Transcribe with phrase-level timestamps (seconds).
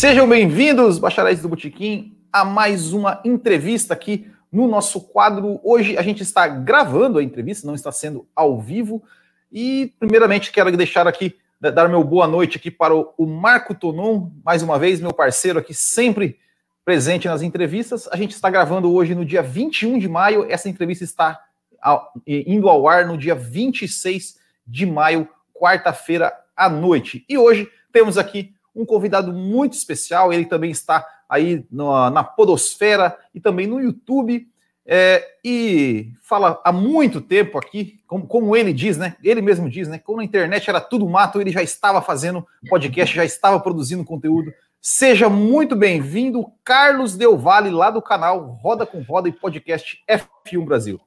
[0.00, 5.60] Sejam bem-vindos, bacharéis do Botequim, a mais uma entrevista aqui no nosso quadro.
[5.62, 9.02] Hoje a gente está gravando a entrevista, não está sendo ao vivo.
[9.52, 14.62] E, primeiramente, quero deixar aqui, dar meu boa noite aqui para o Marco Tonon, mais
[14.62, 16.38] uma vez, meu parceiro aqui, sempre
[16.82, 18.08] presente nas entrevistas.
[18.10, 21.44] A gente está gravando hoje no dia 21 de maio, essa entrevista está
[22.26, 27.22] indo ao ar no dia 26 de maio, quarta-feira à noite.
[27.28, 33.16] E hoje temos aqui um convidado muito especial, ele também está aí na, na Podosfera
[33.34, 34.48] e também no YouTube.
[34.92, 39.14] É, e fala há muito tempo aqui, como, como, ele diz, né?
[39.22, 39.98] Ele mesmo diz, né?
[39.98, 44.52] Como a internet era tudo mato, ele já estava fazendo podcast, já estava produzindo conteúdo.
[44.80, 50.64] Seja muito bem-vindo, Carlos Del Valle, lá do canal Roda com Roda e podcast F1
[50.64, 50.98] Brasil.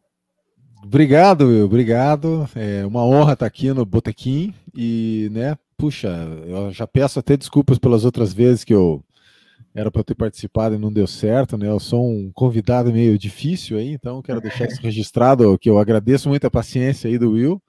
[0.83, 2.47] Obrigado, Will, obrigado.
[2.55, 6.07] É uma honra estar aqui no Botequim e, né, puxa,
[6.47, 9.03] eu já peço até desculpas pelas outras vezes que eu
[9.75, 11.67] era para ter participado e não deu certo, né?
[11.67, 16.29] Eu sou um convidado meio difícil aí, então quero deixar isso registrado, que eu agradeço
[16.29, 17.61] muito a paciência aí do Will.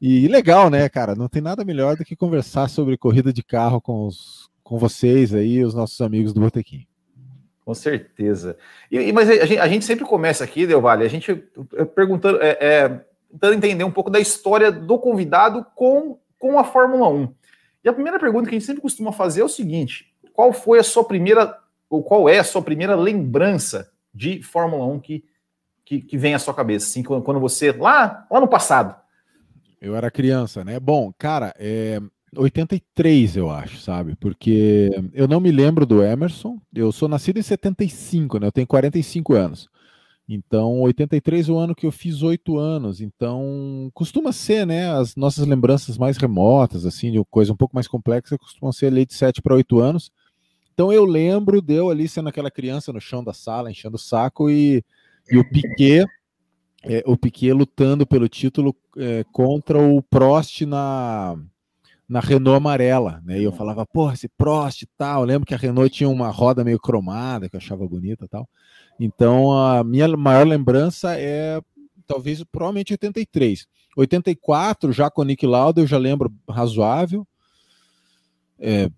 [0.00, 1.16] E legal, né, cara?
[1.16, 5.34] Não tem nada melhor do que conversar sobre corrida de carro com, os, com vocês
[5.34, 6.86] aí, os nossos amigos do Botequim.
[7.64, 8.56] Com certeza.
[8.88, 11.34] E, mas a gente, a gente, sempre começa aqui, Del Vale, a gente
[11.96, 17.08] perguntando, é, é, tentando entender um pouco da história do convidado com, com a Fórmula
[17.08, 17.37] 1.
[17.88, 20.78] E a primeira pergunta que a gente sempre costuma fazer é o seguinte: qual foi
[20.78, 21.58] a sua primeira,
[21.88, 25.24] ou qual é a sua primeira lembrança de Fórmula 1 que,
[25.86, 26.84] que, que vem à sua cabeça?
[26.84, 28.94] Assim, quando, você, lá, lá no passado.
[29.80, 30.78] Eu era criança, né?
[30.78, 31.98] Bom, cara, é
[32.36, 34.14] 83, eu acho, sabe?
[34.16, 36.60] Porque eu não me lembro do Emerson.
[36.74, 38.48] Eu sou nascido em 75, né?
[38.48, 39.66] Eu tenho 45 anos.
[40.28, 43.00] Então, 83 é o ano que eu fiz oito anos.
[43.00, 44.90] Então, costuma ser, né?
[44.90, 49.06] As nossas lembranças mais remotas, assim, de coisa um pouco mais complexa, costumam ser ali
[49.06, 50.12] de 7 para 8 anos.
[50.74, 53.98] Então, eu lembro de eu ali sendo aquela criança no chão da sala, enchendo o
[53.98, 54.84] saco, e,
[55.30, 56.06] e o Piquet,
[56.84, 61.36] é, o Piquet lutando pelo título é, contra o Prost na,
[62.06, 63.40] na Renault amarela, né?
[63.40, 65.22] E eu falava, porra, esse Prost e tal.
[65.22, 68.28] Eu lembro que a Renault tinha uma roda meio cromada, que eu achava bonita e
[68.28, 68.46] tal.
[68.98, 71.60] Então, a minha maior lembrança é
[72.06, 73.66] talvez provavelmente 83.
[73.96, 77.26] 84, já com o Nick Lauda, eu já lembro razoável.
[78.58, 78.90] É,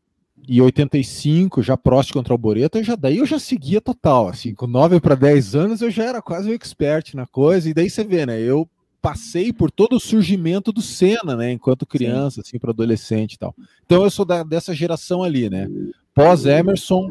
[0.48, 4.66] e 85, já Prost contra o Boreta, já daí eu já seguia total, assim, com
[4.66, 8.02] 9 para 10 anos eu já era quase um expert na coisa, e daí você
[8.02, 8.68] vê, né, eu
[9.02, 12.40] passei por todo o surgimento do Senna, né, enquanto criança, Sim.
[12.40, 13.54] assim, para adolescente e tal.
[13.84, 15.68] Então eu sou da, dessa geração ali, né,
[16.14, 17.10] pós Emerson,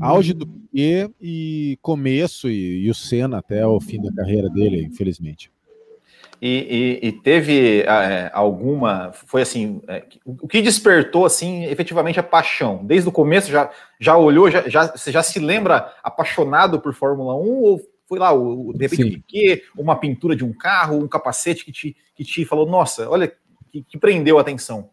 [0.00, 4.84] auge do Piquet e começo e, e, o Senna até o fim da carreira dele,
[4.84, 5.50] infelizmente.
[6.40, 12.22] E, e, e teve é, alguma, foi assim, é, o que despertou assim efetivamente a
[12.22, 12.84] paixão?
[12.84, 17.34] Desde o começo já, já olhou, já, já, você já se lembra apaixonado por Fórmula
[17.34, 21.08] 1 ou foi lá, o, de repente, o Piquet, uma pintura de um carro, um
[21.08, 23.32] capacete que te, que te falou, nossa, olha,
[23.70, 24.90] que, que prendeu a atenção?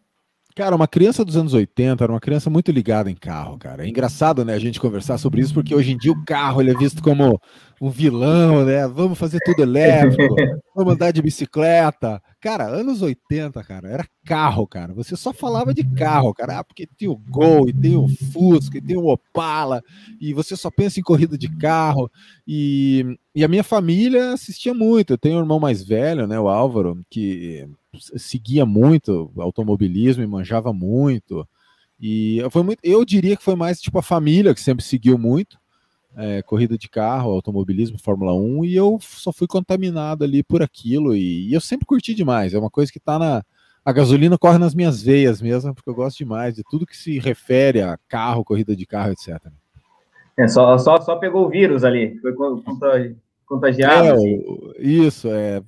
[0.56, 3.84] Cara, uma criança dos anos 80 era uma criança muito ligada em carro, cara.
[3.84, 6.70] É engraçado, né, a gente conversar sobre isso, porque hoje em dia o carro ele
[6.70, 7.38] é visto como
[7.78, 8.88] um vilão, né?
[8.88, 10.34] Vamos fazer tudo elétrico,
[10.74, 12.22] vamos andar de bicicleta.
[12.40, 14.94] Cara, anos 80, cara, era carro, cara.
[14.94, 16.60] Você só falava de carro, cara.
[16.60, 19.82] Ah, porque tem o Gol, e tem o Fusca, e tem o Opala,
[20.18, 22.10] e você só pensa em corrida de carro.
[22.48, 25.12] E, e a minha família assistia muito.
[25.12, 27.68] Eu tenho um irmão mais velho, né, o Álvaro, que
[28.16, 31.46] seguia muito automobilismo e manjava muito.
[32.00, 35.58] E foi muito, eu diria que foi mais tipo a família que sempre seguiu muito.
[36.18, 41.14] É, corrida de carro, automobilismo, Fórmula 1, e eu só fui contaminado ali por aquilo,
[41.14, 42.54] e, e eu sempre curti demais.
[42.54, 43.42] É uma coisa que tá na.
[43.84, 47.18] A gasolina corre nas minhas veias mesmo, porque eu gosto demais de tudo que se
[47.18, 49.36] refere a carro, corrida de carro, etc.
[50.38, 52.34] É, só, só, só pegou o vírus ali, foi
[53.44, 54.06] contagiado.
[54.06, 54.42] É, assim.
[54.78, 55.62] Isso, é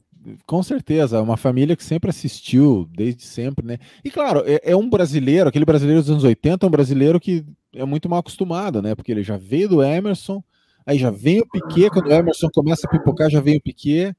[0.47, 3.79] com certeza, uma família que sempre assistiu, desde sempre, né?
[4.05, 7.45] E claro, é, é, um brasileiro, aquele brasileiro dos anos 80, um brasileiro que
[7.75, 8.95] é muito mal acostumado, né?
[8.95, 10.43] Porque ele já veio do Emerson,
[10.85, 14.15] aí já vem o Piquet, quando o Emerson começa a pipocar, já vem o Piquet,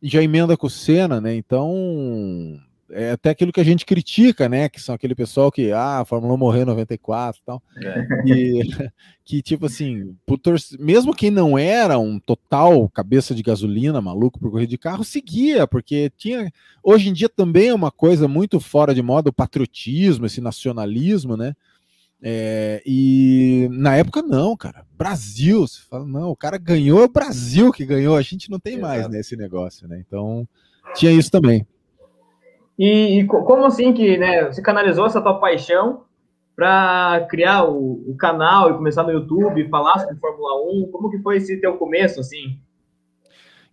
[0.00, 1.34] e já emenda com o Senna, né?
[1.34, 1.72] Então,
[2.90, 4.68] é até aquilo que a gente critica, né?
[4.68, 7.62] Que são aquele pessoal que, ah, a Fórmula 1 morreu em 94 e tal.
[7.82, 8.06] É.
[8.26, 8.60] E
[9.24, 10.16] que, tipo assim,
[10.78, 15.66] mesmo quem não era um total cabeça de gasolina, maluco por correr de carro, seguia,
[15.66, 16.50] porque tinha.
[16.82, 21.36] Hoje em dia também é uma coisa muito fora de moda o patriotismo, esse nacionalismo,
[21.36, 21.54] né?
[22.20, 24.84] É, e na época não, cara.
[24.96, 28.58] Brasil, você fala, não, o cara ganhou, é o Brasil que ganhou, a gente não
[28.58, 30.02] tem mais nesse né, negócio, né?
[30.04, 30.48] Então
[30.94, 31.64] tinha isso também.
[32.78, 36.04] E, e, como assim que né, você canalizou essa tua paixão
[36.54, 40.90] para criar o, o, canal e começar no YouTube, falar sobre Fórmula 1?
[40.92, 42.58] Como que foi esse teu começo, assim?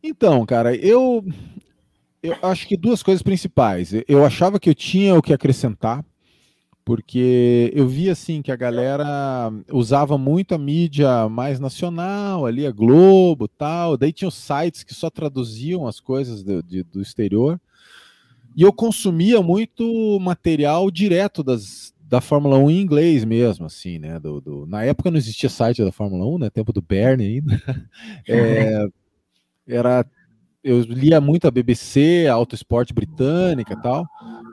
[0.01, 1.23] Então, cara, eu,
[2.21, 3.91] eu acho que duas coisas principais.
[4.07, 6.03] Eu achava que eu tinha o que acrescentar,
[6.83, 12.71] porque eu vi assim que a galera usava muito a mídia mais nacional, ali a
[12.71, 13.97] Globo, tal.
[13.97, 17.59] Daí tinha os sites que só traduziam as coisas do, de, do exterior.
[18.55, 24.19] E eu consumia muito material direto das, da Fórmula 1 em inglês mesmo, assim, né?
[24.19, 26.49] Do, do, na época não existia site da Fórmula 1, né?
[26.49, 27.61] Tempo do Bernie ainda.
[28.27, 28.87] É,
[29.67, 30.05] era
[30.63, 34.03] eu lia muito a BBC, a Auto Esporte britânica e tal.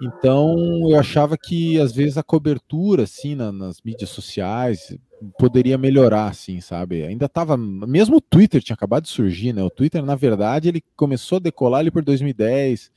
[0.03, 0.57] Então
[0.91, 4.95] eu achava que às vezes a cobertura assim na, nas mídias sociais
[5.39, 7.03] poderia melhorar, assim, sabe?
[7.03, 9.63] Ainda estava, mesmo o Twitter tinha acabado de surgir, né?
[9.63, 12.91] O Twitter, na verdade, ele começou a decolar ali por 2010,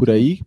[0.00, 0.40] por aí.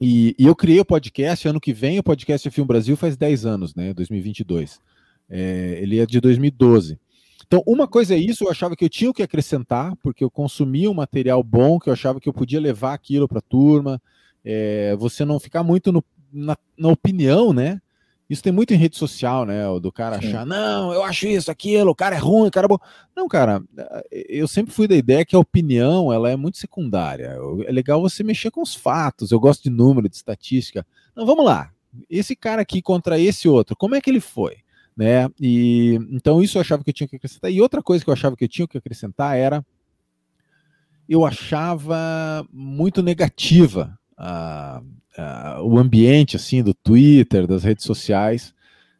[0.00, 3.44] E, e eu criei o podcast, ano que vem o podcast Filme Brasil faz 10
[3.44, 3.92] anos, né?
[3.92, 4.80] 2022.
[5.28, 6.98] É, ele é de 2012.
[7.46, 10.30] Então, uma coisa é isso, eu achava que eu tinha o que acrescentar, porque eu
[10.30, 14.00] consumia um material bom, que eu achava que eu podia levar aquilo para a turma.
[14.42, 16.02] É, você não ficar muito no,
[16.32, 17.82] na, na, opinião, né?
[18.28, 19.62] Isso tem muito em rede social, né?
[19.80, 20.28] Do cara Sim.
[20.28, 22.78] achar, não, eu acho isso, aquilo, o cara é ruim, o cara é bom.
[23.14, 23.62] Não, cara,
[24.10, 27.36] eu sempre fui da ideia que a opinião ela é muito secundária.
[27.66, 29.30] É legal você mexer com os fatos.
[29.30, 30.86] Eu gosto de número, de estatística.
[31.14, 31.70] Não, vamos lá.
[32.08, 34.64] Esse cara aqui contra esse outro, como é que ele foi?
[34.96, 35.28] né?
[35.40, 37.50] E então isso eu achava que eu tinha que acrescentar.
[37.50, 39.64] E outra coisa que eu achava que eu tinha que acrescentar era
[41.08, 44.82] eu achava muito negativa a,
[45.16, 48.54] a, o ambiente assim do Twitter, das redes sociais.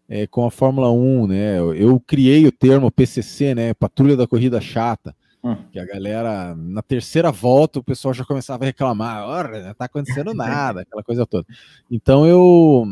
[0.06, 1.58] É, com a Fórmula 1, né?
[1.58, 3.72] Eu, eu, criei o termo PCC, né?
[3.72, 5.56] Patrulha da Corrida Chata, hum.
[5.72, 9.86] que a galera, na terceira volta, o pessoal já começava a reclamar, olha, não tá
[9.86, 11.46] acontecendo nada, aquela coisa toda.
[11.90, 12.84] Então eu.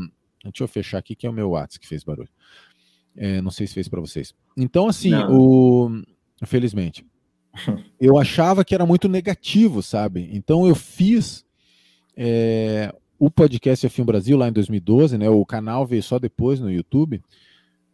[0.43, 2.31] Deixa eu fechar aqui, que é o meu WhatsApp que fez barulho.
[3.15, 4.35] É, não sei se fez para vocês.
[4.57, 5.39] Então, assim, não.
[5.39, 6.03] o.
[6.47, 7.05] Felizmente.
[8.01, 10.31] eu achava que era muito negativo, sabe?
[10.33, 11.45] Então eu fiz
[12.17, 12.93] é,
[13.25, 15.31] o podcast F1 Brasil lá em 2012, né?
[15.31, 17.23] O canal veio só depois no YouTube,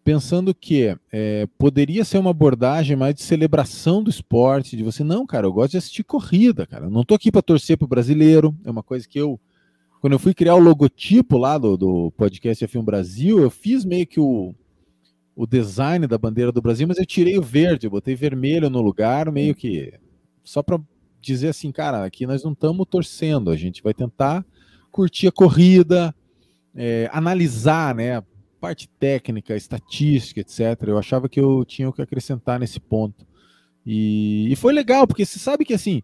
[0.03, 5.27] pensando que é, poderia ser uma abordagem mais de celebração do esporte, de você, não,
[5.27, 6.87] cara, eu gosto de assistir corrida, cara.
[6.87, 9.39] Eu não tô aqui para torcer pro brasileiro, é uma coisa que eu.
[10.01, 14.07] Quando eu fui criar o logotipo lá do, do podcast F1 Brasil, eu fiz meio
[14.07, 14.55] que o,
[15.37, 19.31] o design da bandeira do Brasil, mas eu tirei o verde, botei vermelho no lugar,
[19.31, 19.93] meio que
[20.43, 20.81] só para
[21.21, 24.43] dizer assim, cara, aqui nós não estamos torcendo, a gente vai tentar
[24.91, 26.15] curtir a corrida,
[26.75, 28.23] é, analisar, né,
[28.61, 30.61] parte técnica, estatística, etc.
[30.87, 33.27] Eu achava que eu tinha o que acrescentar nesse ponto.
[33.87, 36.03] E, e foi legal, porque você sabe que assim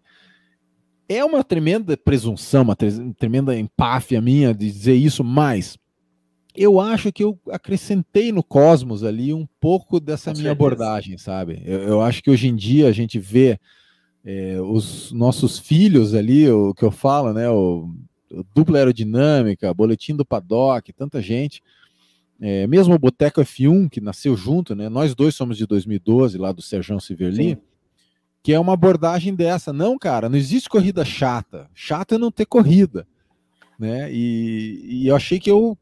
[1.08, 2.76] é uma tremenda presunção, uma
[3.18, 5.76] tremenda empáfia minha de dizer isso, mas
[6.56, 10.52] eu acho que eu acrescentei no Cosmos ali um pouco dessa Com minha certeza.
[10.52, 11.62] abordagem, sabe?
[11.64, 13.58] Eu, eu, acho que hoje em dia a gente vê
[14.24, 17.50] é, os nossos filhos ali, o que eu falo, né?
[17.50, 17.92] O
[18.54, 21.62] dupla aerodinâmica, boletim do paddock, tanta gente.
[22.40, 24.88] É, mesmo o Boteco F1, que nasceu junto, né?
[24.88, 27.58] Nós dois somos de 2012, lá do Serjão Siverli,
[28.42, 29.72] que é uma abordagem dessa.
[29.72, 31.70] Não, cara, não existe corrida chata.
[31.74, 33.06] Chata é não ter corrida.
[33.78, 34.12] Né?
[34.12, 35.78] E, e eu achei que eu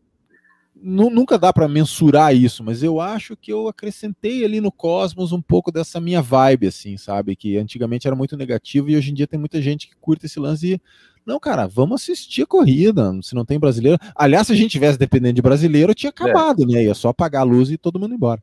[0.83, 5.41] nunca dá para mensurar isso, mas eu acho que eu acrescentei ali no Cosmos um
[5.41, 7.37] pouco dessa minha vibe, assim, sabe?
[7.37, 10.41] Que antigamente era muito negativo e hoje em dia tem muita gente que curta esse
[10.41, 10.81] lance e.
[11.25, 13.13] Não, cara, vamos assistir a corrida.
[13.23, 13.99] Se não tem brasileiro.
[14.15, 16.15] Aliás, se a gente tivesse dependendo de brasileiro, tinha é.
[16.15, 16.67] acabado, é.
[16.67, 16.85] né?
[16.85, 18.43] Ia só apagar a luz e todo mundo embora.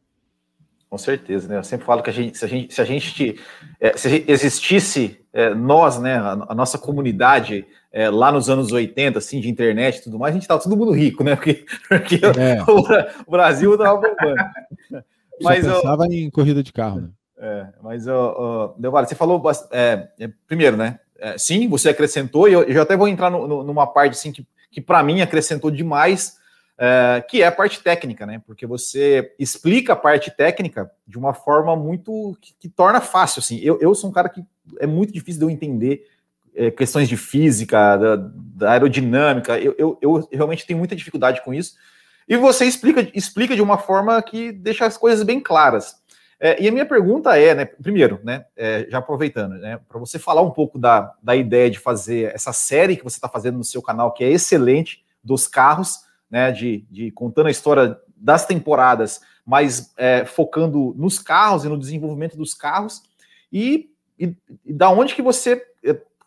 [0.90, 1.58] Com certeza, né?
[1.58, 3.40] Eu sempre falo que a gente, se a gente, se a gente
[3.80, 9.20] é, se existisse é, nós, né, a, a nossa comunidade é, lá nos anos 80,
[9.20, 11.36] assim, de internet e tudo mais, a gente tava todo mundo rico, né?
[11.36, 12.64] Porque, porque é.
[12.64, 12.80] o,
[13.28, 14.44] o, Brasil tava bombando.
[15.42, 17.10] Mas Só pensava eu, em corrida de carro, né?
[17.38, 18.76] É, mas, uh,
[19.08, 19.42] você falou,
[20.48, 21.00] primeiro, né?
[21.22, 24.32] É, sim, você acrescentou, e eu, eu até vou entrar no, no, numa parte, assim,
[24.32, 26.38] que, que para mim acrescentou demais,
[26.78, 28.42] é, que é a parte técnica, né?
[28.46, 33.42] Porque você explica a parte técnica de uma forma muito que, que torna fácil.
[33.42, 34.42] Assim, eu, eu sou um cara que
[34.80, 36.06] é muito difícil de eu entender
[36.56, 39.60] é, questões de física, da, da aerodinâmica.
[39.60, 41.76] Eu, eu, eu, realmente tenho muita dificuldade com isso.
[42.28, 45.99] E você explica, explica de uma forma que deixa as coisas bem claras.
[46.40, 50.18] É, e a minha pergunta é, né, primeiro, né, é, já aproveitando, né, para você
[50.18, 53.64] falar um pouco da, da ideia de fazer essa série que você está fazendo no
[53.64, 59.22] seu canal, que é excelente, dos carros né, de, de contando a história das temporadas,
[59.46, 63.04] mas é, focando nos carros e no desenvolvimento dos carros,
[63.52, 65.66] e, e, e, da onde que você,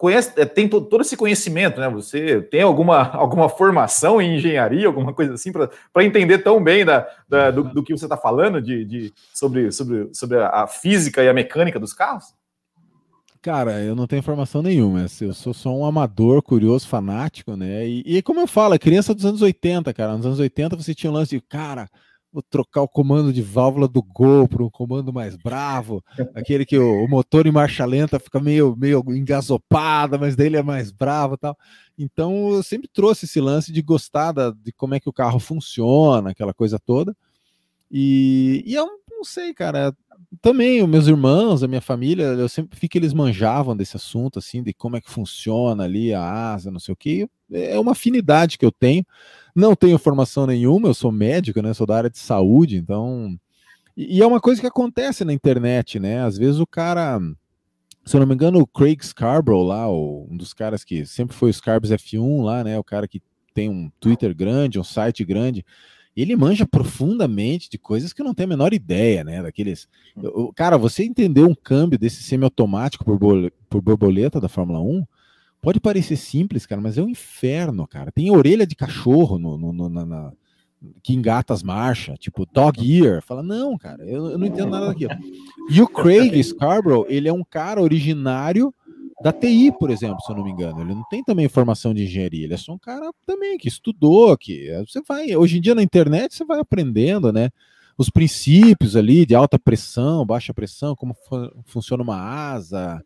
[0.03, 1.89] conhece, é, tem todo, todo esse conhecimento, né?
[1.89, 7.07] Você tem alguma, alguma formação em engenharia, alguma coisa assim, para entender tão bem da,
[7.29, 11.29] da do, do, que você está falando de, de, sobre, sobre, sobre a física e
[11.29, 12.35] a mecânica dos carros?
[13.41, 15.07] Cara, eu não tenho formação nenhuma.
[15.21, 17.87] Eu sou só um amador, curioso, fanático, né?
[17.87, 20.17] E, e como eu falo, é criança dos anos 80, cara.
[20.17, 21.89] Nos anos 80 você tinha um lance de, cara,
[22.33, 26.03] vou trocar o comando de válvula do Gol para um comando mais bravo,
[26.35, 30.63] aquele que o, o, motor em marcha lenta fica meio, meio engasopada, mas dele é
[30.63, 31.57] mais bravo tal.
[31.99, 35.39] Então eu sempre trouxe esse lance de gostar da, de como é que o carro
[35.39, 37.15] funciona, aquela coisa toda.
[37.91, 38.89] E, e eu
[39.23, 39.95] não sei, cara,
[40.41, 44.41] também os meus irmãos, a minha família, eu sempre vi que eles manjavam desse assunto,
[44.41, 47.29] assim, de como é que funciona ali a asa, não sei o que.
[47.53, 49.07] É uma afinidade que eu tenho.
[49.55, 51.73] Não tenho formação nenhuma, eu sou médico, né?
[51.73, 53.39] Sou da área de saúde, então.
[53.97, 56.25] E, e é uma coisa que acontece na internet, né?
[56.25, 57.21] Às vezes o cara.
[58.05, 61.51] Se eu não me engano, o Craig Scarborough lá, um dos caras que sempre foi
[61.51, 62.77] o Scarbs F1 lá, né?
[62.77, 63.23] O cara que
[63.55, 65.65] tem um Twitter grande, um site grande
[66.17, 69.43] ele manja profundamente de coisas que eu não tenho a menor ideia, né?
[69.43, 69.89] Daqueles.
[70.55, 75.05] Cara, você entender um câmbio desse semiautomático por, por borboleta da Fórmula 1
[75.61, 78.13] pode parecer simples, cara, mas é um inferno, cara.
[78.13, 80.33] Tem orelha de cachorro no, no, no na, na,
[81.03, 83.23] que engata as marchas, tipo dog ear.
[83.23, 85.13] Fala, não, cara, eu, eu não entendo nada daquilo.
[85.71, 88.75] E o Craig Scarborough, ele é um cara originário
[89.23, 90.81] da TI, por exemplo, se eu não me engano.
[90.81, 94.37] Ele não tem também formação de engenharia, ele é só um cara também que estudou,
[94.37, 97.51] que eh, você vai, hoje em dia na internet você vai aprendendo, né?
[97.97, 101.15] Os princípios ali de alta pressão, baixa pressão, como
[101.67, 103.03] funciona uma asa.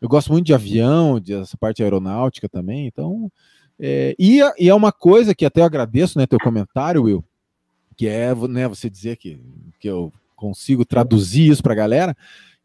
[0.00, 3.30] Eu gosto muito de avião, dessa parte aeronáutica também, então.
[3.80, 7.24] É, e, e, é uma coisa que até eu agradeço, né, teu comentário, Will,
[7.96, 9.40] que é né, você dizer que,
[9.80, 12.16] que eu consigo traduzir isso para a galera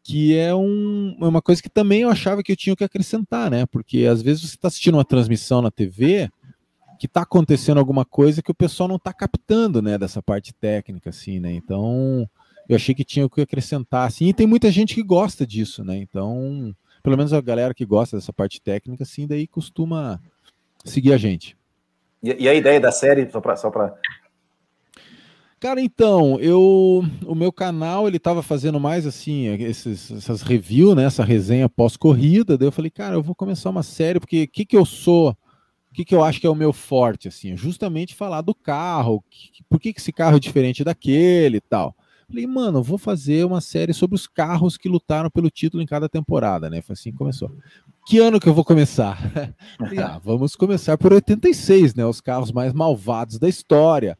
[0.04, 3.50] que é, um, é uma coisa que também eu achava que eu tinha que acrescentar,
[3.50, 3.64] né?
[3.64, 6.28] Porque às vezes você está assistindo uma transmissão na TV
[6.98, 9.96] que está acontecendo alguma coisa que o pessoal não está captando, né?
[9.96, 11.52] Dessa parte técnica, assim, né?
[11.52, 12.28] Então
[12.68, 15.96] eu achei que tinha que acrescentar, assim, e tem muita gente que gosta disso, né?
[15.96, 20.20] Então, pelo menos a galera que gosta dessa parte técnica, assim, daí costuma
[20.84, 21.56] seguir a gente.
[22.22, 23.94] E, e a ideia da série, só para
[25.60, 31.04] Cara, então, eu o meu canal ele tava fazendo mais assim, esses, essas reviews, né,
[31.04, 34.64] essa resenha pós-corrida, daí eu falei, cara, eu vou começar uma série, porque o que
[34.66, 37.56] que eu sou, o que que eu acho que é o meu forte, assim, é
[37.56, 41.94] justamente falar do carro, que, por que que esse carro é diferente daquele e tal.
[42.28, 46.08] Falei, mano, vou fazer uma série sobre os carros que lutaram pelo título em cada
[46.08, 46.80] temporada, né?
[46.80, 47.50] Foi assim que começou.
[48.06, 49.18] Que ano que eu vou começar?
[49.98, 52.04] Ah, vamos começar por 86, né?
[52.04, 54.18] Os carros mais malvados da história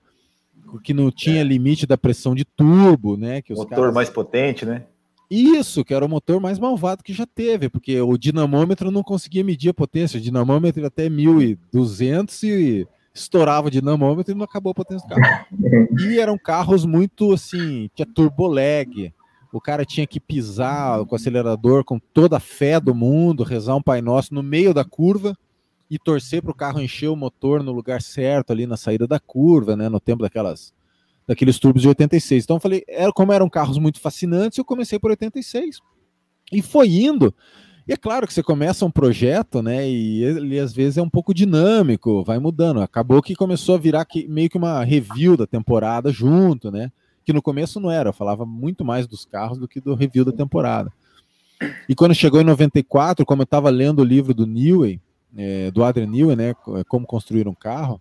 [0.81, 1.45] que não tinha é.
[1.45, 3.43] limite da pressão de turbo, né?
[3.43, 3.95] Que os motor caras...
[3.95, 4.85] mais potente, né?
[5.31, 9.43] Isso, que era o motor mais malvado que já teve, porque o dinamômetro não conseguia
[9.43, 10.19] medir a potência.
[10.19, 15.47] O dinamômetro até 1200 e estourava o dinamômetro e não acabou a potência do carro.
[16.01, 19.13] E eram carros muito assim, tinha turbo lag.
[19.53, 23.77] O cara tinha que pisar com o acelerador com toda a fé do mundo, rezar
[23.77, 25.37] um Pai Nosso no meio da curva
[25.91, 29.21] e torcer para o carro encher o motor no lugar certo ali na saída da
[29.21, 30.73] curva, né, no tempo daquelas
[31.27, 32.45] daqueles turbos de 86.
[32.45, 35.81] Então eu falei, era como eram carros muito fascinantes, eu comecei por 86.
[36.53, 37.35] E foi indo.
[37.87, 41.09] E é claro que você começa um projeto, né, e ele às vezes é um
[41.09, 42.81] pouco dinâmico, vai mudando.
[42.81, 46.91] Acabou que começou a virar que, meio que uma review da temporada junto, né?
[47.25, 50.25] Que no começo não era, eu falava muito mais dos carros do que do review
[50.25, 50.93] da temporada.
[51.89, 55.01] E quando chegou em 94, como eu estava lendo o livro do Newey,
[55.37, 58.01] é, do Adrian Newey, né, é, como construir um carro,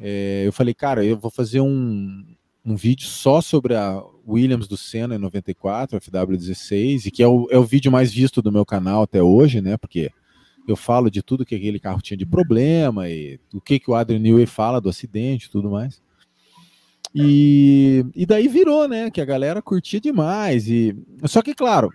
[0.00, 2.24] é, eu falei, cara, eu vou fazer um,
[2.64, 7.48] um vídeo só sobre a Williams do Senna em 94, FW16, e que é o,
[7.50, 10.10] é o vídeo mais visto do meu canal até hoje, né, porque
[10.68, 13.94] eu falo de tudo que aquele carro tinha de problema e o que, que o
[13.94, 16.00] Adrian Newey fala do acidente e tudo mais.
[17.14, 20.68] E, e daí virou, né, que a galera curtia demais.
[20.68, 21.90] E Só que, claro,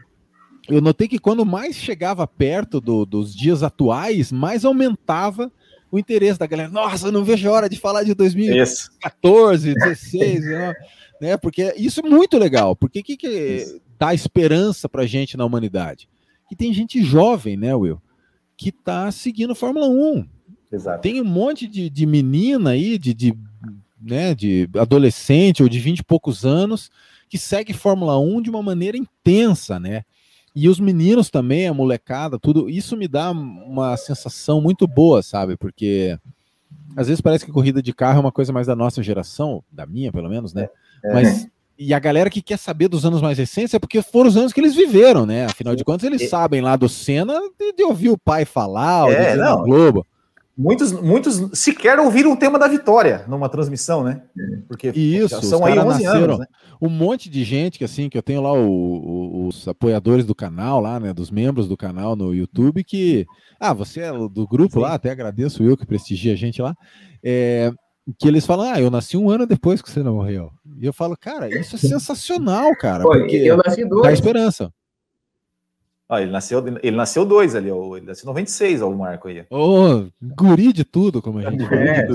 [0.68, 5.52] eu notei que quando mais chegava perto do, dos dias atuais, mais aumentava
[5.92, 6.70] o interesse da galera.
[6.70, 10.46] Nossa, não vejo a hora de falar de 2014, 2016,
[11.22, 11.38] né?
[11.38, 12.76] Porque isso é muito legal.
[12.76, 16.10] Porque o que, que dá esperança pra gente na humanidade?
[16.50, 18.02] Que tem gente jovem, né, Will?
[18.58, 20.28] Que tá seguindo Fórmula 1.
[20.72, 21.02] Exato.
[21.02, 23.34] Tem um monte de, de menina aí, de, de,
[24.02, 26.90] né, de adolescente ou de 20 e poucos anos,
[27.30, 30.04] que segue Fórmula 1 de uma maneira intensa, né?
[30.56, 35.58] E os meninos também, a molecada, tudo, isso me dá uma sensação muito boa, sabe?
[35.58, 36.18] Porque
[36.96, 39.86] às vezes parece que corrida de carro é uma coisa mais da nossa geração, da
[39.86, 40.70] minha pelo menos, né?
[41.04, 41.14] É.
[41.14, 41.48] Mas
[41.78, 44.54] e a galera que quer saber dos anos mais recentes é porque foram os anos
[44.54, 45.46] que eles viveram, né?
[45.46, 46.28] Afinal de contas, eles e...
[46.30, 49.64] sabem lá do Senna de, de, ouvir o pai falar, é, ou de não.
[49.64, 50.08] Globo.
[50.58, 54.22] Muitos, muitos sequer ouviram o tema da vitória numa transmissão, né?
[54.70, 56.46] Porque Isso, são aí 11 nasceram, anos, né?
[56.82, 60.36] Um monte de gente que assim, que eu tenho lá o, o, os apoiadores do
[60.36, 61.14] canal lá, né?
[61.14, 63.26] Dos membros do canal no YouTube que.
[63.60, 64.80] Ah, você é do grupo Sim.
[64.82, 66.76] lá, até agradeço eu que prestigia a gente lá.
[67.24, 67.72] É,
[68.20, 70.52] que eles falam, ah, eu nasci um ano depois que você não morreu.
[70.80, 73.04] E eu falo, cara, isso é sensacional, cara.
[73.04, 74.04] Pô, porque eu nasci dois.
[74.04, 74.72] Dá esperança.
[76.08, 79.44] Ah, ele nasceu, ele nasceu dois ali, ele nasceu 96, ó, o Marco aí.
[79.50, 82.08] Ô, oh, guri de tudo, como a gente é.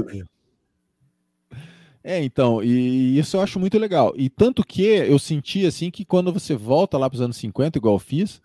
[2.02, 4.14] É, então, e isso eu acho muito legal.
[4.16, 7.78] E tanto que eu senti assim que quando você volta lá para os anos 50,
[7.78, 8.40] igual eu fiz,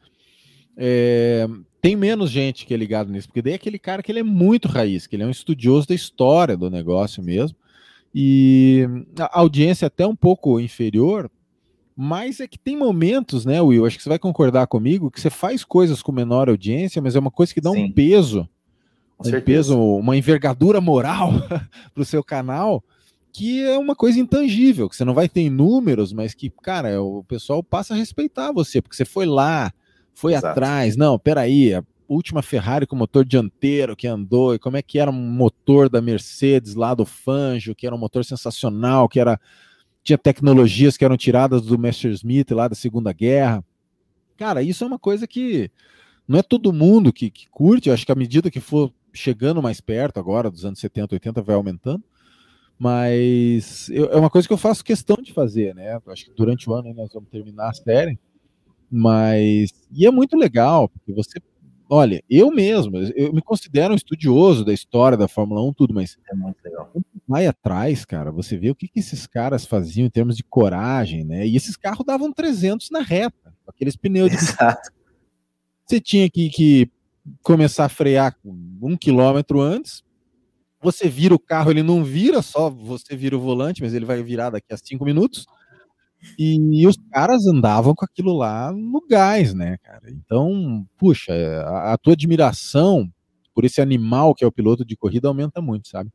[0.75, 1.47] é,
[1.81, 4.23] tem menos gente que é ligado nisso, porque daí é aquele cara que ele é
[4.23, 7.57] muito raiz, que ele é um estudioso da história do negócio mesmo.
[8.13, 8.87] E
[9.19, 11.29] a audiência é até um pouco inferior,
[11.95, 13.85] mas é que tem momentos, né, Will?
[13.85, 17.19] Acho que você vai concordar comigo que você faz coisas com menor audiência, mas é
[17.19, 17.85] uma coisa que dá Sim.
[17.85, 18.49] um peso,
[19.17, 19.45] com um certeza.
[19.45, 21.31] peso, uma envergadura moral
[21.93, 22.83] para o seu canal,
[23.35, 27.01] que é uma coisa intangível, que você não vai ter em números, mas que, cara,
[27.01, 29.73] o pessoal passa a respeitar você, porque você foi lá,
[30.13, 30.47] foi Exato.
[30.47, 30.95] atrás.
[30.95, 35.11] Não, peraí, a última Ferrari com motor dianteiro que andou, e como é que era
[35.11, 39.37] um motor da Mercedes lá do Fangio, que era um motor sensacional, que era
[40.01, 43.65] tinha tecnologias que eram tiradas do Messerschmitt lá da Segunda Guerra.
[44.37, 45.69] Cara, isso é uma coisa que
[46.25, 47.89] não é todo mundo que, que curte.
[47.89, 51.41] Eu acho que à medida que for chegando mais perto agora, dos anos 70, 80,
[51.41, 52.03] vai aumentando.
[52.77, 55.95] Mas eu, é uma coisa que eu faço questão de fazer, né?
[56.05, 58.19] Eu acho que durante o ano nós vamos terminar a série.
[58.91, 59.71] Mas.
[59.91, 61.39] E é muito legal, porque você
[61.87, 66.17] Olha, eu mesmo, eu me considero um estudioso da história da Fórmula 1, tudo, mas
[66.27, 66.91] é muito legal.
[67.27, 71.23] Vai atrás, cara, você vê o que, que esses caras faziam em termos de coragem,
[71.23, 71.45] né?
[71.45, 74.37] E esses carros davam 300 na reta, aqueles pneus de.
[74.37, 74.91] Exato.
[75.85, 76.89] Você tinha que, que
[77.43, 80.03] começar a frear um quilômetro antes.
[80.85, 84.21] Você vira o carro, ele não vira só, você vira o volante, mas ele vai
[84.21, 85.47] virar daqui a cinco minutos.
[86.37, 90.03] E os caras andavam com aquilo lá no gás, né, cara?
[90.11, 93.09] Então, puxa, a, a tua admiração
[93.51, 96.11] por esse animal que é o piloto de corrida aumenta muito, sabe?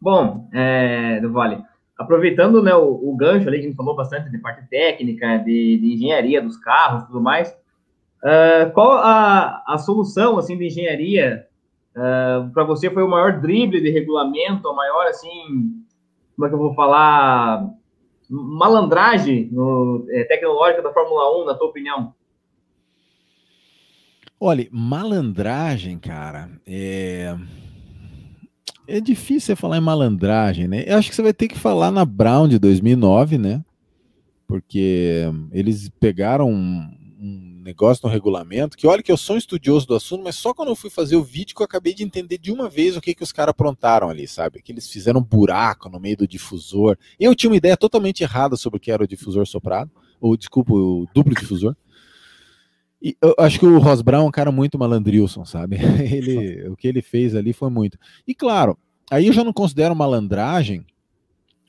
[0.00, 1.62] Bom, é, do Vale,
[1.96, 5.94] aproveitando né, o, o, gancho ali, a gente falou bastante de parte técnica, de, de
[5.94, 7.52] engenharia dos carros e tudo mais,
[8.24, 11.46] uh, qual a, a solução, assim, de engenharia
[11.96, 15.84] uh, para você foi o maior drible de regulamento, o maior, assim,
[16.34, 17.68] como é que eu vou falar,
[18.28, 22.14] malandragem no, é, tecnológica da Fórmula 1, na tua opinião?
[24.40, 27.36] Olha, malandragem, cara, é...
[28.88, 30.84] é difícil você falar em malandragem, né?
[30.86, 33.64] Eu acho que você vai ter que falar na Brown de 2009, né?
[34.48, 36.52] Porque eles pegaram
[37.62, 40.68] negócio no regulamento, que olha que eu sou um estudioso do assunto, mas só quando
[40.68, 43.14] eu fui fazer o vídeo que eu acabei de entender de uma vez o que,
[43.14, 44.60] que os caras aprontaram ali, sabe?
[44.60, 46.96] Que eles fizeram um buraco no meio do difusor.
[47.18, 50.72] Eu tinha uma ideia totalmente errada sobre o que era o difusor soprado, ou desculpa,
[50.72, 51.76] o duplo difusor.
[53.00, 55.76] E eu acho que o Ross Brown é um cara muito malandrilson, sabe?
[56.00, 57.98] Ele, o que ele fez ali foi muito.
[58.26, 58.78] E claro,
[59.10, 60.86] aí eu já não considero malandragem,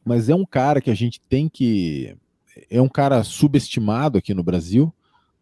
[0.05, 2.15] mas é um cara que a gente tem que.
[2.69, 4.93] É um cara subestimado aqui no Brasil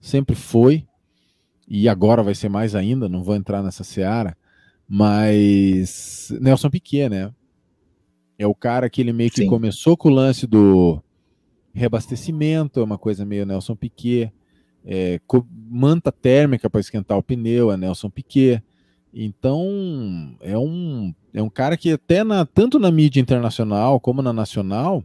[0.01, 0.85] sempre foi,
[1.67, 4.35] e agora vai ser mais ainda, não vou entrar nessa seara,
[4.85, 7.31] mas Nelson Piquet, né?
[8.37, 9.47] É o cara que ele meio que Sim.
[9.47, 11.01] começou com o lance do
[11.73, 14.33] reabastecimento, é uma coisa meio Nelson Piquet,
[14.83, 15.21] é,
[15.69, 18.61] manta térmica para esquentar o pneu, é Nelson Piquet.
[19.13, 24.33] Então, é um, é um cara que até na, tanto na mídia internacional como na
[24.33, 25.03] nacional,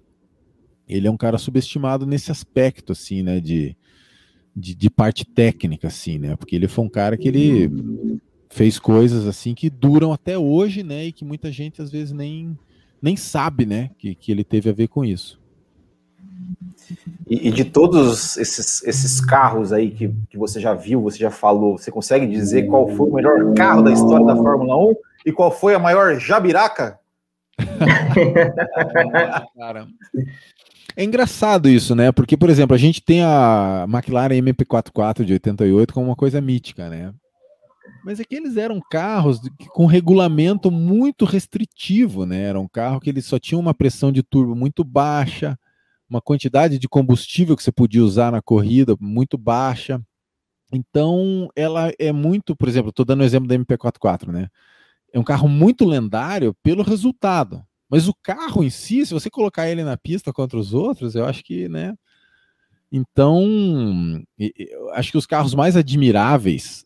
[0.88, 3.76] ele é um cara subestimado nesse aspecto, assim, né, de,
[4.56, 6.34] de, de, parte técnica, assim, né?
[6.36, 11.04] Porque ele foi um cara que ele fez coisas assim que duram até hoje, né?
[11.04, 12.58] E que muita gente às vezes nem,
[13.02, 13.90] nem sabe, né?
[13.98, 15.38] Que, que ele teve a ver com isso.
[17.28, 21.30] E, e de todos esses, esses carros aí que, que você já viu, você já
[21.30, 24.94] falou, você consegue dizer qual foi o melhor carro da história da Fórmula 1
[25.26, 26.98] e qual foi a maior jabiraca?
[29.56, 29.86] Cara,
[30.96, 32.10] é engraçado isso, né?
[32.10, 36.88] Porque, por exemplo, a gente tem a McLaren MP44 de 88 como uma coisa mítica,
[36.88, 37.12] né?
[38.02, 42.44] Mas é que eles eram carros com regulamento muito restritivo, né?
[42.44, 45.58] Era um carro que eles só tinham uma pressão de turbo muito baixa,
[46.08, 50.00] uma quantidade de combustível que você podia usar na corrida muito baixa.
[50.72, 54.48] Então, ela é muito, por exemplo, estou dando o exemplo da MP44, né?
[55.12, 59.68] É um carro muito lendário pelo resultado Mas o carro em si, se você colocar
[59.68, 61.94] ele na pista contra os outros, eu acho que, né?
[62.90, 63.44] Então,
[64.92, 66.84] acho que os carros mais admiráveis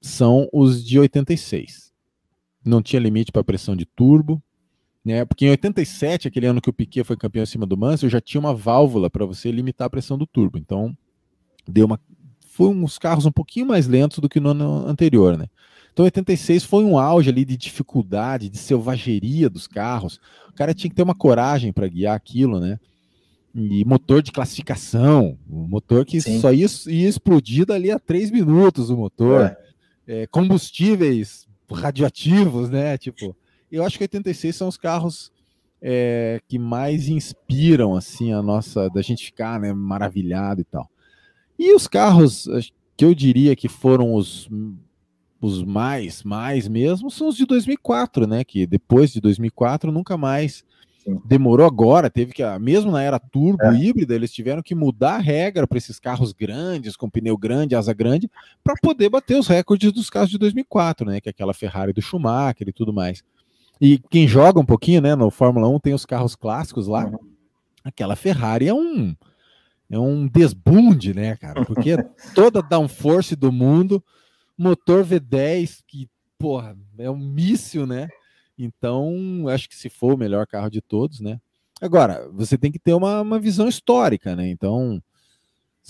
[0.00, 1.92] são os de 86.
[2.64, 4.42] Não tinha limite para pressão de turbo,
[5.04, 5.24] né?
[5.24, 8.40] Porque em 87, aquele ano que o Piquet foi campeão acima do Mansell, já tinha
[8.40, 10.58] uma válvula para você limitar a pressão do turbo.
[10.58, 10.96] Então,
[11.66, 12.00] deu uma
[12.54, 15.46] foi uns carros um pouquinho mais lentos do que no ano anterior, né?
[15.94, 20.18] Então, 86 foi um auge ali de dificuldade, de selvageria dos carros.
[20.48, 22.80] O cara tinha que ter uma coragem para guiar aquilo, né?
[23.54, 26.40] E motor de classificação, um motor que Sim.
[26.40, 29.42] só ia, ia explodir dali a três minutos o motor.
[29.42, 29.64] É.
[30.06, 32.98] É, combustíveis radioativos, né?
[32.98, 33.34] Tipo,
[33.70, 35.30] eu acho que 86 são os carros
[35.80, 40.90] é, que mais inspiram assim a nossa da gente ficar né, maravilhado e tal.
[41.56, 42.48] E os carros
[42.96, 44.48] que eu diria que foram os,
[45.40, 48.44] os mais, mais mesmo, são os de 2004, né?
[48.44, 50.64] Que depois de 2004 nunca mais
[51.04, 51.20] Sim.
[51.24, 53.74] demorou agora, teve que, mesmo na era turbo é.
[53.74, 57.92] híbrida, eles tiveram que mudar a regra para esses carros grandes, com pneu grande, asa
[57.92, 58.30] grande,
[58.62, 61.20] para poder bater os recordes dos carros de 2004, né?
[61.20, 63.22] Que é aquela Ferrari do Schumacher e tudo mais.
[63.80, 67.06] E quem joga um pouquinho, né, no Fórmula 1 tem os carros clássicos lá.
[67.06, 67.18] Uhum.
[67.84, 69.14] Aquela Ferrari é um
[69.90, 71.64] é um desbunde, né, cara?
[71.64, 72.02] Porque é
[72.34, 74.02] toda downforce do mundo,
[74.56, 78.08] motor V10 que, porra, é um míssil, né?
[78.58, 81.40] Então, acho que se for o melhor carro de todos, né?
[81.80, 84.48] Agora, você tem que ter uma, uma visão histórica, né?
[84.48, 85.02] Então,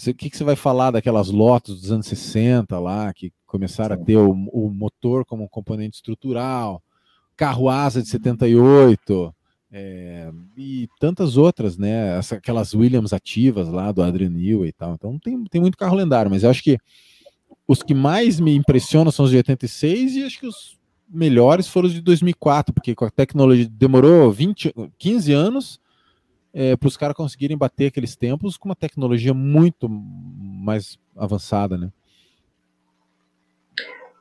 [0.07, 4.03] o que, que, você vai falar daquelas Lotus dos anos 60 lá, que começaram Sim.
[4.03, 6.83] a ter o, o motor como um componente estrutural,
[7.37, 9.35] carro asa de 78,
[9.77, 12.17] é, e tantas outras, né?
[12.17, 14.95] Essa, aquelas Williams ativas lá do Adrian Newey e tal.
[14.95, 16.79] Então tem, tem muito carro lendário, mas eu acho que
[17.67, 21.89] os que mais me impressionam são os de 86 e acho que os melhores foram
[21.89, 25.81] os de 2004, porque com a tecnologia demorou 20, 15 anos
[26.53, 31.91] é, para os caras conseguirem bater aqueles tempos com uma tecnologia muito mais avançada, né?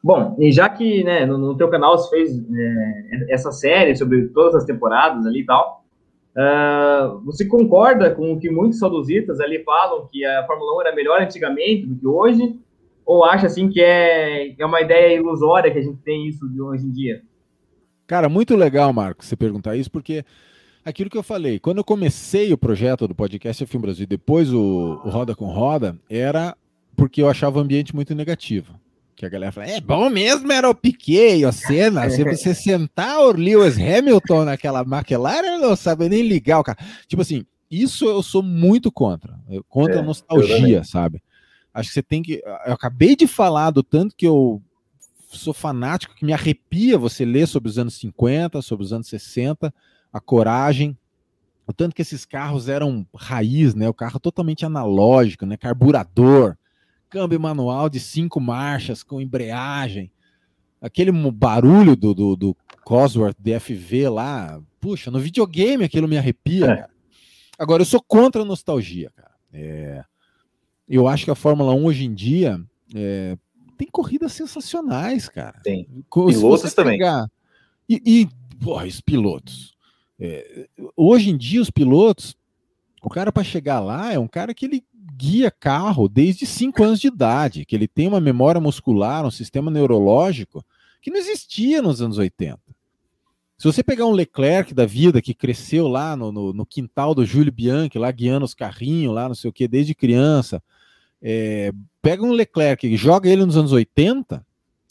[0.03, 4.27] Bom, e já que né, no, no teu canal você fez é, essa série sobre
[4.29, 5.85] todas as temporadas ali e tal,
[6.35, 10.95] uh, você concorda com o que muitos saudosistas ali falam que a Fórmula 1 era
[10.95, 12.59] melhor antigamente do que hoje?
[13.05, 16.61] Ou acha assim que é, é uma ideia ilusória que a gente tem isso de
[16.61, 17.21] hoje em dia?
[18.07, 20.25] Cara, muito legal, Marcos, você perguntar isso, porque
[20.83, 25.01] aquilo que eu falei, quando eu comecei o projeto do podcast Filme Brasil, depois o,
[25.03, 26.55] o Roda com Roda, era
[26.95, 28.79] porque eu achava o ambiente muito negativo.
[29.15, 32.09] Que a galera fala, é bom mesmo era o Piquet, o Senna.
[32.09, 36.77] Se você sentar o Lewis Hamilton naquela McLaren, não sabe nem ligar o cara.
[37.07, 39.39] Tipo assim, isso eu sou muito contra.
[39.67, 41.21] Contra é, a nostalgia, sabe?
[41.73, 42.41] Acho que você tem que.
[42.65, 44.61] Eu acabei de falar do tanto que eu
[45.27, 49.73] sou fanático, que me arrepia você ler sobre os anos 50, sobre os anos 60,
[50.11, 50.95] a coragem,
[51.65, 53.89] o tanto que esses carros eram raiz, né?
[53.89, 55.57] O carro totalmente analógico, né?
[55.57, 56.55] Carburador,
[57.09, 60.11] câmbio manual de cinco marchas com embreagem,
[60.79, 66.93] aquele barulho do, do, do Cosworth DFV lá, puxa, no videogame aquilo me arrepia, é.
[67.57, 69.31] Agora, eu sou contra a nostalgia, cara.
[69.51, 70.03] É,
[70.95, 72.61] eu acho que a Fórmula 1 hoje em dia
[72.93, 73.37] é,
[73.77, 75.59] tem corridas sensacionais, cara.
[75.63, 75.87] Tem.
[76.11, 76.99] Pilotos também.
[77.89, 78.29] E, e
[78.63, 79.75] porra, os pilotos.
[80.19, 82.35] É, hoje em dia, os pilotos,
[83.01, 84.83] o cara para chegar lá é um cara que ele
[85.15, 89.69] guia carro desde 5 anos de idade, que ele tem uma memória muscular, um sistema
[89.69, 90.63] neurológico
[91.01, 92.59] que não existia nos anos 80.
[93.57, 97.25] Se você pegar um Leclerc da vida que cresceu lá no, no, no quintal do
[97.25, 100.61] Júlio Bianchi, lá guiando os carrinhos, lá não sei o que, desde criança,
[101.23, 104.45] é, pega um Leclerc e joga ele nos anos 80,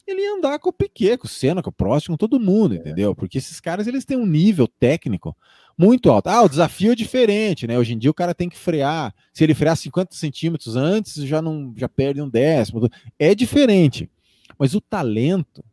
[0.06, 2.74] ele ia andar com o Piquet, com o Senna, com o Prost, com todo mundo,
[2.74, 3.14] entendeu?
[3.14, 5.36] Porque esses caras eles têm um nível técnico
[5.76, 6.28] muito alto.
[6.28, 7.78] Ah, o desafio é diferente, né?
[7.78, 9.14] Hoje em dia o cara tem que frear.
[9.32, 12.88] Se ele frear 50 centímetros antes, já não já perde um décimo.
[13.18, 14.10] É diferente.
[14.58, 15.64] Mas o talento,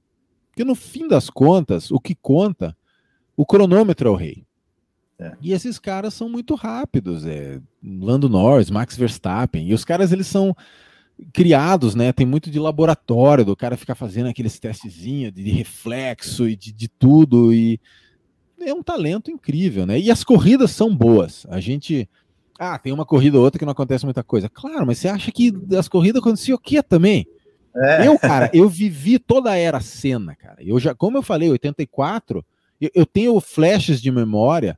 [0.55, 2.75] que no fim das contas, o que conta,
[3.35, 4.43] o cronômetro é o rei.
[5.19, 5.33] É.
[5.41, 10.27] E esses caras são muito rápidos, é Lando Norris, Max Verstappen, e os caras eles
[10.27, 10.55] são
[11.33, 12.13] criados, né?
[12.13, 16.87] Tem muito de laboratório, do cara ficar fazendo aqueles testezinhos de reflexo e de, de
[16.87, 17.79] tudo e
[18.61, 19.99] é um talento incrível, né?
[19.99, 21.45] E as corridas são boas.
[21.49, 22.09] A gente.
[22.57, 24.49] Ah, tem uma corrida ou outra que não acontece muita coisa.
[24.49, 27.25] Claro, mas você acha que as corridas aconteciam o quê também?
[27.75, 28.05] É.
[28.05, 30.57] Eu, cara, eu vivi toda a era cena, cara.
[30.59, 32.45] Eu já, como eu falei, 84,
[32.81, 34.77] eu, eu tenho flashes de memória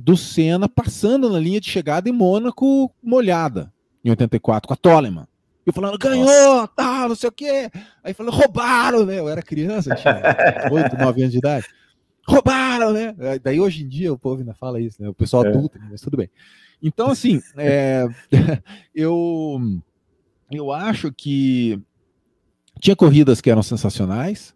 [0.00, 3.72] do Senna passando na linha de chegada em Mônaco molhada,
[4.04, 5.26] em 84, com a Toleman.
[5.64, 7.70] Eu falando, ganhou, tá, não sei o quê.
[8.02, 9.18] Aí falando, roubaram, né?
[9.18, 10.22] Eu era criança, tinha
[10.72, 11.66] 8, 9 anos de idade
[12.30, 13.14] roubaram, né?
[13.42, 15.08] Daí hoje em dia o povo ainda fala isso, né?
[15.08, 15.48] O pessoal é.
[15.48, 16.30] adulto, mas tudo bem.
[16.82, 18.06] Então, assim, é,
[18.94, 19.60] eu,
[20.50, 21.80] eu acho que
[22.80, 24.54] tinha corridas que eram sensacionais,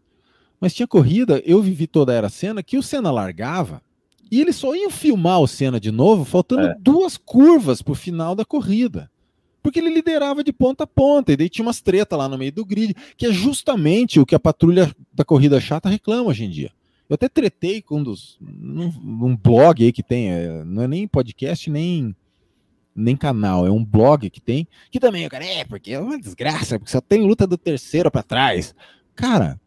[0.60, 3.82] mas tinha corrida, eu vivi toda a era cena, que o Senna largava
[4.34, 6.76] e eles só iam filmar o Senna de novo, faltando é.
[6.80, 9.08] duas curvas pro final da corrida.
[9.62, 12.50] Porque ele liderava de ponta a ponta, e daí tinha umas treta lá no meio
[12.50, 16.50] do grid, que é justamente o que a patrulha da corrida chata reclama hoje em
[16.50, 16.72] dia.
[17.08, 18.36] Eu até tretei com um dos.
[18.40, 22.12] num, blog aí que tem, é, não é nem podcast, nem,
[22.92, 26.76] nem canal, é um blog que tem, que também, cara, é, porque é uma desgraça,
[26.76, 28.74] porque só tem luta do terceiro para trás.
[29.14, 29.60] Cara,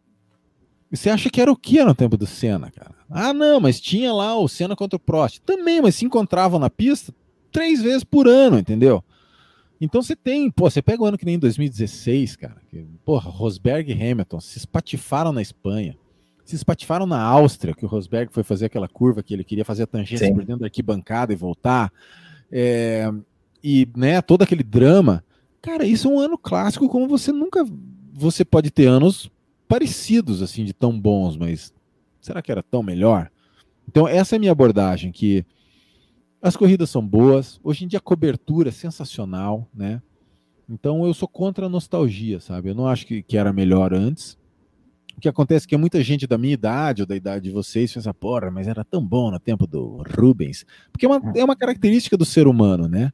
[0.90, 2.94] você acha que era o que no tempo do Senna, cara?
[3.10, 5.40] Ah, não, mas tinha lá o Senna contra o Prost.
[5.40, 7.12] Também, mas se encontravam na pista
[7.52, 9.02] três vezes por ano, entendeu?
[9.80, 13.92] Então você tem, pô, você pega o ano que nem 2016, cara, que, porra, Rosberg
[13.92, 15.96] e Hamilton se espatifaram na Espanha,
[16.44, 19.84] se espatifaram na Áustria, que o Rosberg foi fazer aquela curva que ele queria fazer
[19.84, 20.34] a tangência Sim.
[20.34, 21.92] por dentro da arquibancada e voltar,
[22.50, 23.08] é,
[23.62, 25.22] e, né, todo aquele drama.
[25.62, 27.64] Cara, isso é um ano clássico como você nunca,
[28.12, 29.30] você pode ter anos
[29.68, 31.72] parecidos, assim, de tão bons, mas
[32.20, 33.30] será que era tão melhor?
[33.86, 35.44] Então, essa é a minha abordagem, que
[36.40, 40.00] as corridas são boas, hoje em dia a cobertura é sensacional, né?
[40.68, 42.68] Então eu sou contra a nostalgia, sabe?
[42.68, 44.38] Eu não acho que, que era melhor antes.
[45.16, 47.92] O que acontece é que muita gente da minha idade ou da idade de vocês
[47.92, 50.64] pensa, porra, mas era tão bom no tempo do Rubens.
[50.92, 53.10] Porque é uma, é uma característica do ser humano, né?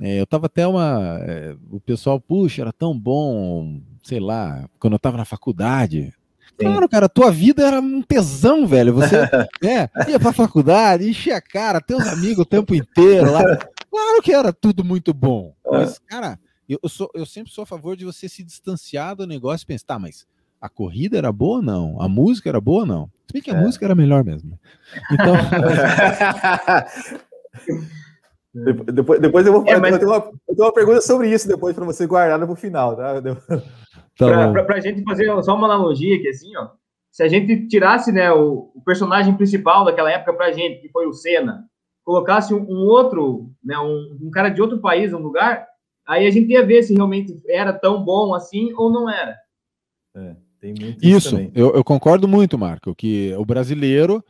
[0.00, 1.18] É, eu tava até uma.
[1.20, 6.12] É, o pessoal, puxa, era tão bom, sei lá, quando eu tava na faculdade.
[6.60, 6.66] Sim.
[6.66, 8.94] Claro, cara, tua vida era um tesão, velho.
[8.94, 9.16] Você
[9.64, 13.42] é, ia pra faculdade, enchia a cara, teus amigos o tempo inteiro lá.
[13.90, 15.54] Claro que era tudo muito bom.
[15.66, 15.70] É.
[15.70, 16.38] Mas, cara,
[16.68, 19.86] eu, sou, eu sempre sou a favor de você se distanciar do negócio e pensar,
[19.86, 20.26] tá, mas
[20.60, 22.00] a corrida era boa ou não?
[22.00, 23.10] A música era boa ou não?
[23.26, 23.60] Se bem que a é.
[23.60, 24.58] música era melhor mesmo.
[25.10, 25.34] Então.
[28.54, 29.92] Depois, depois eu vou é, mas...
[29.92, 32.54] eu, tenho uma, eu tenho uma pergunta sobre isso depois para você guardar para o
[32.54, 33.14] final, tá?
[34.16, 36.68] Tá para a gente fazer só uma analogia aqui, assim, ó.
[37.10, 40.88] Se a gente tirasse né, o, o personagem principal daquela época para a gente, que
[40.88, 41.64] foi o Senna,
[42.02, 45.66] colocasse um, um outro, né, um, um, cara de outro país no lugar,
[46.06, 49.36] aí a gente ia ver se realmente era tão bom assim ou não era.
[50.14, 50.36] É,
[51.02, 54.24] isso, isso eu, eu concordo muito, Marco, que o brasileiro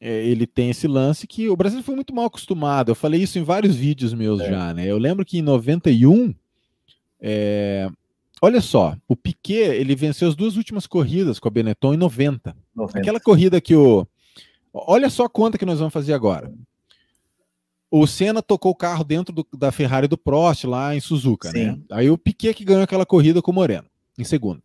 [0.00, 2.90] é, ele tem esse lance que o Brasil foi muito mal acostumado.
[2.90, 4.50] Eu falei isso em vários vídeos meus é.
[4.50, 4.86] já, né?
[4.86, 6.34] Eu lembro que em 91,
[7.20, 7.88] é,
[8.44, 12.56] olha só, o Piquet ele venceu as duas últimas corridas com a Benetton em 90.
[12.74, 12.98] 90.
[12.98, 14.06] Aquela corrida que o.
[14.72, 16.52] Olha só a conta que nós vamos fazer agora.
[17.90, 21.58] O Senna tocou o carro dentro do, da Ferrari do Prost lá em Suzuka, né?
[21.58, 21.66] Sim.
[21.66, 21.78] né?
[21.92, 23.86] Aí o Piquet que ganhou aquela corrida com o Moreno,
[24.18, 24.60] em segundo.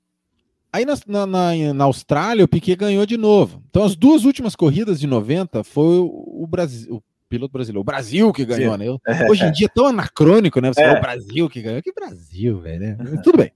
[0.72, 3.62] Aí na, na, na, Austrália, o Piquet ganhou de novo.
[3.70, 8.34] Então, as duas últimas corridas de 90 foi o, o Brasil, piloto brasileiro, o Brasil
[8.34, 8.80] que ganhou, Sim.
[8.80, 8.88] né?
[8.88, 10.74] Eu, hoje em dia é tão anacrônico, né?
[10.74, 10.88] Você é.
[10.88, 11.82] fala o Brasil que ganhou.
[11.82, 12.98] Que Brasil, velho, né?
[13.24, 13.52] Tudo bem.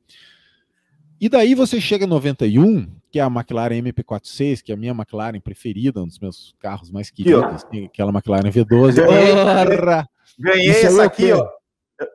[1.19, 4.91] E daí você chega em 91, que é a McLaren MP46, que é a minha
[4.91, 8.95] McLaren preferida, um dos meus carros mais queridos, aqui, aquela McLaren V12.
[8.95, 10.03] Ganhei,
[10.37, 11.47] ganhei essa aqui, ó.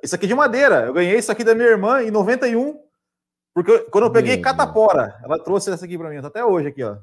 [0.03, 0.87] Isso aqui é de madeira.
[0.87, 2.79] Eu ganhei isso aqui da minha irmã em 91.
[3.55, 5.25] Porque quando eu peguei Meu catapora, Deus.
[5.25, 6.97] ela trouxe essa aqui para mim, tá até hoje aqui, ó.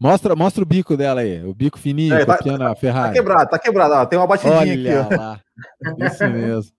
[0.00, 3.08] Mostra, mostra o bico dela aí, o bico fininho, é, tá, tá, Ferrari.
[3.08, 5.16] Tá quebrado, tá quebrado, ó, tem uma batidinha Olha aqui, ó.
[5.16, 5.40] lá.
[6.06, 6.72] Isso mesmo.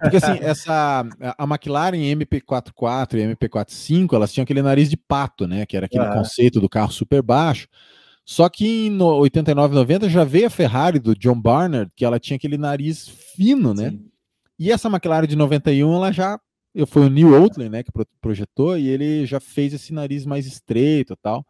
[0.00, 1.06] Porque assim, essa
[1.38, 6.06] a McLaren MP44 e MP45, elas tinham aquele nariz de pato, né, que era aquele
[6.12, 7.68] conceito do carro super baixo.
[8.24, 12.36] Só que em 89, 90 já veio a Ferrari do John Barnard, que ela tinha
[12.36, 13.06] aquele nariz
[13.36, 13.90] fino, né?
[13.90, 14.08] Sim.
[14.58, 16.40] E essa McLaren de 91, ela já
[16.86, 21.14] foi o Neil Oatly, né, que projetou, e ele já fez esse nariz mais estreito
[21.16, 21.46] tal,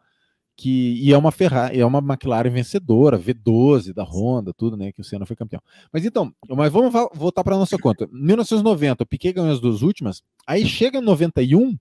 [0.55, 5.01] que e é uma Ferrari, é uma McLaren vencedora, V12 da Honda, tudo, né, que
[5.01, 5.61] o Senna foi campeão.
[5.91, 8.07] Mas então, mas vamos voltar para nossa conta.
[8.11, 11.77] 1990, o Piquet ganhou as duas últimas, aí chega em 91,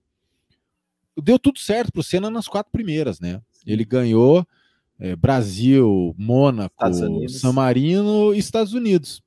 [1.22, 3.40] deu tudo certo para o Senna nas quatro primeiras, né?
[3.64, 4.46] Ele ganhou
[4.98, 6.74] é, Brasil, Mônaco,
[7.28, 9.22] San Marino e Estados Unidos.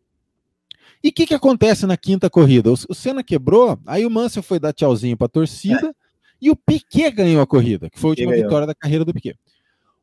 [1.04, 2.70] E o que, que acontece na quinta corrida?
[2.70, 6.07] O, o Senna quebrou, aí o Mansell foi dar tchauzinho para a torcida é.
[6.42, 9.38] E o Piquet ganhou a corrida, que foi a última vitória da carreira do Piquet.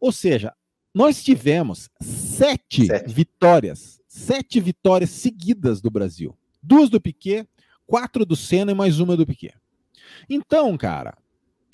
[0.01, 0.53] Ou seja,
[0.95, 6.37] nós tivemos sete, sete, vitórias, sete vitórias seguidas do Brasil.
[6.63, 7.47] Duas do Piquet,
[7.87, 9.55] quatro do Senna e mais uma do Piquet.
[10.29, 11.17] Então, cara,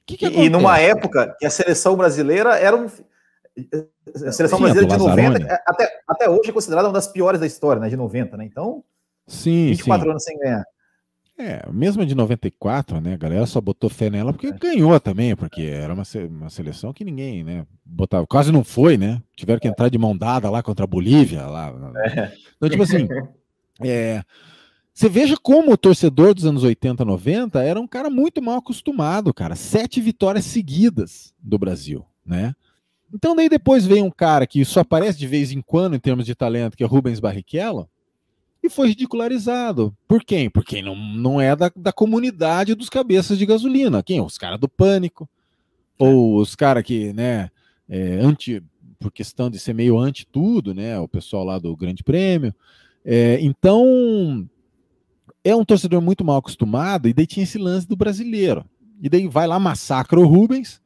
[0.06, 2.86] que que e, numa época que a seleção brasileira era um.
[2.86, 7.46] A seleção Sim, brasileira de 90, até, até hoje é considerada uma das piores da
[7.46, 7.88] história, né?
[7.88, 8.44] De 90, né?
[8.44, 8.82] Então,
[9.26, 10.10] Sim, 24 sim.
[10.10, 10.64] anos sem ganhar.
[11.40, 13.14] É, mesmo de 94, né?
[13.14, 17.02] A galera só botou fé nela porque ganhou também, porque era uma, uma seleção que
[17.02, 17.66] ninguém, né?
[17.82, 19.22] Botava, quase não foi, né?
[19.34, 21.46] Tiveram que entrar de mão dada lá contra a Bolívia.
[21.46, 21.72] Lá.
[22.14, 22.32] É.
[22.58, 23.08] Então, tipo assim,
[23.82, 24.22] é,
[24.92, 29.32] você veja como o torcedor dos anos 80, 90 era um cara muito mal acostumado,
[29.32, 29.56] cara.
[29.56, 32.54] Sete vitórias seguidas do Brasil, né?
[33.14, 36.26] Então, daí depois vem um cara que só aparece de vez em quando em termos
[36.26, 37.88] de talento, que é Rubens Barrichello
[38.62, 39.96] e foi ridicularizado.
[40.06, 40.50] Por quem?
[40.50, 44.02] Por quem não, não é da, da comunidade dos cabeças de gasolina.
[44.02, 44.20] Quem?
[44.20, 45.28] Os caras do pânico.
[45.98, 47.50] Ou os caras que, né,
[47.88, 48.62] é, anti,
[48.98, 50.98] por questão de ser meio anti tudo, né?
[50.98, 52.54] O pessoal lá do Grande Prêmio.
[53.04, 54.48] É, então,
[55.42, 58.64] é um torcedor muito mal acostumado, e daí tinha esse lance do brasileiro.
[59.00, 60.80] E daí vai lá, massacra o Rubens.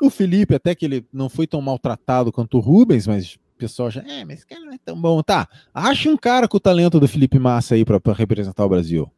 [0.00, 4.02] O Felipe, até que ele não foi tão maltratado quanto o Rubens, mas pessoal já,
[4.02, 5.22] é, mas esse cara não é tão bom.
[5.22, 9.10] Tá, acha um cara com o talento do Felipe Massa aí para representar o Brasil.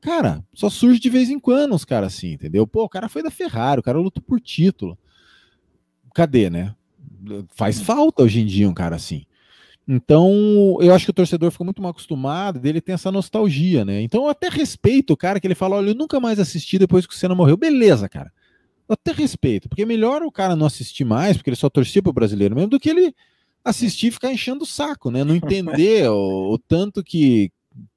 [0.00, 2.66] Cara, só surge de vez em quando uns caras assim, entendeu?
[2.66, 4.96] Pô, o cara foi da Ferrari, o cara lutou por título.
[6.14, 6.74] Cadê, né?
[7.54, 9.24] Faz falta hoje em dia um cara assim.
[9.88, 14.00] Então, eu acho que o torcedor ficou muito mal acostumado, dele tem essa nostalgia, né?
[14.02, 17.06] Então, eu até respeito o cara que ele fala: olha, eu nunca mais assisti depois
[17.06, 17.56] que o Senna morreu.
[17.56, 18.32] Beleza, cara.
[18.88, 22.02] Eu até respeito, porque é melhor o cara não assistir mais, porque ele só torcia
[22.02, 23.14] pro brasileiro mesmo, do que ele
[23.66, 25.24] assistir e ficar enchendo o saco, né?
[25.24, 27.50] Não entender o, o, tanto que,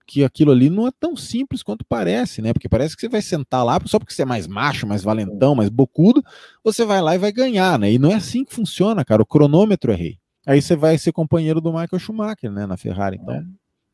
[0.07, 2.51] que aquilo ali não é tão simples quanto parece, né?
[2.51, 5.53] Porque parece que você vai sentar lá, só porque você é mais macho, mais valentão,
[5.53, 6.23] mais bocudo,
[6.63, 7.91] você vai lá e vai ganhar, né?
[7.91, 9.21] E não é assim que funciona, cara.
[9.21, 10.17] O cronômetro é rei.
[10.45, 12.65] Aí você vai ser companheiro do Michael Schumacher, né?
[12.65, 13.19] Na Ferrari.
[13.21, 13.43] Então, é.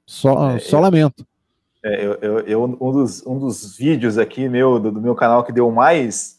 [0.05, 1.27] só, é, só eu, lamento.
[1.83, 5.51] É, eu, eu, um, dos, um dos vídeos aqui meu, do, do meu canal que
[5.51, 6.34] deu mais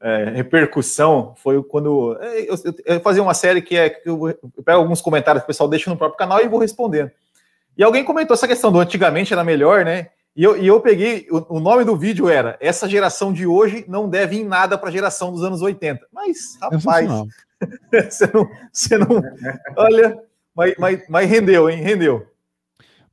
[0.00, 4.28] é, repercussão foi quando é, eu, eu, eu, fazia uma série que é que eu,
[4.28, 7.10] eu, pego alguns comentários que o pessoal deixa no próprio canal e vou respondendo.
[7.76, 10.10] E alguém comentou essa questão do antigamente era melhor, né?
[10.36, 13.84] E eu, e eu peguei, o, o nome do vídeo era Essa geração de hoje
[13.88, 16.06] não deve em nada para a geração dos anos 80.
[16.12, 17.08] Mas, rapaz,
[18.08, 19.22] você não, você não.
[19.76, 20.16] Olha,
[20.54, 21.82] mas, mas, mas rendeu, hein?
[21.82, 22.24] Rendeu.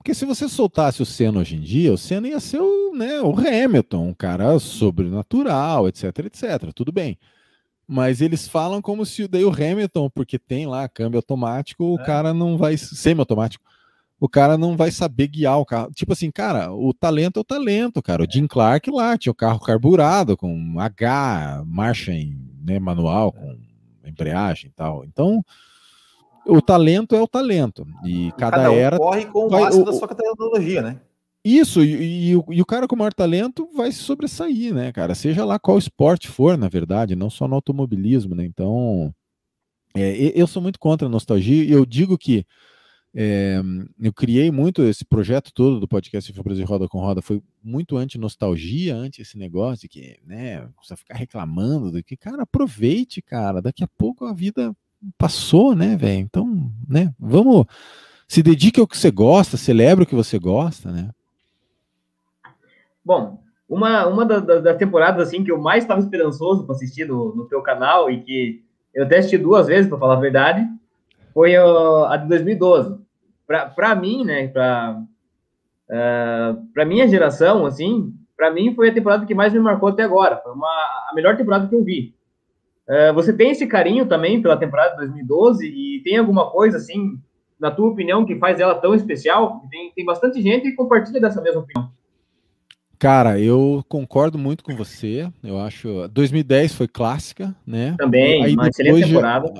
[0.06, 3.20] Porque se você soltasse o Senna hoje em dia, o Senna ia ser o, né,
[3.22, 6.72] o Hamilton, um cara sobrenatural, etc, etc.
[6.76, 7.18] Tudo bem.
[7.88, 12.06] Mas eles falam como se daí o Hamilton, porque tem lá câmbio automático, o é.
[12.06, 12.78] cara não vai.
[12.78, 13.66] Semi-automático.
[14.20, 15.92] O cara não vai saber guiar o carro.
[15.92, 18.24] Tipo assim, cara, o talento é o talento, cara.
[18.24, 23.58] O Jim Clark lá tinha o carro carburado, com H, marcha em né, manual, com
[24.06, 25.04] embreagem e tal.
[25.04, 25.44] Então,
[26.46, 27.86] o talento é o talento.
[28.06, 28.98] E cada, cada um era.
[28.98, 31.00] Corre com o vai, máximo o, da sua tecnologia, né?
[31.44, 35.14] Isso, e, e, e, o cara com maior talento vai se sobressair, né, cara?
[35.14, 38.44] Seja lá qual esporte for, na verdade, não só no automobilismo, né?
[38.44, 39.14] Então,
[39.94, 42.46] é, eu sou muito contra a nostalgia e eu digo que
[43.14, 43.62] é,
[44.02, 47.96] eu criei muito esse projeto todo do podcast Foi Brasil Roda com Roda, foi muito
[47.96, 53.62] anti-nostalgia, anti esse negócio de que, né, precisa ficar reclamando do que, cara, aproveite, cara,
[53.62, 54.76] daqui a pouco a vida
[55.18, 56.20] passou, né, velho?
[56.20, 57.66] Então, né, vamos.
[58.28, 61.10] Se dedique ao que você gosta, celebre o que você gosta, né?
[63.04, 63.40] Bom,
[63.70, 67.46] uma, uma das, das temporadas assim que eu mais estava esperançoso para assistir no, no
[67.46, 68.64] teu canal e que
[68.94, 70.68] eu até assisti duas vezes, para falar a verdade,
[71.34, 72.98] foi a de 2012.
[73.46, 75.02] Para mim, né, para
[75.90, 80.04] uh, é, minha geração, assim, para mim foi a temporada que mais me marcou até
[80.04, 80.38] agora.
[80.38, 82.16] Foi uma, a melhor temporada que eu vi.
[82.88, 87.20] Uh, você tem esse carinho também pela temporada de 2012 e tem alguma coisa assim,
[87.60, 89.62] na tua opinião, que faz ela tão especial?
[89.72, 91.90] Tem, tem bastante gente que compartilha dessa mesma opinião.
[92.98, 95.30] Cara, eu concordo muito com você.
[95.44, 97.94] Eu acho 2010 foi clássica, né?
[97.98, 99.52] Também, aí uma excelente temporada.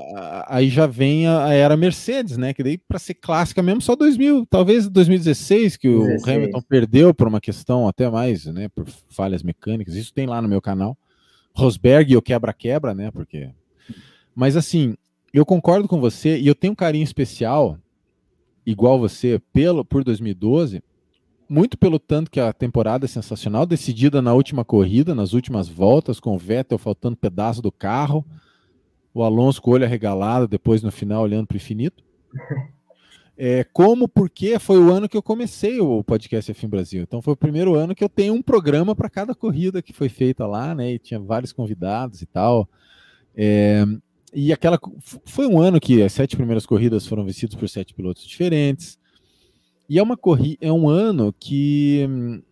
[0.48, 2.54] aí já vem a, a, era Mercedes, né?
[2.54, 6.22] Que daí para ser clássica mesmo só 2000, talvez 2016 que 16.
[6.22, 8.68] o Hamilton perdeu por uma questão até mais, né?
[8.74, 9.94] Por falhas mecânicas.
[9.94, 10.96] Isso tem lá no meu canal.
[11.56, 13.10] Rosberg e o quebra-quebra, né?
[13.10, 13.50] Porque.
[14.34, 14.94] Mas assim,
[15.32, 17.78] eu concordo com você e eu tenho um carinho especial,
[18.64, 20.82] igual você, pelo por 2012,
[21.48, 26.20] muito pelo tanto que a temporada é sensacional, decidida na última corrida, nas últimas voltas,
[26.20, 28.24] com o Vettel faltando pedaço do carro,
[29.14, 32.04] o Alonso com o olho arregalado, depois no final olhando para o infinito.
[33.38, 37.02] É, como, porque foi o ano que eu comecei o podcast F1 Brasil.
[37.02, 40.08] Então foi o primeiro ano que eu tenho um programa para cada corrida que foi
[40.08, 40.92] feita lá, né?
[40.92, 42.66] E tinha vários convidados e tal.
[43.36, 43.84] É,
[44.32, 44.80] e aquela
[45.26, 48.98] foi um ano que as sete primeiras corridas foram vencidas por sete pilotos diferentes.
[49.88, 52.42] E é uma corrida, é um ano que hum,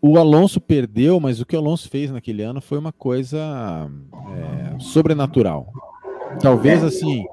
[0.00, 3.90] o Alonso perdeu, mas o que o Alonso fez naquele ano foi uma coisa
[4.32, 5.72] é, sobrenatural.
[6.40, 7.24] Talvez assim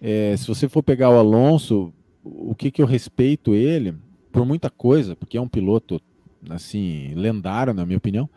[0.00, 1.92] é, se você for pegar o Alonso,
[2.24, 3.94] o que, que eu respeito ele
[4.32, 6.00] por muita coisa, porque é um piloto
[6.48, 8.28] assim, lendário, na minha opinião.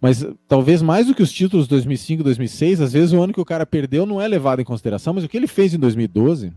[0.00, 3.40] Mas talvez mais do que os títulos 2005 e 2006, às vezes o ano que
[3.40, 6.52] o cara perdeu não é levado em consideração, mas o que ele fez em 2012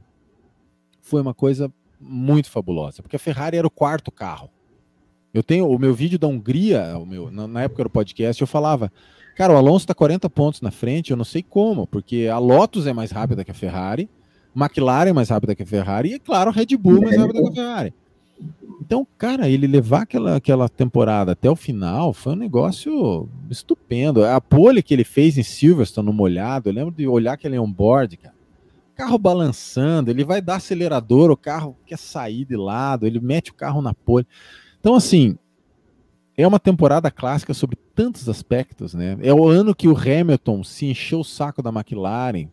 [1.02, 4.50] foi uma coisa muito fabulosa, porque a Ferrari era o quarto carro.
[5.34, 8.48] Eu tenho o meu vídeo da Hungria, o meu, na, na época do podcast, eu
[8.48, 8.92] falava,
[9.38, 12.88] cara, o Alonso está 40 pontos na frente, eu não sei como, porque a Lotus
[12.88, 14.10] é mais rápida que a Ferrari,
[14.56, 17.18] McLaren é mais rápida que a Ferrari, e é claro, a Red Bull é mais
[17.18, 17.94] rápida que a Ferrari.
[18.82, 24.24] Então, cara, ele levar aquela, aquela temporada até o final foi um negócio estupendo.
[24.24, 28.18] A pole que ele fez em Silverstone no molhado, eu lembro de olhar aquele on-board,
[28.18, 28.36] cara.
[28.96, 33.54] Carro balançando, ele vai dar acelerador, o carro quer sair de lado, ele mete o
[33.54, 34.26] carro na pole.
[34.80, 35.38] Então, assim,
[36.38, 39.18] é uma temporada clássica sobre tantos aspectos, né?
[39.22, 42.48] É o ano que o Hamilton se encheu o saco da McLaren,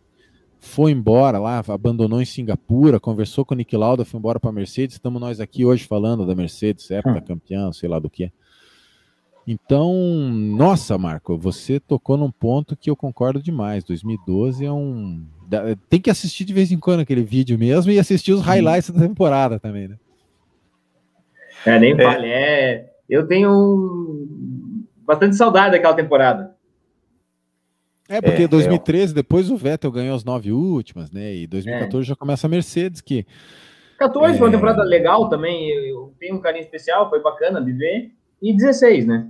[0.58, 4.52] foi embora lá, abandonou em Singapura, conversou com o Nick Lauda, foi embora para a
[4.52, 4.96] Mercedes.
[4.96, 7.12] Estamos nós aqui hoje falando da Mercedes, certo?
[7.12, 7.20] Da hum.
[7.20, 8.32] campeã, sei lá do que.
[9.46, 13.84] Então, nossa, Marco, você tocou num ponto que eu concordo demais.
[13.84, 15.22] 2012 é um.
[15.90, 19.06] Tem que assistir de vez em quando aquele vídeo mesmo e assistir os highlights da
[19.06, 19.98] temporada também, né?
[21.66, 22.26] É, nem vale.
[22.26, 22.93] É.
[23.10, 23.16] é.
[23.16, 24.26] Eu tenho
[25.06, 26.54] bastante saudade daquela temporada.
[28.08, 29.14] É, porque é, 2013, é...
[29.14, 31.34] depois o Vettel ganhou as nove últimas, né?
[31.34, 32.08] E 2014 é.
[32.08, 33.26] já começa a Mercedes, que.
[33.98, 34.56] 14 foi uma é.
[34.56, 38.12] temporada legal também, eu tenho um carinho especial, foi bacana de ver.
[38.42, 39.28] E 16, né?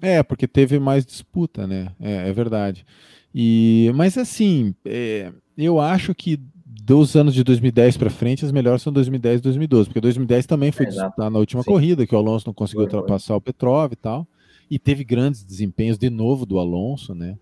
[0.00, 1.88] É, porque teve mais disputa, né?
[2.00, 2.86] É, é verdade.
[3.34, 6.40] E, mas assim, é, eu acho que
[6.88, 10.72] dos anos de 2010 para frente, as melhores são 2010 e 2012, porque 2010 também
[10.72, 11.70] foi é, disputar na última Sim.
[11.70, 13.36] corrida, que o Alonso não conseguiu foi, ultrapassar foi.
[13.36, 14.26] o Petrov e tal.
[14.70, 17.36] E teve grandes desempenhos de novo do Alonso, né?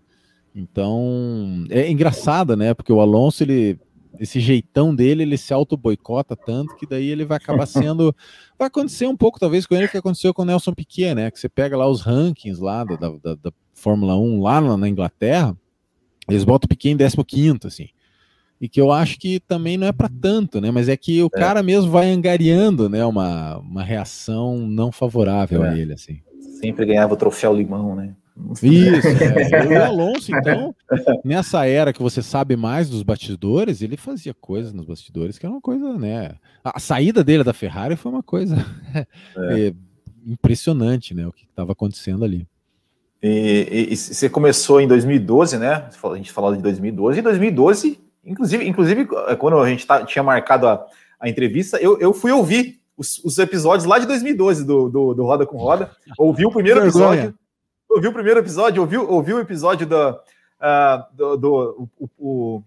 [0.53, 2.73] Então, é engraçado, né?
[2.73, 3.79] Porque o Alonso, ele,
[4.19, 8.13] esse jeitão dele, ele se auto-boicota tanto que daí ele vai acabar sendo.
[8.59, 11.31] Vai acontecer um pouco, talvez, com ele, que aconteceu com o Nelson Piquet, né?
[11.31, 14.89] Que você pega lá os rankings lá da, da, da Fórmula 1 lá na, na,
[14.89, 15.55] Inglaterra,
[16.27, 17.87] eles botam o Piquet em 15, assim.
[18.59, 20.71] E que eu acho que também não é para tanto, né?
[20.71, 21.39] Mas é que o é.
[21.39, 23.05] cara mesmo vai angariando, né?
[23.05, 25.69] Uma, uma reação não favorável é.
[25.69, 26.19] a ele, assim.
[26.59, 28.15] Sempre ganhava o troféu limão, né?
[28.61, 29.07] Isso,
[29.53, 29.79] é.
[29.79, 30.75] o Alonso, então,
[31.25, 35.53] nessa era que você sabe mais dos bastidores, ele fazia coisas nos bastidores que era
[35.53, 36.35] uma coisa, né?
[36.63, 38.55] A saída dele da Ferrari foi uma coisa
[38.95, 39.73] é.
[40.25, 41.27] impressionante, né?
[41.27, 42.47] O que estava acontecendo ali.
[43.21, 45.89] E, e, e, você começou em 2012, né?
[46.03, 49.07] A gente falou de 2012, e 2012, inclusive, inclusive
[49.39, 50.85] quando a gente tá, tinha marcado a,
[51.19, 55.23] a entrevista, eu, eu fui ouvir os, os, episódios lá de 2012 do, do, do
[55.23, 57.33] Roda com Roda, ouvi o primeiro episódio
[57.89, 62.63] ouviu o primeiro episódio, ouviu, ouviu o episódio do, uh, do, do o, o,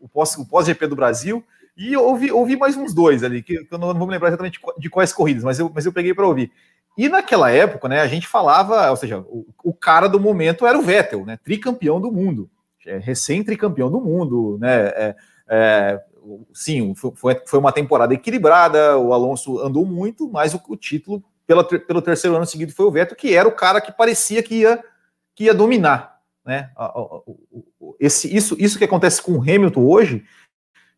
[0.00, 1.44] o, pós-GP pós do Brasil,
[1.76, 4.90] e ouvi, ouvi mais uns dois ali, que, eu não vou me lembrar exatamente de
[4.90, 6.50] quais corridas, mas eu, mas eu peguei para ouvir.
[6.96, 10.78] E naquela época, né, a gente falava, ou seja, o, o cara do momento era
[10.78, 12.48] o Vettel, né, tricampeão do mundo,
[12.86, 15.16] é, recém-tricampeão do mundo, né, é,
[15.48, 16.02] é,
[16.52, 22.02] sim, foi, foi uma temporada equilibrada, o Alonso andou muito, mas o, o título pelo
[22.02, 24.82] terceiro ano seguido foi o Vettel, que era o cara que parecia que ia,
[25.34, 26.20] que ia dominar.
[26.44, 26.70] Né?
[28.00, 30.24] Esse, isso, isso que acontece com o Hamilton hoje,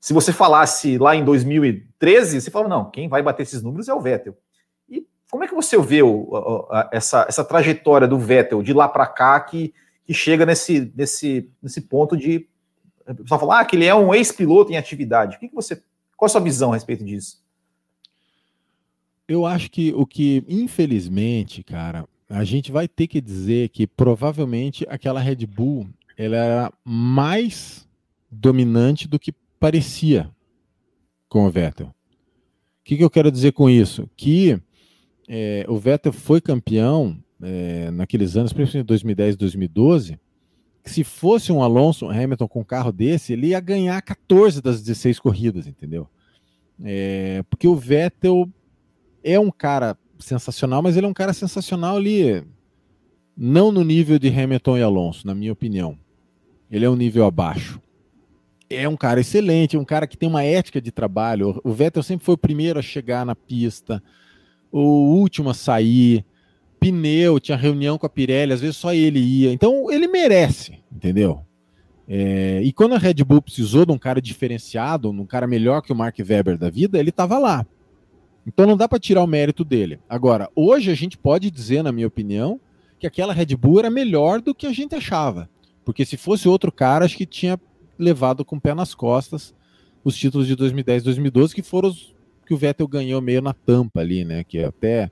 [0.00, 3.94] se você falasse lá em 2013, você fala, não, quem vai bater esses números é
[3.94, 4.36] o Vettel.
[4.88, 8.88] E como é que você vê o, a, essa, essa trajetória do Vettel de lá
[8.88, 9.74] para cá que,
[10.06, 12.48] que chega nesse, nesse, nesse ponto de.
[13.06, 15.36] O pessoal fala ah, que ele é um ex-piloto em atividade.
[15.36, 15.82] O que, que você.
[16.16, 17.44] Qual a sua visão a respeito disso?
[19.28, 24.86] Eu acho que o que, infelizmente, cara, a gente vai ter que dizer que provavelmente
[24.88, 27.86] aquela Red Bull ela era mais
[28.30, 30.30] dominante do que parecia
[31.28, 31.88] com o Vettel.
[31.88, 31.92] O
[32.84, 34.08] que, que eu quero dizer com isso?
[34.16, 34.60] Que
[35.28, 40.20] é, o Vettel foi campeão é, naqueles anos, principalmente 2010 e 2012,
[40.82, 44.62] que se fosse um Alonso um Hamilton com um carro desse, ele ia ganhar 14
[44.62, 46.08] das 16 corridas, entendeu?
[46.82, 48.48] É, porque o Vettel
[49.22, 52.44] é um cara sensacional, mas ele é um cara sensacional ali,
[53.36, 55.98] não no nível de Hamilton e Alonso, na minha opinião.
[56.70, 57.80] Ele é um nível abaixo.
[58.68, 61.60] É um cara excelente, é um cara que tem uma ética de trabalho.
[61.62, 64.02] O Vettel sempre foi o primeiro a chegar na pista,
[64.72, 66.24] o último a sair,
[66.78, 69.52] pneu, tinha reunião com a Pirelli, às vezes só ele ia.
[69.52, 71.40] Então ele merece, entendeu?
[72.08, 75.92] É, e quando a Red Bull precisou de um cara diferenciado, um cara melhor que
[75.92, 77.66] o Mark Webber da vida, ele estava lá.
[78.46, 79.98] Então não dá para tirar o mérito dele.
[80.08, 82.60] Agora, hoje a gente pode dizer, na minha opinião,
[82.98, 85.50] que aquela Red Bull era melhor do que a gente achava.
[85.84, 87.58] Porque se fosse outro cara, acho que tinha
[87.98, 89.54] levado com o pé nas costas
[90.04, 92.14] os títulos de 2010 e 2012, que foram os
[92.46, 94.44] que o Vettel ganhou meio na tampa ali, né?
[94.44, 95.10] Que até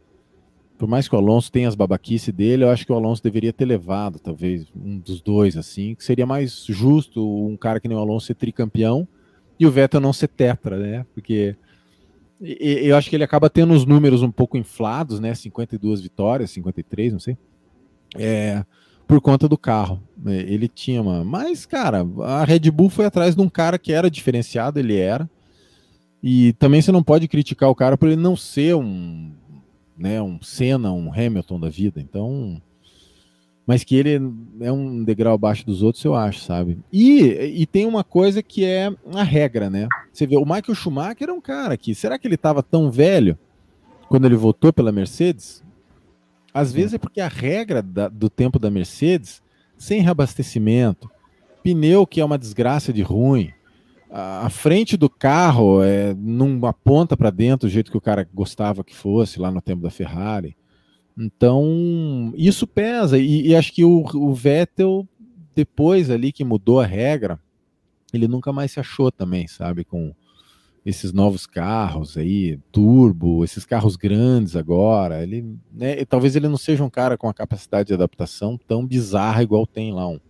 [0.85, 3.55] por mais que o Alonso tenha as babaquice dele, eu acho que o Alonso deveria
[3.55, 7.97] ter levado, talvez, um dos dois, assim, que seria mais justo um cara que nem
[7.97, 9.09] o Alonso ser tricampeão
[9.59, 11.07] e o Vettel não ser tetra, né?
[11.15, 11.57] Porque
[12.39, 15.35] eu acho que ele acaba tendo os números um pouco inflados, né?
[15.35, 17.39] 52 vitórias, 53, não sei.
[18.15, 18.63] É,
[19.09, 20.03] por conta do carro.
[20.19, 20.37] Né?
[20.41, 21.25] Ele tinha uma.
[21.25, 25.31] Mas, cara, a Red Bull foi atrás de um cara que era diferenciado, ele era.
[26.23, 29.33] E também você não pode criticar o cara por ele não ser um,
[29.97, 32.01] né, um Senna, um Hamilton da vida.
[32.01, 32.61] Então,
[33.67, 34.21] mas que ele
[34.61, 36.79] é um degrau abaixo dos outros, eu acho, sabe?
[36.93, 39.89] E, e tem uma coisa que é a regra, né?
[40.13, 43.39] Você vê, o Michael Schumacher é um cara que, será que ele estava tão velho
[44.09, 45.65] quando ele votou pela Mercedes?
[46.53, 49.43] Às vezes é porque a regra da, do tempo da Mercedes,
[49.79, 51.11] sem reabastecimento,
[51.63, 53.51] pneu que é uma desgraça de ruim,
[54.17, 58.85] a, frente do carro é, não aponta para dentro do jeito que o cara gostava
[58.85, 60.57] que fosse lá no tempo da Ferrari.
[61.19, 63.19] Então, isso pesa.
[63.19, 65.09] E, e acho que o, o Vettel,
[65.55, 67.41] depois ali que mudou a regra,
[68.13, 69.85] ele nunca mais se achou também, sabe?
[69.85, 70.15] Com,
[70.85, 76.85] esses novos carros aí, turbo, esses carros grandes agora, ele, né, talvez ele não seja
[76.85, 80.21] um cara com a capacidade de adaptação tão bizarra igual tem lá um,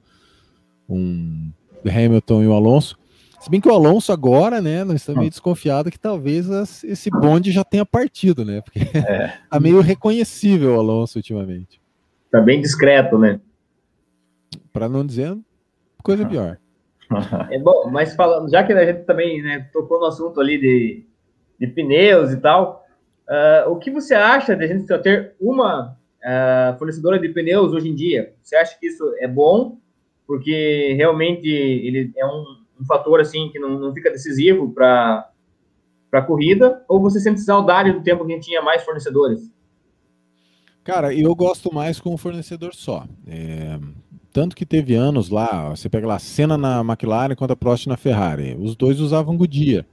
[0.89, 1.51] um
[1.85, 2.97] Hamilton e o Alonso.
[3.45, 7.11] Se bem que o Alonso agora, né, nós estamos meio desconfiados que talvez as, esse
[7.11, 8.63] bonde já tenha partido, né?
[8.63, 9.35] Porque é.
[9.51, 11.79] tá meio reconhecível o Alonso ultimamente.
[12.31, 13.39] Tá bem discreto, né?
[14.73, 15.37] Para não dizer
[16.03, 16.57] coisa pior.
[17.51, 21.05] É bom, mas falando, já que a gente também né, tocou no assunto ali de,
[21.61, 22.83] de pneus e tal,
[23.29, 27.75] uh, o que você acha de a gente só ter uma uh, fornecedora de pneus
[27.75, 28.33] hoje em dia?
[28.43, 29.77] Você acha que isso é bom?
[30.27, 35.31] Porque realmente ele é um, um fator assim que não, não fica decisivo para
[36.13, 36.85] a corrida?
[36.89, 39.51] Ou você sente saudade do tempo que tinha mais fornecedores?
[40.83, 43.07] Cara, eu gosto mais com um fornecedor só.
[43.27, 43.79] É,
[44.33, 47.97] tanto que teve anos lá, você pega lá, cena na McLaren contra a Prost na
[47.97, 48.57] Ferrari.
[48.59, 49.87] Os dois usavam Goodyear.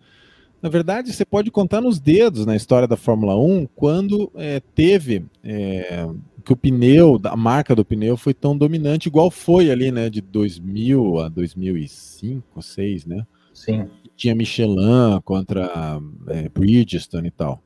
[0.62, 5.26] Na verdade, você pode contar nos dedos na história da Fórmula 1 quando é, teve
[5.44, 6.06] é,
[6.42, 10.22] que o pneu, a marca do pneu foi tão dominante, igual foi ali, né, de
[10.22, 13.26] 2000 a 2005, 2006, né?
[13.54, 13.88] Sim.
[14.16, 17.64] Tinha Michelin contra é, Bridgestone e tal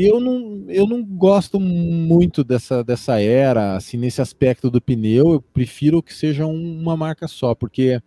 [0.00, 5.32] eu não, eu não gosto muito dessa, dessa era, assim, nesse aspecto do pneu.
[5.32, 8.00] Eu prefiro que seja uma marca só, porque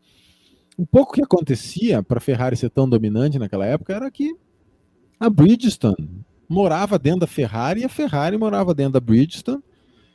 [0.80, 4.34] um pouco que acontecia para a Ferrari ser tão dominante naquela época era que
[5.20, 9.62] a Bridgestone morava dentro da Ferrari e a Ferrari morava dentro da Bridgestone.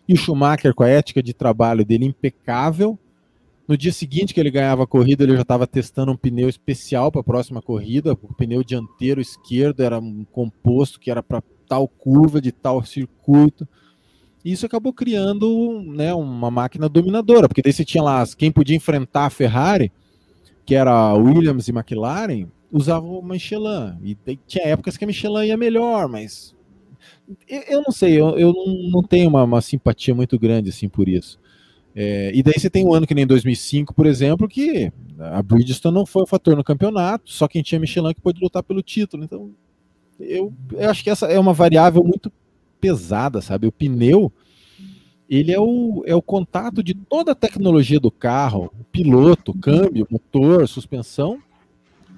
[0.08, 2.98] E o Schumacher, com a ética de trabalho dele impecável,
[3.66, 7.10] no dia seguinte que ele ganhava a corrida, ele já estava testando um pneu especial
[7.10, 8.12] para a próxima corrida.
[8.12, 13.66] O pneu dianteiro esquerdo era um composto que era para tal curva, de tal circuito.
[14.44, 19.26] Isso acabou criando né, uma máquina dominadora, porque daí você tinha lá quem podia enfrentar
[19.26, 19.90] a Ferrari,
[20.64, 23.98] que era Williams e McLaren, usava o Michelin.
[24.04, 26.54] E tinha épocas que a Michelin ia melhor, mas
[27.48, 28.54] eu, não sei, eu, eu
[28.90, 31.38] não tenho uma, uma, simpatia muito grande assim por isso.
[31.94, 35.94] É, e daí você tem um ano que nem 2005, por exemplo, que a Bridgestone
[35.94, 39.24] não foi o fator no campeonato, só quem tinha Michelin que pôde lutar pelo título.
[39.24, 39.50] Então
[40.20, 42.32] eu, eu acho que essa é uma variável muito
[42.80, 43.66] pesada, sabe?
[43.66, 44.32] O pneu,
[45.28, 50.68] ele é o, é o contato de toda a tecnologia do carro, piloto, câmbio, motor,
[50.68, 51.40] suspensão,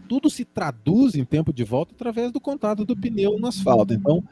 [0.08, 3.92] tudo se traduz em tempo de volta através do contato do pneu no asfalto.
[3.92, 4.24] Então,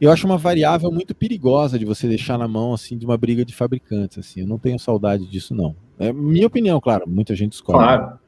[0.00, 3.44] eu acho uma variável muito perigosa de você deixar na mão assim de uma briga
[3.44, 4.18] de fabricantes.
[4.18, 5.74] Assim, eu não tenho saudade disso não.
[5.98, 7.04] É minha opinião, claro.
[7.08, 7.78] Muita gente escolhe.
[7.78, 8.18] Claro.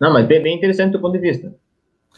[0.00, 1.54] Não, mas bem, bem interessante do ponto de vista.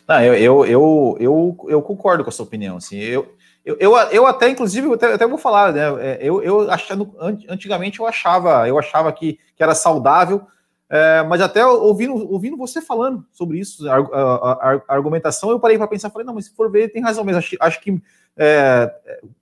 [0.08, 2.78] Não, eu, eu, eu, eu, eu concordo com a sua opinião.
[2.78, 3.34] Assim, eu,
[3.64, 5.82] eu, eu, eu até, inclusive, eu até, até vou falar, né?
[6.00, 7.14] É, eu, eu achando,
[7.48, 10.46] antigamente eu achava, eu achava que, que era saudável,
[10.88, 15.76] é, mas até ouvindo, ouvindo você falando sobre isso, a, a, a argumentação, eu parei
[15.76, 17.38] para pensar, falei, não, mas se for ver, tem razão mesmo.
[17.38, 18.00] Acho, acho que
[18.38, 18.94] é,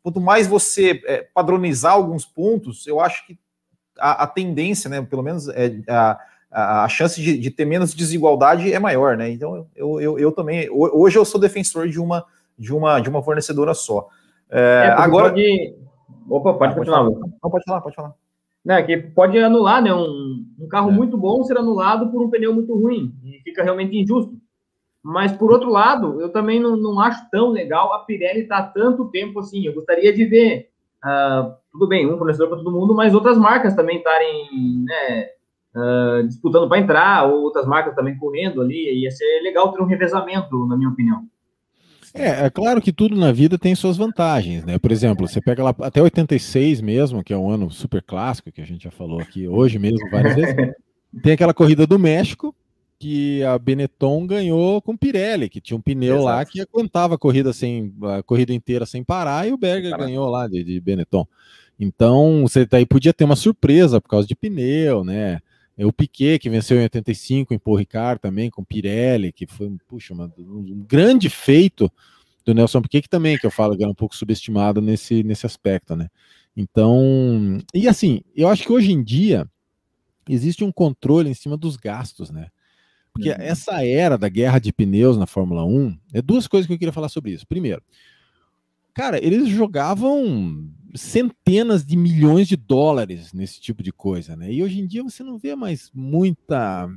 [0.03, 3.39] quanto mais você é, padronizar alguns pontos, eu acho que
[3.99, 8.73] a, a tendência, né, pelo menos é, a, a, chance de, de, ter menos desigualdade
[8.73, 9.31] é maior, né?
[9.31, 12.25] Então eu, eu, eu também hoje eu sou defensor de uma
[12.59, 14.09] de uma de uma fornecedora só.
[14.51, 15.75] É, é, agora pode...
[16.29, 17.05] opa pode ah, continuar.
[17.05, 17.33] Pode falar.
[17.43, 18.15] Não, pode falar, pode falar.
[18.65, 19.93] Não, é que pode anular, né?
[19.93, 20.93] Um, um carro é.
[20.93, 24.37] muito bom ser anulado por um pneu muito ruim e fica realmente injusto.
[25.07, 28.73] Mas por outro lado, eu também não, não acho tão legal a Pirelli estar tá
[28.75, 29.65] tanto tempo assim.
[29.65, 30.69] Eu gostaria de ver,
[31.05, 35.29] uh, tudo bem, um fornecedor para todo mundo, mas outras marcas também estarem né,
[35.77, 39.01] uh, disputando para entrar, ou outras marcas também correndo ali.
[39.01, 41.23] Ia ser legal ter um revezamento, na minha opinião.
[42.13, 44.77] É, é claro que tudo na vida tem suas vantagens, né?
[44.77, 48.61] Por exemplo, você pega lá até 86 mesmo, que é um ano super clássico, que
[48.61, 50.55] a gente já falou aqui hoje mesmo várias vezes.
[51.23, 52.53] Tem aquela corrida do México,
[52.99, 56.25] que a Benetton ganhou com Pirelli, que tinha um pneu Exato.
[56.25, 60.09] lá que aguentava a corrida, sem, a corrida inteira sem parar, e o Berger Caramba.
[60.09, 61.27] ganhou lá de, de Benetton.
[61.79, 65.41] Então, você daí podia ter uma surpresa por causa de pneu, né?
[65.79, 70.15] O Piquet, que venceu em 85 em Paul Ricard também, com Pirelli, que foi puxa,
[70.15, 71.93] uma, um grande feito
[72.47, 75.45] do Nelson Piquet, que também, que eu falo que é um pouco subestimado nesse, nesse
[75.45, 76.09] aspecto, né?
[76.57, 79.47] Então, e assim, eu acho que hoje em dia
[80.27, 82.49] existe um controle em cima dos gastos, né?
[83.17, 83.37] Porque uhum.
[83.39, 86.93] essa era da guerra de pneus na Fórmula 1, é duas coisas que eu queria
[86.93, 87.47] falar sobre isso.
[87.47, 87.83] Primeiro,
[88.95, 94.53] cara, eles jogavam centenas de milhões de dólares nesse tipo de coisa, né?
[94.53, 96.89] E hoje em dia você não vê mais muita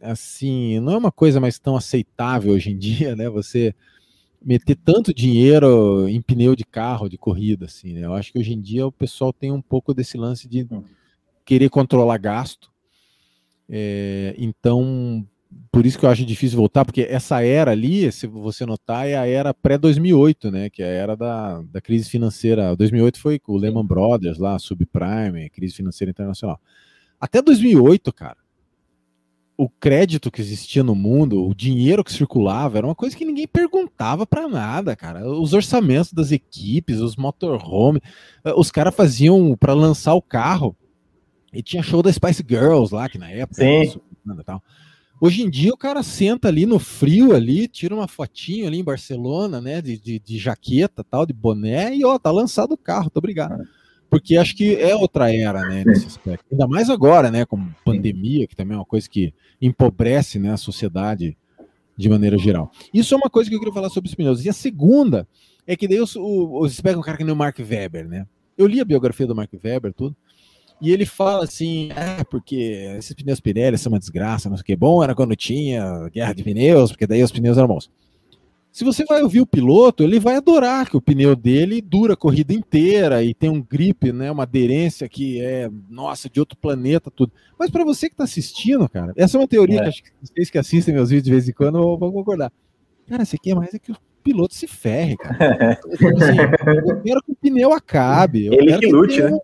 [0.00, 3.28] assim, não é uma coisa mais tão aceitável hoje em dia, né?
[3.28, 3.74] Você
[4.44, 8.04] meter tanto dinheiro em pneu de carro de corrida assim, né?
[8.04, 10.84] Eu acho que hoje em dia o pessoal tem um pouco desse lance de hum.
[11.44, 12.70] querer controlar gasto.
[13.68, 15.26] É, então,
[15.70, 19.16] por isso que eu acho difícil voltar, porque essa era ali, se você notar, é
[19.16, 20.70] a era pré-2008, né?
[20.70, 22.76] Que é a era da, da crise financeira.
[22.76, 26.60] 2008 foi com o Lehman Brothers lá, subprime, crise financeira internacional.
[27.20, 28.36] Até 2008, cara,
[29.56, 33.46] o crédito que existia no mundo, o dinheiro que circulava, era uma coisa que ninguém
[33.46, 35.28] perguntava para nada, cara.
[35.28, 38.00] Os orçamentos das equipes, os motorhome,
[38.56, 40.76] os caras faziam para lançar o carro.
[41.52, 44.00] E tinha show da Spice Girls lá, que na época Sim.
[44.28, 44.62] Era, tal.
[45.24, 48.84] Hoje em dia o cara senta ali no frio ali, tira uma fotinho ali em
[48.84, 53.08] Barcelona, né, de, de, de jaqueta, tal, de boné, e ó, tá lançado o carro,
[53.08, 53.66] tô obrigado.
[54.10, 56.44] Porque acho que é outra era, né, nesse aspecto.
[56.52, 60.58] Ainda mais agora, né, com pandemia, que também é uma coisa que empobrece, né, a
[60.58, 61.34] sociedade
[61.96, 62.70] de maneira geral.
[62.92, 64.44] Isso é uma coisa que eu queria falar sobre os pneus.
[64.44, 65.26] E a segunda
[65.66, 68.26] é que daí os, os, pegam um cara que nem o Mark Webber, né?
[68.58, 70.14] Eu li a biografia do Mark Webber, tudo.
[70.84, 74.66] E ele fala assim: ah, porque esses pneus Pirelli são uma desgraça, não sei o
[74.66, 74.76] que.
[74.76, 77.90] Bom era quando tinha guerra de pneus, porque daí os pneus eram bons.
[78.70, 82.16] Se você vai ouvir o piloto, ele vai adorar que o pneu dele dura a
[82.16, 87.10] corrida inteira e tem um grip, né, uma aderência que é, nossa, de outro planeta,
[87.10, 87.32] tudo.
[87.56, 89.82] Mas para você que está assistindo, cara, essa é uma teoria é.
[89.84, 92.52] que acho que vocês que assistem meus vídeos de vez em quando vão concordar.
[93.08, 95.78] Cara, você quer mais é que o piloto se ferre, cara.
[95.80, 98.48] assim, eu quero que o pneu acabe.
[98.48, 99.38] ele que lute, né?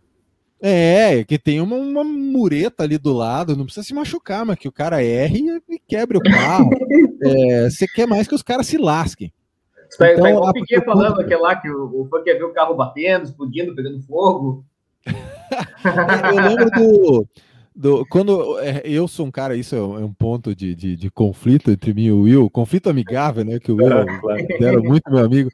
[0.62, 4.68] É, que tem uma, uma mureta ali do lado, não precisa se machucar, mas que
[4.68, 6.68] o cara erre e quebre o carro.
[7.22, 9.32] é, você quer mais que os caras se lasquem.
[9.94, 12.52] Então, tá igual o Piquet falando aquele lá que o, o fã quer ver o
[12.52, 14.64] carro batendo, explodindo, pegando fogo.
[15.06, 17.28] eu lembro do,
[17.74, 18.06] do.
[18.06, 21.10] Quando é, eu sou um cara, isso é um, é um ponto de, de, de,
[21.10, 23.58] conflito entre mim e o Will, conflito amigável, né?
[23.58, 23.88] Que o Will
[24.60, 25.50] era muito meu amigo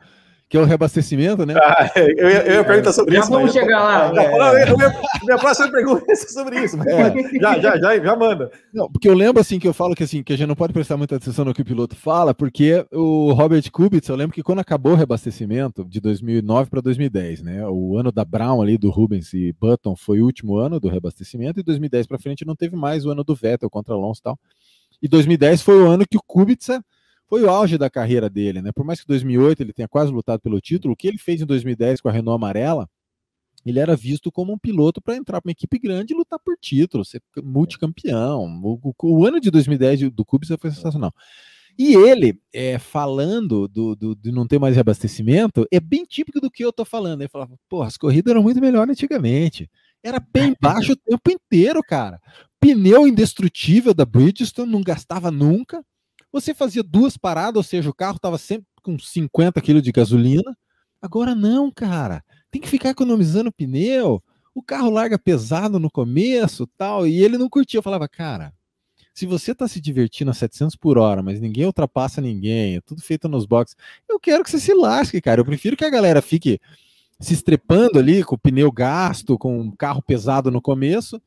[0.49, 1.55] que é o reabastecimento, né?
[1.57, 3.31] Ah, eu, ia, eu ia perguntar sobre já isso.
[3.31, 4.13] Já vamos chegar lá.
[4.23, 5.25] É, é.
[5.25, 6.77] minha próxima pergunta é sobre isso.
[6.83, 7.39] É.
[7.41, 8.51] Já, já, já, já manda.
[8.73, 10.73] Não, porque eu lembro assim que eu falo que assim que a gente não pode
[10.73, 14.43] prestar muita atenção no que o piloto fala, porque o Robert Kubica, eu lembro que
[14.43, 17.67] quando acabou o reabastecimento de 2009 para 2010, né?
[17.67, 21.59] O ano da Brown ali do Rubens e Button foi o último ano do reabastecimento
[21.59, 24.39] e 2010 para frente não teve mais o ano do Vettel contra Alonso e tal.
[25.03, 26.81] E 2010 foi o ano que o Kubica
[27.29, 28.71] foi o auge da carreira dele, né?
[28.73, 31.41] Por mais que em 2008 ele tenha quase lutado pelo título, o que ele fez
[31.41, 32.89] em 2010 com a Renault amarela,
[33.65, 36.57] ele era visto como um piloto para entrar para uma equipe grande e lutar por
[36.57, 38.45] título, ser multicampeão.
[38.63, 41.13] O, o, o ano de 2010 do Kubica foi sensacional.
[41.79, 46.51] E ele, é, falando do, do, de não ter mais reabastecimento, é bem típico do
[46.51, 47.21] que eu tô falando.
[47.21, 49.69] Ele falava, pô, as corridas eram muito melhores antigamente.
[50.03, 52.19] Era bem baixo o tempo inteiro, cara.
[52.59, 55.85] Pneu indestrutível da Bridgestone, não gastava nunca.
[56.33, 60.57] Você fazia duas paradas, ou seja, o carro estava sempre com 50 kg de gasolina.
[61.01, 62.25] Agora não, cara.
[62.51, 64.23] Tem que ficar economizando pneu.
[64.55, 67.79] O carro larga pesado no começo, tal, e ele não curtia.
[67.79, 68.53] Eu falava, cara,
[69.17, 73.01] se você está se divertindo a 700 por hora, mas ninguém ultrapassa ninguém, é tudo
[73.01, 73.77] feito nos boxes,
[74.09, 75.41] eu quero que você se lasque, cara.
[75.41, 76.61] Eu prefiro que a galera fique
[77.19, 81.21] se estrepando ali com o pneu gasto, com um carro pesado no começo,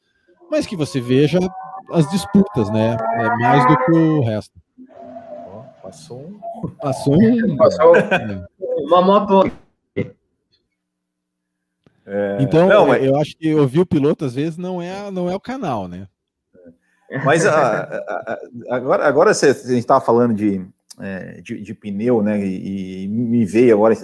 [0.51, 1.39] mas que você veja
[1.91, 2.95] as disputas, né?
[2.95, 4.58] É mais do que o resto.
[5.89, 6.69] Passou um.
[6.79, 7.57] Passou um.
[7.57, 7.93] Passou
[8.85, 9.51] uma moto.
[12.05, 13.03] É, então, não, mas...
[13.03, 16.07] eu acho que ouvir o piloto às vezes não é, não é o canal, né?
[17.23, 17.97] Mas a, a,
[18.33, 20.63] a, agora, agora você, a gente estava falando de,
[20.99, 22.39] é, de, de, pneu, né?
[22.43, 23.95] E, e, me veio agora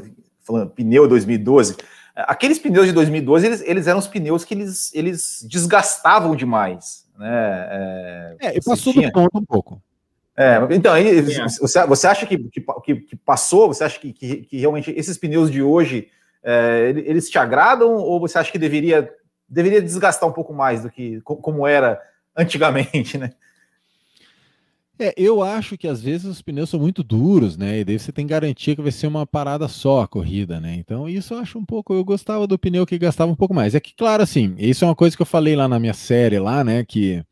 [0.42, 1.78] falando pneu 2012.
[2.16, 7.68] Aqueles pneus de 2012, eles, eles eram os pneus que eles, eles desgastavam demais, né?
[7.70, 9.08] É, é e passou tinha...
[9.08, 9.82] do ponto um pouco.
[10.38, 13.68] É, então, aí, você, você acha que, que, que passou?
[13.68, 16.10] Você acha que, que, que, realmente esses pneus de hoje
[16.44, 19.10] é, eles te agradam ou você acha que deveria,
[19.48, 22.02] deveria desgastar um pouco mais do que como era
[22.36, 23.32] antigamente, né?
[24.98, 27.80] É, eu acho que às vezes os pneus são muito duros, né?
[27.80, 30.76] E daí você tem garantia que vai ser uma parada só a corrida, né?
[30.76, 31.94] Então, isso eu acho um pouco.
[31.94, 33.76] Eu gostava do pneu que gastava um pouco mais.
[33.76, 36.40] É que, claro, assim, isso é uma coisa que eu falei lá na minha série,
[36.40, 36.86] lá, né?
[36.86, 37.26] Que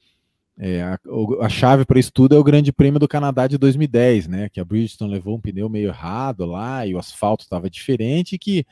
[0.58, 0.99] é, a,
[1.41, 4.49] a, chave para isso tudo é o Grande Prêmio do Canadá de 2010, né?
[4.49, 8.66] Que a Bridgestone levou um pneu meio errado lá e o asfalto estava diferente, que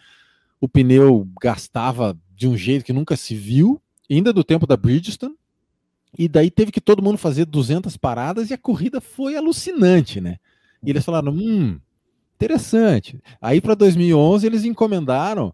[0.60, 5.36] o pneu gastava de um jeito que nunca se viu, ainda do tempo da Bridgestone
[6.18, 10.38] e daí teve que todo mundo fazer 200 paradas e a corrida foi alucinante, né?
[10.84, 11.80] E eles falaram, hum,
[12.36, 13.20] interessante.
[13.42, 15.54] Aí para 2011 eles encomendaram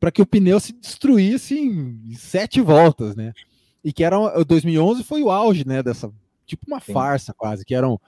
[0.00, 3.32] para que o pneu se destruísse em sete voltas, né?
[3.84, 5.82] E que era 2011 foi o auge, né?
[5.82, 6.10] Dessa
[6.46, 6.92] tipo uma Sim.
[6.92, 8.00] farsa quase, que eram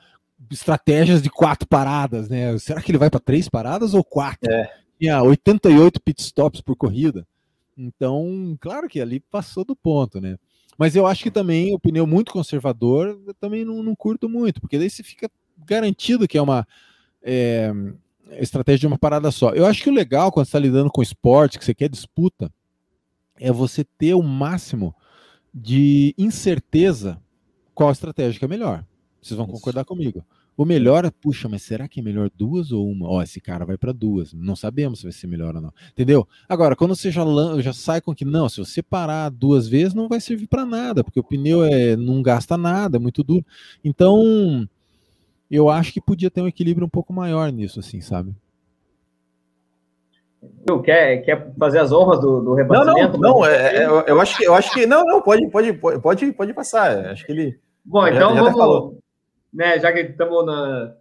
[0.51, 2.57] estratégias de quatro paradas, né?
[2.59, 4.51] Será que ele vai para três paradas ou quatro?
[4.51, 4.73] É.
[4.99, 7.27] Tinha 88 pit stops por corrida.
[7.77, 10.37] Então, claro que ali passou do ponto, né?
[10.77, 14.79] Mas eu acho que também o pneu muito conservador, também não, não curto muito, porque
[14.79, 15.31] daí você fica
[15.67, 16.67] garantido que é uma
[17.23, 17.71] é,
[18.39, 19.51] estratégia de uma parada só.
[19.51, 22.51] Eu acho que o legal quando você está lidando com esporte, que você quer disputa,
[23.39, 24.95] é você ter o máximo
[25.53, 27.21] de incerteza
[27.75, 28.85] qual estratégia é melhor.
[29.21, 30.25] Vocês vão concordar comigo.
[30.57, 33.09] O melhor é, puxa, mas será que é melhor duas ou uma?
[33.09, 34.35] Ó, esse cara vai para duas.
[34.35, 35.73] Não sabemos se vai ser melhor ou não.
[35.91, 36.29] Entendeu?
[36.47, 37.25] Agora, quando você já,
[37.61, 41.03] já sai com que não, se você parar duas vezes, não vai servir para nada,
[41.03, 43.45] porque o pneu é, não gasta nada, é muito duro.
[43.83, 44.69] Então,
[45.51, 48.35] eu acho que podia ter um equilíbrio um pouco maior nisso, assim, sabe?
[50.85, 53.19] Quer, quer fazer as honras do, do rebatimento?
[53.19, 55.47] Não, não, não é, é, eu, eu, acho que eu acho que não, não pode,
[55.49, 57.07] pode, pode, pode passar.
[57.07, 57.61] Acho que ele.
[57.85, 59.01] Bom, então já, já vamos
[59.53, 60.95] né, já que estamos na,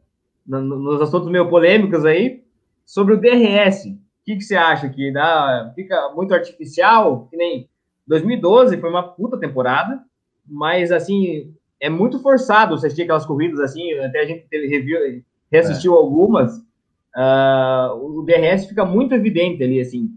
[0.46, 2.44] na, nos assuntos meio polêmicos aí,
[2.86, 3.86] sobre o DRS.
[3.86, 7.28] O que, que você acha que dá, fica muito artificial?
[7.30, 7.70] Que nem
[8.08, 10.04] 2012 foi uma puta temporada,
[10.46, 15.24] mas assim, é muito forçado você assistir aquelas corridas assim, até a gente teve review,
[15.52, 15.98] reassistiu é.
[15.98, 16.60] algumas.
[17.16, 20.10] Uh, o DRS fica muito evidente ali, assim.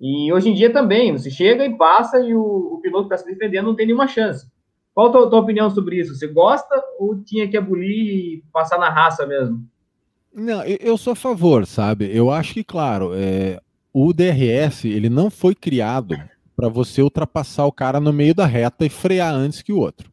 [0.00, 3.24] E hoje em dia também, você chega e passa e o, o piloto que está
[3.24, 4.46] se defendendo não tem nenhuma chance.
[4.94, 6.14] Qual a tua, tua, opinião sobre isso?
[6.14, 9.64] Você gosta ou tinha que abolir e passar na raça mesmo?
[10.34, 12.10] Não, eu sou a favor, sabe?
[12.14, 13.60] Eu acho que, claro, é,
[13.92, 16.16] o DRS ele não foi criado
[16.56, 20.11] para você ultrapassar o cara no meio da reta e frear antes que o outro.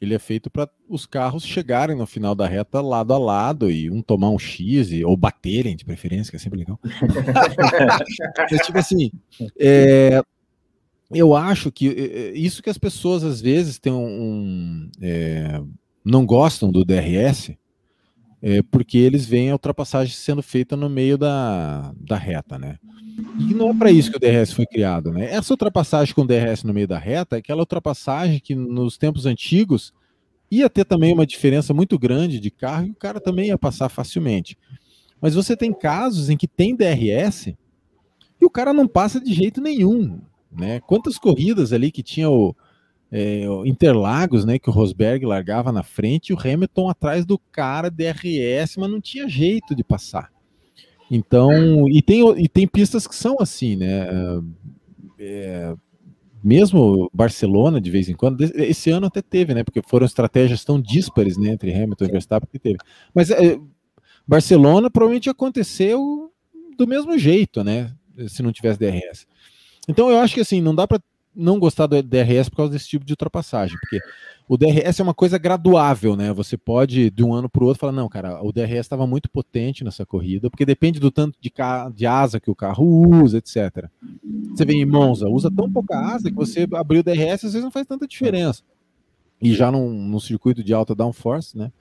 [0.00, 3.90] Ele é feito para os carros chegarem no final da reta lado a lado e
[3.90, 6.78] um tomar um X ou baterem de preferência, que é sempre legal.
[8.50, 9.10] é, tipo assim,
[9.58, 10.22] é,
[11.10, 15.60] eu acho que eh, eh, isso que as pessoas às vezes têm um, um é,
[16.04, 17.52] não gostam do DRS
[18.42, 22.78] é porque eles veem a ultrapassagem sendo feita no meio da, da reta, né?
[23.38, 25.30] E não é para isso que o DRS foi criado, né?
[25.30, 29.26] Essa ultrapassagem com o DRS no meio da reta é aquela ultrapassagem que nos tempos
[29.26, 29.92] antigos
[30.50, 33.88] ia ter também uma diferença muito grande de carro e o cara também ia passar
[33.88, 34.58] facilmente.
[35.20, 37.54] Mas você tem casos em que tem DRS
[38.40, 40.20] e o cara não passa de jeito nenhum.
[40.50, 40.80] Né?
[40.80, 42.56] Quantas corridas ali que tinha o,
[43.12, 47.38] é, o Interlagos, né, que o Rosberg largava na frente e o Hamilton atrás do
[47.38, 50.32] cara DRS, mas não tinha jeito de passar.
[51.10, 54.06] Então, e tem, e tem pistas que são assim, né?
[55.18, 55.74] É,
[56.42, 59.64] mesmo Barcelona, de vez em quando, esse ano até teve, né?
[59.64, 62.78] Porque foram estratégias tão díspares né, entre Hamilton e Verstappen que teve.
[63.12, 63.58] Mas é,
[64.26, 66.32] Barcelona provavelmente aconteceu
[66.78, 67.92] do mesmo jeito, né?
[68.28, 69.26] Se não tivesse DRS.
[69.88, 71.00] Então eu acho que assim, não dá para
[71.34, 74.00] não gostar do DRS por causa desse tipo de ultrapassagem, porque
[74.48, 76.32] o DRS é uma coisa graduável, né?
[76.32, 79.30] Você pode, de um ano para o outro, falar, não, cara, o DRS estava muito
[79.30, 81.52] potente nessa corrida, porque depende do tanto de,
[81.94, 82.84] de asa que o carro
[83.22, 83.88] usa, etc.
[84.50, 87.62] Você vem em Monza, usa tão pouca asa que você abrir o DRS, às vezes
[87.62, 88.62] não faz tanta diferença.
[89.40, 91.72] E já num, num circuito de alta downforce, né?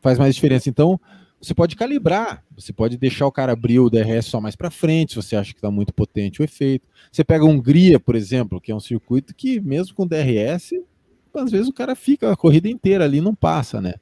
[0.00, 0.70] Faz mais diferença.
[0.70, 1.00] Então,
[1.42, 5.10] você pode calibrar, você pode deixar o cara abrir o DRS só mais para frente,
[5.10, 6.86] se você acha que está muito potente o efeito.
[7.10, 10.72] Você pega a Hungria, por exemplo, que é um circuito que, mesmo com DRS,
[11.34, 13.94] às vezes o cara fica a corrida inteira ali não passa, né?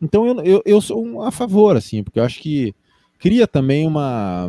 [0.00, 2.72] Então eu, eu, eu sou a favor, assim, porque eu acho que
[3.18, 4.48] cria também uma,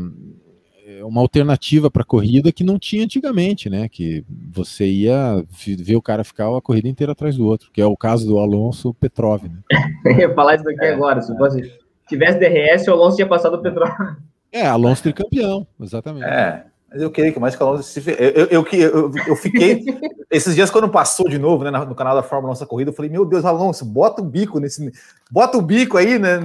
[1.03, 3.89] uma alternativa para a corrida que não tinha antigamente, né?
[3.89, 4.23] Que
[4.53, 5.43] você ia
[5.79, 8.37] ver o cara ficar a corrida inteira atrás do outro, que é o caso do
[8.37, 9.43] Alonso Petrov.
[9.43, 9.59] Né?
[10.05, 13.55] eu ia falar isso daqui é, agora, se fosse tivesse DRS, o Alonso tinha passado
[13.55, 14.17] o Petróleo.
[14.51, 16.25] É, Alonso tricampeão, exatamente.
[16.25, 17.99] É, Mas eu queria que mais que Alonso se.
[18.09, 19.83] Eu, eu, eu, eu, fiquei.
[20.31, 23.11] esses dias, quando passou de novo, né, no canal da Fórmula Nossa Corrida, eu falei:
[23.11, 24.91] Meu Deus, Alonso, bota o bico nesse.
[25.29, 26.39] Bota o bico aí né,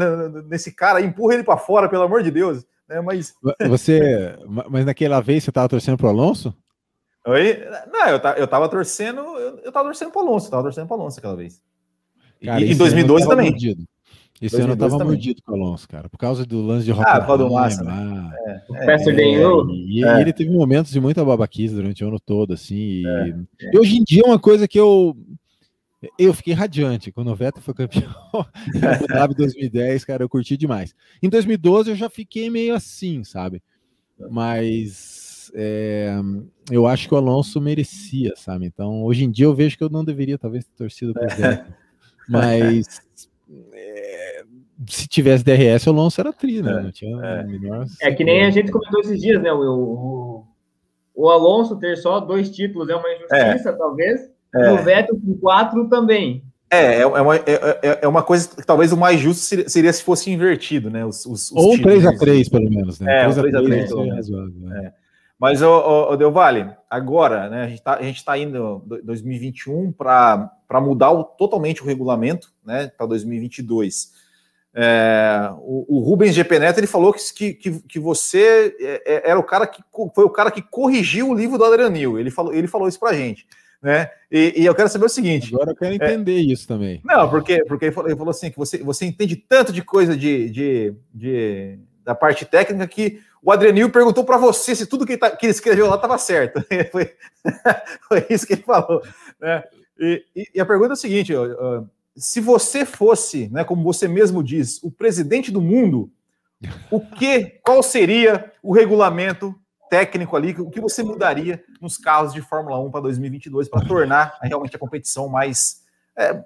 [0.48, 2.64] nesse cara, empurra ele para fora, pelo amor de Deus.
[2.88, 3.34] Né, mas...
[3.68, 4.36] Você.
[4.68, 6.54] Mas naquela vez você estava torcendo pro Alonso?
[7.26, 7.64] Oi?
[7.92, 9.20] Não, eu, eu tava torcendo.
[9.20, 11.62] Eu, eu tava torcendo pro Alonso, eu tava torcendo pro Alonso aquela vez.
[12.44, 13.50] Cara, e em 2012 também.
[13.50, 13.84] Mordido.
[14.42, 15.06] Esse ano eu tava também.
[15.06, 17.08] mordido com o Alonso, cara, por causa do lance de Rock.
[17.08, 17.84] Ah, por do Massa.
[17.84, 18.32] Né?
[18.44, 19.34] É, é, é,
[19.70, 20.20] e, é.
[20.20, 22.74] ele teve momentos de muita babaquice durante o ano todo, assim.
[22.74, 25.16] E, é, e hoje em dia é uma coisa que eu.
[26.18, 28.12] Eu fiquei radiante quando o Vettel foi campeão
[29.08, 30.92] W 2010, cara, eu curti demais.
[31.22, 33.62] Em 2012 eu já fiquei meio assim, sabe?
[34.28, 36.16] Mas é,
[36.68, 38.66] eu acho que o Alonso merecia, sabe?
[38.66, 41.64] Então, hoje em dia eu vejo que eu não deveria, talvez, ter torcido pro Vettel.
[42.28, 43.11] Mas é,
[44.88, 46.92] se tivesse DRS, o Alonso era tri, né?
[47.02, 48.10] É, é.
[48.10, 49.52] É que nem a gente comentou esses dias, né?
[49.52, 50.44] O, o,
[51.14, 53.72] o Alonso ter só dois títulos é uma injustiça, é.
[53.72, 54.20] talvez.
[54.54, 54.68] É.
[54.68, 56.42] E o Vettel com quatro também.
[56.70, 60.02] É, é uma, é, é uma coisa que talvez o mais justo seria, seria se
[60.02, 61.04] fosse invertido, né?
[61.04, 63.24] Os, os, os Ou 3x3, pelo menos, né?
[63.24, 64.30] É, 3x3, pelo menos.
[64.82, 64.92] É.
[65.38, 71.10] Mas, o, o Del Valle, agora, né, a gente está tá indo 2021 para mudar
[71.10, 74.12] o, totalmente o regulamento né, para 2022.
[74.74, 79.38] É, o, o, Rubens GP Neto ele falou que, que, que você é, é, era
[79.38, 79.82] o cara que
[80.14, 82.18] foi o cara que corrigiu o livro do Adrianil.
[82.18, 83.46] Ele falou, ele falou isso para a gente.
[83.82, 84.08] Né?
[84.30, 85.52] E, e, eu quero saber o seguinte.
[85.52, 87.00] Agora eu quero entender é, isso também.
[87.04, 90.16] Não, porque, porque ele, falou, ele falou assim: que você, você entende tanto de coisa
[90.16, 95.12] de, de, de da parte técnica que o Adrenil perguntou para você se tudo que
[95.12, 96.64] ele, tá, que ele escreveu lá estava certo.
[96.92, 97.12] foi,
[98.08, 99.02] foi, isso que ele falou.
[99.40, 99.64] Né?
[99.98, 104.06] E, e, e, a pergunta é a seguinte: uh, se você fosse, né, como você
[104.06, 106.10] mesmo diz, o presidente do mundo,
[106.90, 109.54] o que, qual seria o regulamento
[109.90, 114.38] técnico ali, o que você mudaria nos carros de Fórmula 1 para 2022 para tornar
[114.40, 115.82] realmente a competição mais
[116.16, 116.44] é,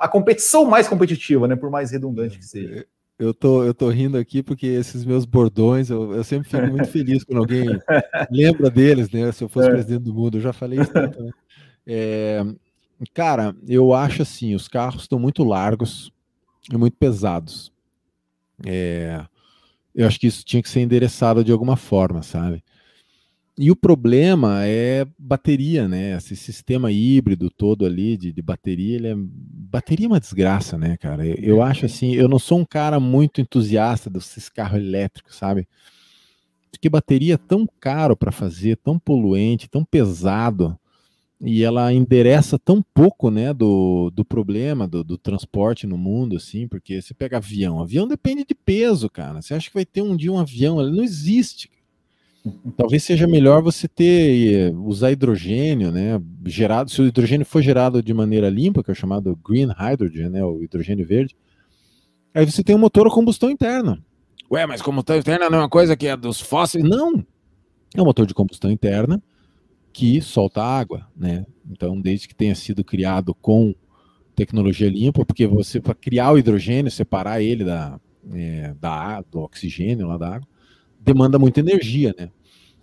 [0.00, 2.86] a competição mais competitiva, né, por mais redundante que seja.
[3.16, 6.88] Eu tô, eu tô rindo aqui porque esses meus bordões, eu, eu sempre fico muito
[6.88, 7.64] feliz quando alguém
[8.28, 9.30] lembra deles, né?
[9.30, 9.70] Se eu fosse é.
[9.70, 10.92] presidente do mundo, eu já falei isso.
[10.92, 11.30] Tanto, né?
[11.86, 12.44] é,
[13.12, 16.12] cara, eu acho assim, os carros estão muito largos
[16.72, 17.72] e muito pesados.
[18.64, 19.24] É,
[19.94, 22.62] eu acho que isso tinha que ser endereçado de alguma forma, sabe?
[23.56, 26.16] E o problema é bateria, né?
[26.16, 29.14] Esse sistema híbrido todo ali de, de bateria, ele é...
[29.16, 31.24] bateria é uma desgraça, né, cara?
[31.24, 35.68] Eu, eu, acho assim, eu não sou um cara muito entusiasta desses carros elétricos, sabe?
[36.72, 40.76] Porque bateria é tão caro para fazer, tão poluente, tão pesado,
[41.46, 46.66] e ela endereça tão pouco, né, do, do problema do, do transporte no mundo, assim,
[46.66, 49.42] porque você pega avião, avião depende de peso, cara.
[49.42, 50.80] Você acha que vai ter um dia um avião?
[50.80, 51.70] Ele não existe.
[52.78, 56.20] Talvez seja melhor você ter eh, usar hidrogênio, né?
[56.46, 60.30] Gerado, se o hidrogênio for gerado de maneira limpa, que é o chamado green hydrogen,
[60.30, 60.44] né?
[60.44, 61.36] O hidrogênio verde.
[62.34, 63.98] Aí você tem um motor a combustão interna.
[64.50, 66.84] Ué, mas combustão interna não é uma coisa que é dos fósseis?
[66.84, 67.24] Não.
[67.94, 69.22] É um motor de combustão interna
[69.94, 71.46] que solta água, né?
[71.70, 73.72] Então, desde que tenha sido criado com
[74.34, 78.00] tecnologia limpa, porque você para criar o hidrogênio, separar ele da,
[78.32, 80.48] é, da do oxigênio lá da água,
[80.98, 82.28] demanda muita energia, né?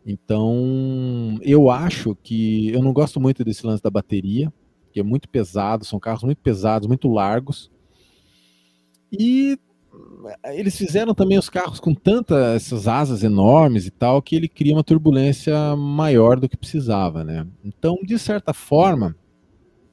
[0.06, 4.52] Então, eu acho que eu não gosto muito desse lance da bateria,
[4.94, 7.70] que é muito pesado, são carros muito pesados, muito largos.
[9.12, 9.60] E
[10.54, 14.74] eles fizeram também os carros com tantas essas asas enormes e tal, que ele cria
[14.74, 17.46] uma turbulência maior do que precisava, né?
[17.64, 19.16] Então, de certa forma,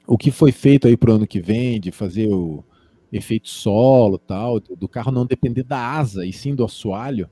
[0.07, 2.63] o que foi feito aí para o ano que vem, de fazer o
[3.11, 7.29] efeito solo tal, do carro não depender da asa e sim do assoalho,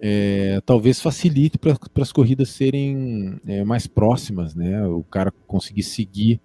[0.00, 4.86] é, talvez facilite para as corridas serem é, mais próximas, né?
[4.86, 6.40] O cara conseguir seguir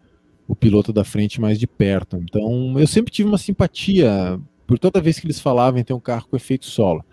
[0.47, 2.17] o piloto da frente mais de perto.
[2.17, 5.99] Então, eu sempre tive uma simpatia por toda vez que eles falavam em ter um
[5.99, 7.03] carro com efeito solo.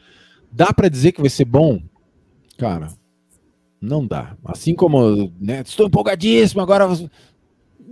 [0.50, 1.82] Dá para dizer que vai ser bom?
[2.58, 2.88] Cara,
[3.80, 4.36] não dá.
[4.44, 6.86] Assim como, né, estou empolgadíssimo agora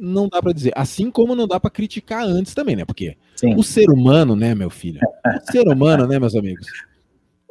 [0.01, 0.73] não dá para dizer.
[0.75, 2.85] Assim como não dá para criticar antes também, né?
[2.85, 3.55] Porque Sim.
[3.55, 5.01] o ser humano, né, meu filho?
[5.27, 6.67] O ser humano, né, meus amigos?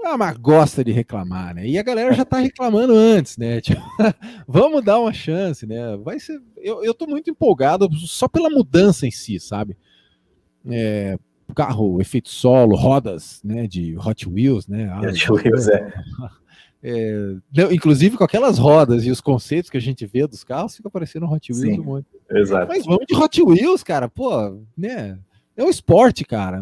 [0.03, 1.67] Ah, mas gosta de reclamar, né?
[1.67, 3.59] E a galera já tá reclamando antes, né?
[3.61, 3.81] Tipo,
[4.47, 5.97] vamos dar uma chance, né?
[5.97, 6.41] Vai ser.
[6.57, 9.77] Eu, eu tô muito empolgado só pela mudança em si, sabe?
[10.69, 11.17] É,
[11.53, 13.67] carro, efeito solo, rodas, né?
[13.67, 14.89] De Hot Wheels, né?
[14.91, 15.93] Ah, Hot Wheels, é.
[16.83, 17.33] é.
[17.71, 21.25] inclusive com aquelas rodas e os conceitos que a gente vê dos carros, fica parecendo
[21.25, 22.07] Hot Wheels Sim, muito.
[22.29, 22.67] Exato.
[22.67, 25.19] Mas vamos de Hot Wheels, cara, pô, né?
[25.55, 26.61] É um esporte, cara.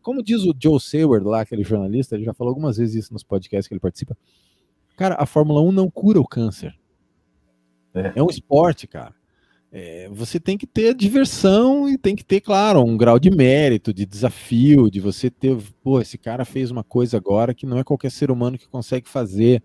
[0.00, 3.24] Como diz o Joe Seward lá, aquele jornalista, ele já falou algumas vezes isso nos
[3.24, 4.16] podcasts que ele participa.
[4.96, 6.72] Cara, a Fórmula 1 não cura o câncer.
[7.92, 9.12] É, é um esporte, cara.
[9.76, 13.92] É, você tem que ter diversão e tem que ter, claro, um grau de mérito,
[13.92, 17.82] de desafio, de você ter, pô, esse cara fez uma coisa agora que não é
[17.82, 19.60] qualquer ser humano que consegue fazer.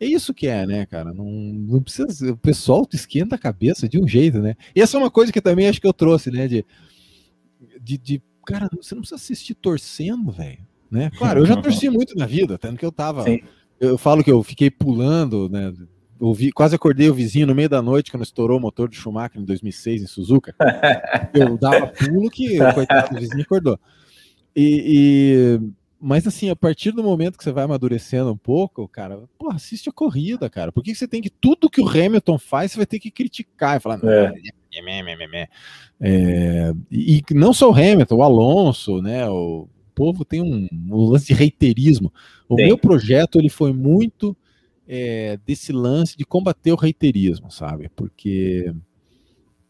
[0.00, 1.14] É isso que é, né, cara?
[1.14, 2.32] Não, não precisa.
[2.32, 4.56] O pessoal esquenta a cabeça de um jeito, né?
[4.74, 6.48] E essa é uma coisa que também acho que eu trouxe, né?
[6.48, 6.66] De,
[7.80, 10.66] de, de cara, você não precisa assistir torcendo, velho.
[10.90, 11.12] Né?
[11.16, 13.22] Claro, eu já torci muito na vida, tanto que eu tava.
[13.22, 13.38] Sim.
[13.78, 15.72] Eu falo que eu fiquei pulando, né?
[16.20, 19.40] Ouvi, quase acordei o vizinho no meio da noite quando estourou o motor do Schumacher
[19.40, 20.54] em 2006 em Suzuka.
[21.34, 23.78] Eu dava pulo que o coitado do vizinho acordou.
[24.56, 25.60] E, e,
[26.00, 29.92] mas assim, a partir do momento que você vai amadurecendo um pouco, cara, assiste a
[29.92, 30.70] corrida, cara.
[30.70, 33.76] Por que você tem que tudo que o Hamilton faz, você vai ter que criticar
[33.76, 34.26] e falar, não, é.
[34.26, 34.30] É,
[36.00, 39.28] é, e não só o Hamilton, o Alonso, né?
[39.28, 42.12] O povo tem um, um lance de reiterismo.
[42.48, 42.66] O Sim.
[42.66, 44.36] meu projeto ele foi muito
[44.86, 47.88] é, desse lance de combater o reiterismo, sabe?
[47.94, 48.72] Porque,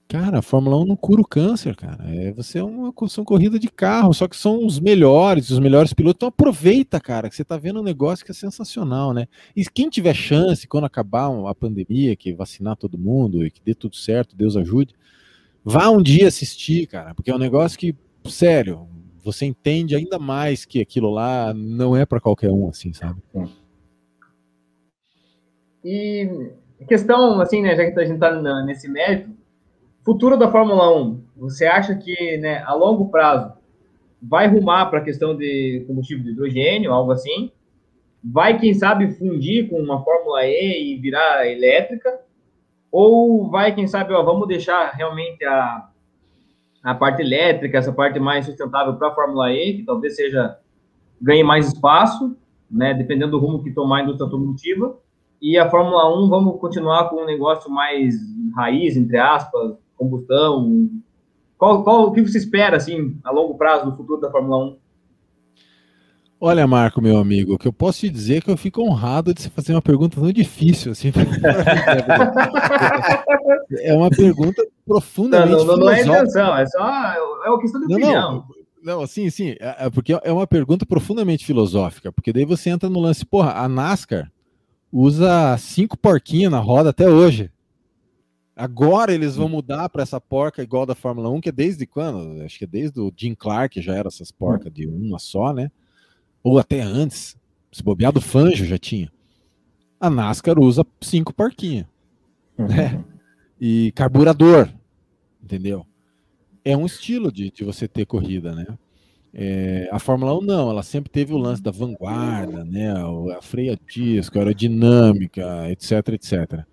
[0.08, 2.04] cara, a Fórmula 1 não cura o câncer, cara.
[2.08, 5.92] É, você é uma são corrida de carro, só que são os melhores, os melhores
[5.92, 6.18] pilotos.
[6.18, 9.26] Então aproveita, cara, que você tá vendo um negócio que é sensacional, né?
[9.54, 13.74] E quem tiver chance, quando acabar a pandemia, que vacinar todo mundo e que dê
[13.74, 14.94] tudo certo, Deus ajude,
[15.64, 17.94] vá um dia assistir, cara, porque é um negócio que,
[18.28, 18.88] sério,
[19.24, 23.22] você entende ainda mais que aquilo lá não é para qualquer um, assim, sabe?
[25.84, 26.50] E
[26.88, 29.30] questão, assim, né, já que a gente está nesse mérito,
[30.04, 33.52] futuro da Fórmula 1, você acha que, né, a longo prazo,
[34.22, 37.52] vai rumar para a questão de combustível de hidrogênio, algo assim?
[38.22, 42.20] Vai, quem sabe, fundir com uma Fórmula E e virar elétrica?
[42.90, 45.90] Ou vai, quem sabe, ó, vamos deixar realmente a,
[46.82, 50.58] a parte elétrica, essa parte mais sustentável para a Fórmula E, que talvez seja
[51.20, 52.36] ganhe mais espaço,
[52.70, 54.98] né, dependendo do rumo que tomar a indústria automotiva,
[55.40, 58.14] e a Fórmula 1, vamos continuar com um negócio mais
[58.54, 60.90] raiz, entre aspas, combustão.
[61.58, 64.76] Qual, qual, o que você espera, assim, a longo prazo, do futuro da Fórmula 1?
[66.40, 69.32] Olha, Marco, meu amigo, o que eu posso te dizer é que eu fico honrado
[69.32, 71.10] de você fazer uma pergunta tão difícil assim.
[73.80, 77.14] é uma pergunta profundamente não, não, não, é intenção, é só
[77.46, 78.44] é uma questão de não, opinião.
[78.82, 82.68] Não, não, sim, sim, é, é porque é uma pergunta profundamente filosófica, porque daí você
[82.68, 84.30] entra no lance, porra, a NASCAR
[84.94, 87.50] usa cinco porquinhos na roda até hoje.
[88.54, 92.40] Agora eles vão mudar para essa porca igual da Fórmula 1, que é desde quando?
[92.42, 95.72] Acho que é desde o Jim Clark já era essas porcas de uma só, né?
[96.44, 97.36] Ou até antes.
[97.72, 99.10] Se bobear do Fanjo já tinha.
[99.98, 101.86] A NASCAR usa cinco porquinhos.
[102.56, 103.04] Né?
[103.60, 104.68] E carburador.
[105.42, 105.84] Entendeu?
[106.64, 108.66] É um estilo de, de você ter corrida, né?
[109.36, 112.94] É, a Fórmula 1 não, ela sempre teve o lance da vanguarda, né?
[113.36, 116.64] A freia disco, a aerodinâmica, etc, etc.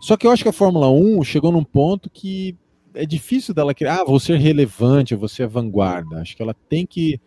[0.00, 2.56] Só que eu acho que a Fórmula 1 chegou num ponto que
[2.94, 6.20] é difícil dela criar, ah, vou ser relevante, vou ser vanguarda.
[6.20, 7.20] Acho que ela tem que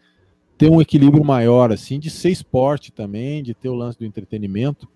[0.58, 4.88] ter um equilíbrio maior, assim, de ser esporte também, de ter o lance do entretenimento.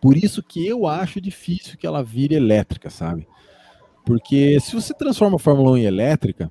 [0.00, 3.26] Por isso que eu acho difícil que ela vire elétrica, sabe?
[4.06, 6.50] Porque se você transforma a Fórmula 1 em elétrica,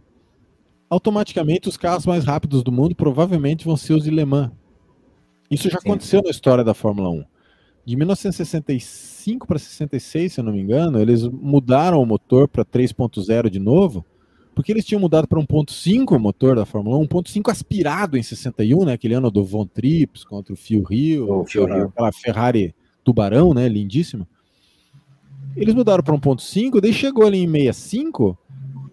[0.89, 4.51] automaticamente os carros mais rápidos do mundo provavelmente vão ser os de Le Mans.
[5.49, 5.87] Isso já Sim.
[5.87, 7.23] aconteceu na história da Fórmula 1.
[7.85, 13.49] De 1965 para 66, se eu não me engano, eles mudaram o motor para 3.0
[13.49, 14.03] de novo,
[14.55, 18.85] porque eles tinham mudado para 1.5 o motor da Fórmula 1, 1.5 aspirado em 61,
[18.85, 22.73] né, aquele ano do Von Trips contra o Phil Rio, oh, aquela Ferrari
[23.03, 24.27] Tubarão, né, lindíssima.
[25.55, 28.37] Eles mudaram para 1.5, daí chegou ali em 65,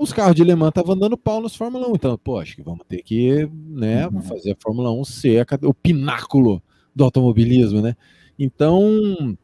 [0.03, 1.94] os carros de Le Mans estavam dando pau nos Fórmula 1.
[1.94, 4.20] Então, pô, acho que vamos ter que né, uhum.
[4.22, 6.62] fazer a Fórmula 1 ser o pináculo
[6.94, 7.96] do automobilismo, né?
[8.38, 9.36] Então,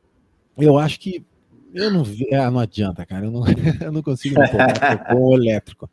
[0.56, 1.24] eu acho que
[1.72, 3.44] eu não vi, ah, não adianta, cara, eu não,
[3.80, 5.88] eu não consigo me com o elétrico.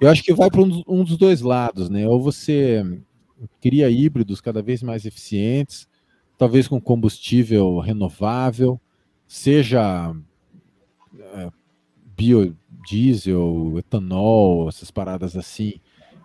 [0.00, 2.08] Eu acho que vai para um, um, dos dois lados, né?
[2.08, 2.82] Ou você
[3.60, 5.86] cria híbridos cada vez mais eficientes,
[6.36, 8.80] talvez com combustível renovável,
[9.28, 10.14] seja
[11.34, 11.50] é,
[12.16, 12.56] bio,
[12.86, 15.74] diesel, etanol, essas paradas assim,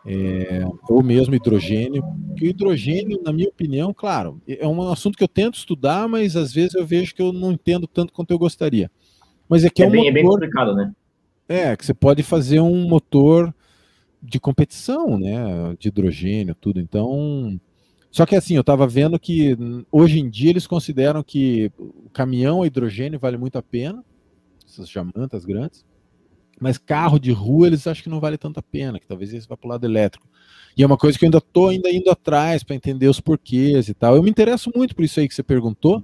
[0.06, 2.04] é, ou mesmo hidrogênio.
[2.36, 6.36] Que o hidrogênio, na minha opinião, claro, é um assunto que eu tento estudar, mas
[6.36, 8.90] às vezes eu vejo que eu não entendo tanto quanto eu gostaria.
[9.50, 10.94] Mas é que é, é, um bem, motor, é bem complicado, né?
[11.48, 13.54] É, que você pode fazer um motor
[14.22, 16.80] de competição, né, de hidrogênio, tudo.
[16.80, 17.60] Então,
[18.12, 19.56] só que assim, eu estava vendo que
[19.92, 24.04] hoje em dia eles consideram que o caminhão a hidrogênio vale muito a pena,
[24.68, 25.86] essas jamantas grandes.
[26.60, 29.56] Mas carro de rua, eles acham que não vale tanta pena, que talvez eles vá
[29.56, 30.28] para o lado elétrico.
[30.76, 33.90] E é uma coisa que eu ainda estou ainda indo atrás para entender os porquês
[33.90, 34.16] e tal.
[34.16, 36.04] Eu me interesso muito por isso aí que você perguntou,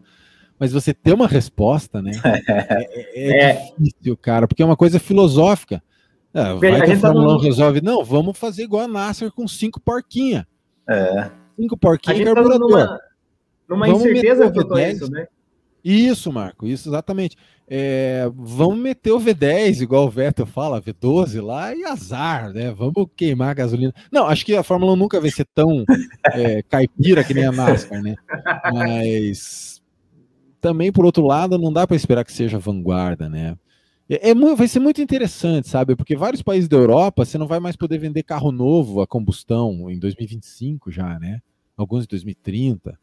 [0.60, 2.12] mas você ter uma resposta, né?
[2.47, 5.82] É, é, é difícil, cara, porque é uma coisa filosófica.
[6.34, 9.32] É, vai que a, a Fórmula 1 tá resolve, não, vamos fazer igual a NASCAR
[9.32, 10.45] com cinco porquinhas.
[10.89, 11.30] É.
[11.56, 12.60] Cinco porquinhos e carburador.
[12.60, 12.99] Tá
[13.68, 15.28] numa, numa incerteza quanto a isso, né?
[15.84, 17.36] Isso, Marco, isso exatamente.
[17.67, 22.71] É, vamos meter o V10, igual o Vettel fala, V12 lá, e azar, né?
[22.71, 23.93] Vamos queimar a gasolina.
[24.11, 25.84] Não, acho que a Fórmula 1 nunca vai ser tão
[26.34, 28.15] é, caipira que nem a NASCAR, né?
[28.71, 29.81] Mas
[30.61, 33.57] também, por outro lado, não dá para esperar que seja vanguarda, né?
[34.09, 35.95] É, é, vai ser muito interessante, sabe?
[35.95, 39.89] Porque vários países da Europa você não vai mais poder vender carro novo a combustão
[39.89, 41.41] em 2025 já, né?
[41.75, 42.97] Alguns em 2030.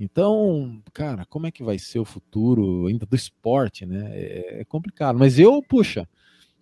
[0.00, 4.10] Então, cara, como é que vai ser o futuro ainda do esporte, né?
[4.14, 5.18] É, é complicado.
[5.18, 6.08] Mas eu, puxa,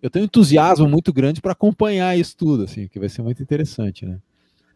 [0.01, 4.05] eu tenho entusiasmo muito grande para acompanhar isso tudo, assim, que vai ser muito interessante,
[4.05, 4.19] né?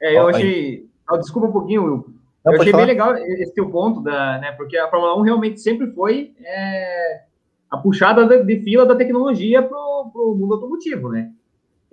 [0.01, 0.87] É, eu achei.
[1.11, 2.05] Oh, desculpa um pouquinho, Will.
[2.45, 2.85] Eu achei falar.
[2.85, 4.53] bem legal esse teu ponto, da, né?
[4.53, 7.23] Porque a Fórmula 1 realmente sempre foi é,
[7.69, 11.31] a puxada de, de, fila da tecnologia para o mundo automotivo, né?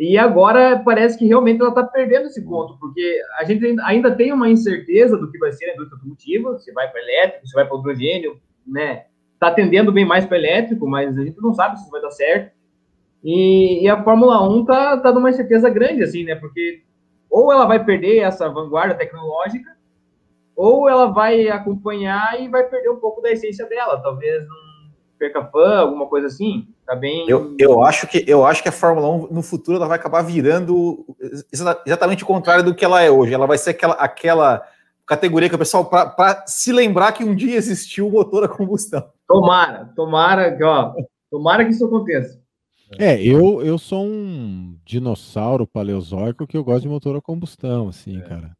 [0.00, 4.32] E agora parece que realmente ela está perdendo esse ponto, porque a gente ainda tem
[4.32, 7.66] uma incerteza do que vai ser a indústria automotiva, se vai para elétrico, se vai
[7.66, 9.04] para hidrogênio, né?
[9.34, 12.10] Está tendendo bem mais para elétrico, mas a gente não sabe se isso vai dar
[12.12, 12.50] certo.
[13.22, 16.34] E, e a Fórmula 1 está tá numa incerteza grande, assim, né?
[16.34, 16.82] Porque
[17.28, 19.76] ou ela vai perder essa vanguarda tecnológica,
[20.56, 24.00] ou ela vai acompanhar e vai perder um pouco da essência dela.
[24.00, 24.56] Talvez não
[25.18, 26.66] perca fã, alguma coisa assim.
[26.90, 27.24] Tá bem.
[27.28, 30.22] Eu, eu, acho que, eu acho que a Fórmula 1 no futuro ela vai acabar
[30.22, 31.06] virando
[31.86, 33.32] exatamente o contrário do que ela é hoje.
[33.32, 34.66] Ela vai ser aquela, aquela
[35.06, 39.08] categoria que o pessoal, para se lembrar que um dia existiu o motor a combustão.
[39.24, 40.94] Tomara, tomara, ó,
[41.30, 42.40] tomara que isso aconteça.
[42.98, 48.18] É, eu, eu sou um dinossauro paleozoico que eu gosto de motor a combustão, assim,
[48.18, 48.22] é.
[48.22, 48.50] cara.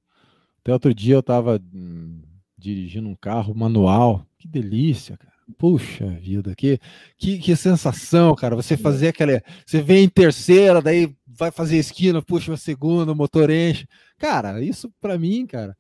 [0.61, 2.23] Até outro dia eu tava hum,
[2.57, 4.25] dirigindo um carro manual.
[4.39, 5.30] Que delícia, cara.
[5.59, 6.79] Puxa vida, que,
[7.17, 8.57] que, que sensação, cara.
[8.57, 9.43] Você fazer aquela.
[9.65, 13.87] Você vem em terceira, daí vai fazer esquina, puxa uma segunda, o motor enche.
[14.19, 15.77] Cara, isso para mim, cara.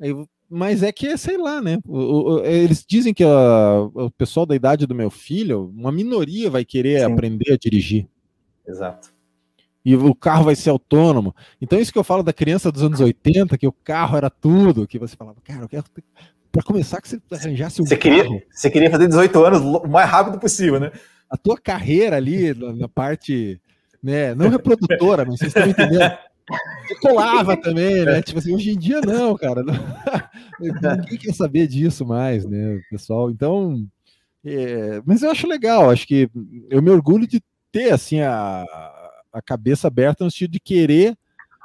[0.00, 1.78] Eu, mas é que, sei lá, né?
[1.86, 6.50] O, o, eles dizem que a, o pessoal da idade do meu filho, uma minoria
[6.50, 7.12] vai querer Sim.
[7.12, 8.06] aprender a dirigir.
[8.68, 9.12] Exato.
[9.84, 11.34] E o carro vai ser autônomo.
[11.60, 14.86] Então, isso que eu falo da criança dos anos 80, que o carro era tudo,
[14.86, 15.84] que você falava, cara, eu quero
[16.52, 18.42] para começar que você arranjasse um você queria, carro.
[18.50, 20.92] Você queria fazer 18 anos o mais rápido possível, né?
[21.28, 23.58] A tua carreira ali na, na parte,
[24.02, 26.12] né, não reprodutora, mas vocês estão entendendo.
[26.86, 28.20] Você colava também, né?
[28.20, 29.62] Tipo assim, hoje em dia não, cara.
[29.62, 29.72] Não,
[30.60, 33.30] ninguém quer saber disso mais, né, pessoal?
[33.30, 33.82] Então,
[34.44, 36.28] é, mas eu acho legal, acho que
[36.68, 37.40] eu me orgulho de
[37.70, 38.66] ter assim a,
[39.32, 41.16] a cabeça aberta no sentido de querer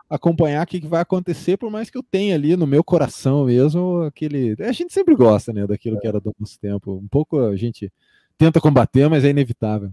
[0.10, 4.04] acompanhar o que, vai acontecer, por mais que eu tenha ali no meu coração mesmo
[4.04, 4.56] aquele.
[4.60, 6.94] A gente sempre gosta, né, daquilo que era do nosso tempo.
[6.94, 7.92] Um pouco a gente
[8.38, 9.92] tenta combater, mas é inevitável.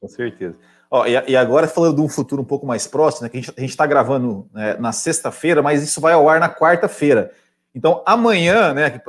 [0.00, 0.56] Com certeza.
[0.90, 3.60] Ó, e, e, agora falando de um futuro um pouco mais próximo, né, que a
[3.60, 7.32] gente está gravando né, na sexta-feira, mas isso vai ao ar na quarta-feira.
[7.74, 9.00] Então, amanhã, né,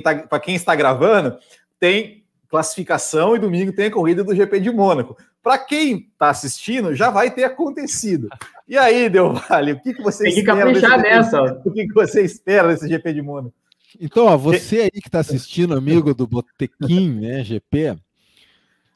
[0.00, 1.36] para tá, quem está gravando,
[1.78, 5.16] tem classificação e domingo tem a corrida do GP de Mônaco.
[5.44, 8.30] Para quem está assistindo, já vai ter acontecido.
[8.66, 11.42] E aí, Del Vale, o que, que você Tem que caprichar nessa.
[11.62, 13.54] O que, que você espera desse GP de Mônaco?
[14.00, 17.94] Então, ó, você aí que está assistindo, amigo do Botequim, né, GP,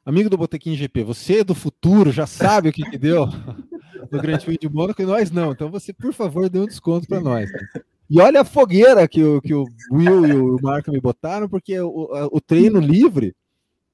[0.06, 3.26] amigo do Botequim GP, você é do futuro já sabe o que, que deu
[4.10, 5.52] no Grande Prix de Mônaco e nós não.
[5.52, 7.52] Então você, por favor, dê um desconto para nós.
[7.52, 7.82] Tá?
[8.08, 11.78] E olha a fogueira que o, que o Will e o Marco me botaram, porque
[11.78, 13.36] o, o treino livre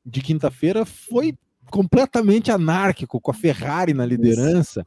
[0.07, 1.35] de quinta-feira foi
[1.75, 4.87] completamente anárquico, com a Ferrari na liderança.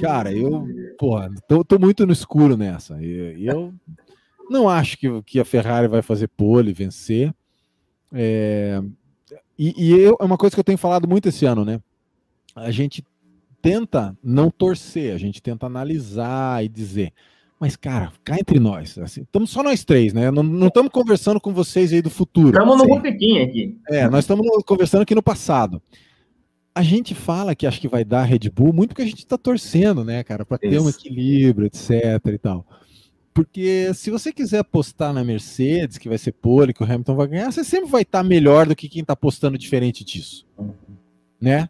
[0.00, 0.64] Cara, eu,
[0.96, 3.02] porra, tô, tô muito no escuro nessa.
[3.02, 3.74] E eu
[4.48, 7.34] não acho que, que a Ferrari vai fazer pole, vencer.
[8.12, 8.80] É,
[9.58, 11.80] e, e eu, é uma coisa que eu tenho falado muito esse ano, né?
[12.54, 13.04] A gente
[13.60, 17.12] tenta não torcer, a gente tenta analisar e dizer
[17.60, 20.30] mas, cara, cá entre nós, assim, estamos só nós três, né?
[20.30, 22.48] Não estamos conversando com vocês aí do futuro.
[22.48, 23.78] Estamos no botequim aqui.
[23.86, 25.82] É, nós estamos conversando aqui no passado.
[26.74, 29.36] A gente fala que acho que vai dar Red Bull muito porque a gente está
[29.36, 31.92] torcendo, né, cara, para ter um equilíbrio, etc
[32.32, 32.64] e tal.
[33.34, 37.26] Porque se você quiser apostar na Mercedes, que vai ser pole, que o Hamilton vai
[37.28, 40.72] ganhar, você sempre vai estar tá melhor do que quem está apostando diferente disso, uhum.
[41.38, 41.68] né?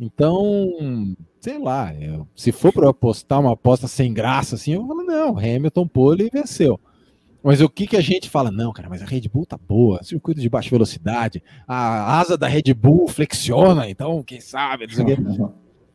[0.00, 5.02] Então, sei lá, eu, se for para apostar uma aposta sem graça, assim, eu falo,
[5.02, 6.78] não, Hamilton pole e venceu.
[7.42, 8.48] Mas o que, que a gente fala?
[8.52, 12.46] Não, cara, mas a Red Bull tá boa, circuito de baixa velocidade, a asa da
[12.46, 14.86] Red Bull flexiona, então, quem sabe?
[14.86, 15.16] Não sei,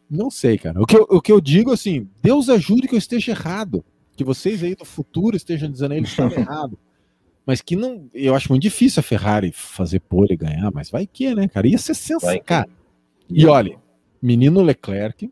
[0.10, 0.82] não sei cara.
[0.82, 3.86] O que, eu, o que eu digo, assim, Deus ajude que eu esteja errado,
[4.18, 6.78] que vocês aí do futuro estejam dizendo aí que estava errado.
[7.46, 8.10] mas que não.
[8.14, 11.66] Eu acho muito difícil a Ferrari fazer pole e ganhar, mas vai que, né, cara?
[11.66, 12.44] Ia ser sensacional.
[12.44, 12.68] Cara,
[13.30, 13.80] e olha,
[14.22, 15.32] menino Leclerc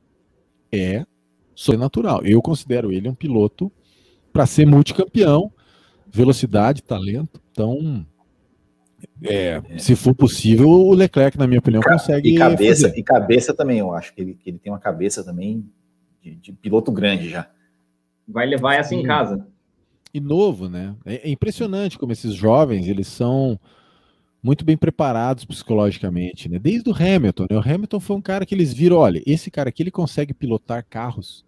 [0.80, 1.06] é
[1.54, 2.24] sobrenatural.
[2.24, 3.72] Eu considero ele um piloto
[4.32, 5.52] para ser multicampeão,
[6.12, 7.42] velocidade, talento.
[7.52, 8.06] Então,
[9.24, 12.34] é, se for possível, o Leclerc, na minha opinião, consegue.
[12.34, 13.00] E cabeça, fazer.
[13.00, 15.66] e cabeça também, eu acho que ele, que ele tem uma cabeça também
[16.22, 17.50] de, de piloto grande já.
[18.28, 19.02] Vai levar essa Sim.
[19.02, 19.46] em casa.
[20.14, 20.96] E novo, né?
[21.06, 23.60] É, é impressionante como esses jovens, eles são
[24.46, 26.60] muito bem preparados psicologicamente, né?
[26.60, 27.58] Desde o Hamilton, né?
[27.58, 30.86] O Hamilton foi um cara que eles viram, olha, esse cara aqui ele consegue pilotar
[30.88, 31.44] carros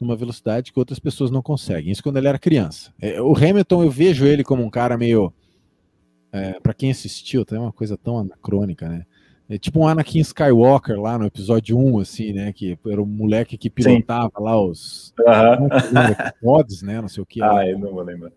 [0.00, 1.92] numa velocidade que outras pessoas não conseguem.
[1.92, 2.92] Isso quando ele era criança.
[3.00, 5.32] É, o Hamilton eu vejo ele como um cara meio,
[6.32, 9.06] é, para quem assistiu, tem uma coisa tão anacrônica, né?
[9.48, 12.52] É tipo um Anakin Skywalker lá no episódio 1, assim, né?
[12.52, 14.42] Que era o um moleque que pilotava Sim.
[14.42, 15.14] lá os
[16.42, 17.00] mods, né?
[17.00, 17.40] Não sei o que.
[17.40, 18.32] Ah, eu não vou lembrar.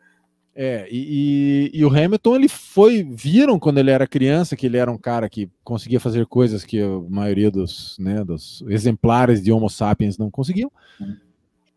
[0.58, 4.78] É, e, e, e, o Hamilton, ele foi, viram quando ele era criança que ele
[4.78, 9.52] era um cara que conseguia fazer coisas que a maioria dos, né, dos exemplares de
[9.52, 10.72] Homo sapiens não conseguiam.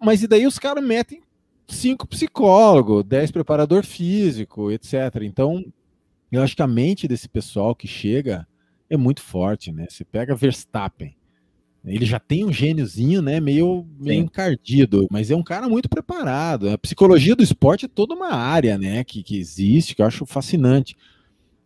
[0.00, 1.20] Mas e daí os caras metem
[1.66, 5.22] cinco psicólogos, dez preparador físico, etc.
[5.22, 5.64] Então,
[6.30, 8.46] eu acho que a mente desse pessoal que chega
[8.88, 9.86] é muito forte, né?
[9.88, 11.16] Você pega Verstappen,
[11.84, 13.40] ele já tem um gêniozinho, né?
[13.40, 16.70] Meio, meio encardido, mas é um cara muito preparado.
[16.70, 19.04] A psicologia do esporte é toda uma área, né?
[19.04, 20.96] Que, que existe, que eu acho fascinante.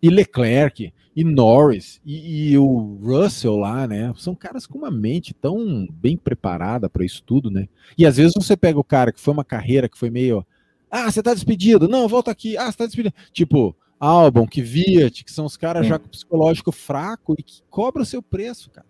[0.03, 4.13] E Leclerc, e Norris, e, e o Russell lá, né?
[4.17, 7.69] São caras com uma mente tão bem preparada para isso tudo, né?
[7.97, 10.45] E às vezes você pega o cara que foi uma carreira que foi meio.
[10.91, 11.89] Ah, você tá despedido.
[11.89, 12.57] Não, volta aqui.
[12.57, 13.15] Ah, você tá despedido.
[13.33, 18.03] Tipo, Albon, que Viat, que são os caras já com psicológico fraco e que cobram
[18.03, 18.87] o seu preço, cara.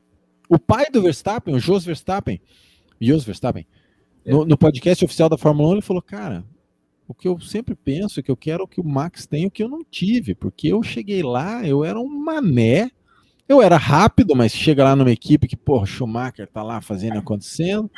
[0.53, 2.39] O pai do Verstappen, o Jos Verstappen,
[3.01, 3.66] Jos Verstappen,
[4.23, 6.45] no, no, podcast oficial da Fórmula 1, ele falou, cara,
[7.09, 9.62] o que eu sempre penso é que eu quero que o Max tenha o que
[9.62, 12.91] eu não tive, porque eu cheguei lá, eu era um mané,
[13.49, 17.91] eu era rápido, mas chega lá numa equipe que, porra, Schumacher tá lá fazendo acontecendo,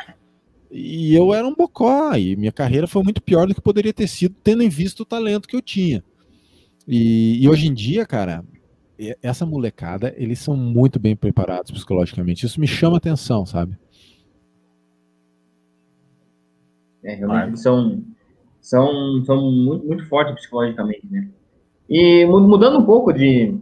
[0.71, 4.07] e eu era um bocó, e minha carreira foi muito pior do que poderia ter
[4.07, 6.05] sido, tendo em vista o talento que eu tinha.
[6.87, 8.45] E, e hoje em dia, cara,
[9.23, 12.47] essa molecada, eles são muito bem preparados psicologicamente.
[12.47, 13.77] Isso me chama atenção, sabe?
[17.03, 18.03] É, realmente são,
[18.61, 21.29] são, são muito, muito fortes psicologicamente, né?
[21.89, 23.55] E mudando um pouco de,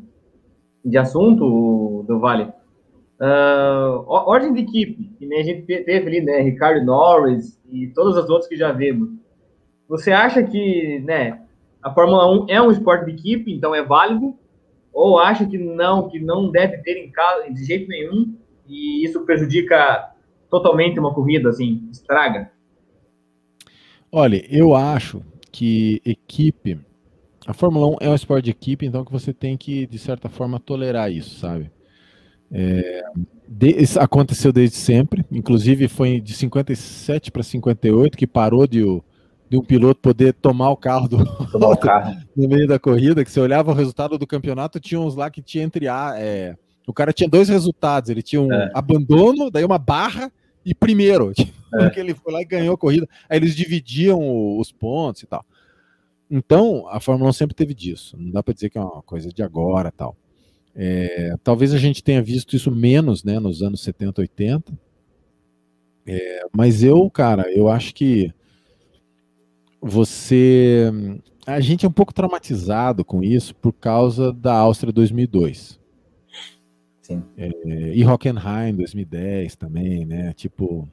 [0.84, 2.44] de assunto, do Vale,
[3.20, 6.40] uh, ordem de equipe, que nem a gente teve ali, né?
[6.40, 9.10] Ricardo Norris e todas as outras que já vimos.
[9.88, 11.42] Você acha que, né,
[11.82, 14.34] a Fórmula 1 é um esporte de equipe, então é válido,
[14.92, 18.36] ou acha que não, que não deve ter em casa de jeito nenhum
[18.66, 20.12] e isso prejudica
[20.50, 22.50] totalmente uma corrida, assim, estraga?
[24.10, 26.78] Olha, eu acho que equipe,
[27.46, 30.28] a Fórmula 1 é um esporte de equipe, então que você tem que, de certa
[30.28, 31.70] forma, tolerar isso, sabe?
[32.50, 33.02] É,
[33.48, 39.02] de, aconteceu desde sempre, inclusive foi de 57 para 58 que parou de o
[39.52, 41.18] de um piloto poder tomar o carro do
[41.52, 42.16] tomar o carro.
[42.34, 45.42] no meio da corrida, que você olhava o resultado do campeonato, tinha uns lá que
[45.42, 46.14] tinha entre a.
[46.16, 46.56] É,
[46.86, 48.70] o cara tinha dois resultados, ele tinha um é.
[48.74, 50.32] abandono, daí uma barra
[50.64, 51.32] e primeiro.
[51.74, 51.84] É.
[51.84, 53.08] Porque ele foi lá e ganhou a corrida.
[53.30, 54.20] Aí eles dividiam
[54.58, 55.42] os pontos e tal.
[56.30, 58.14] Então, a Fórmula 1 sempre teve disso.
[58.20, 60.14] Não dá para dizer que é uma coisa de agora tal.
[60.76, 64.70] É, talvez a gente tenha visto isso menos né, nos anos 70, 80.
[66.06, 68.30] É, mas eu, cara, eu acho que
[69.82, 70.90] você.
[71.44, 75.80] A gente é um pouco traumatizado com isso por causa da Áustria 2002.
[77.02, 77.24] Sim.
[77.36, 77.50] É,
[77.92, 80.32] e Hockenheim 2010 também, né?
[80.34, 80.88] Tipo.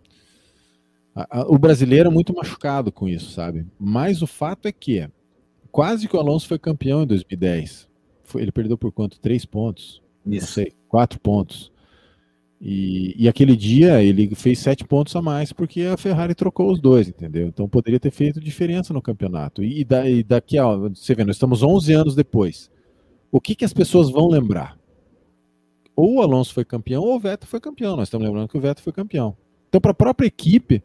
[1.16, 3.66] A, a, o brasileiro é muito machucado com isso, sabe?
[3.80, 5.08] Mas o fato é que
[5.72, 7.88] quase que o Alonso foi campeão em 2010.
[8.24, 9.20] Foi, ele perdeu por quanto?
[9.20, 10.02] Três pontos?
[10.26, 10.46] Isso.
[10.46, 11.72] Não sei, quatro pontos.
[12.62, 16.80] E, e, aquele dia ele fez sete pontos a mais porque a Ferrari trocou os
[16.82, 17.48] dois, entendeu?
[17.48, 19.64] Então poderia ter feito diferença no campeonato.
[19.64, 20.66] E, da, e daqui a.
[20.76, 22.70] Você vê, nós estamos 11 anos depois.
[23.32, 24.78] O que, que as pessoas vão lembrar?
[25.96, 27.96] Ou o Alonso foi campeão ou o Vettel foi campeão.
[27.96, 29.38] Nós estamos lembrando que o Vettel foi campeão.
[29.70, 30.84] Então, para a própria equipe,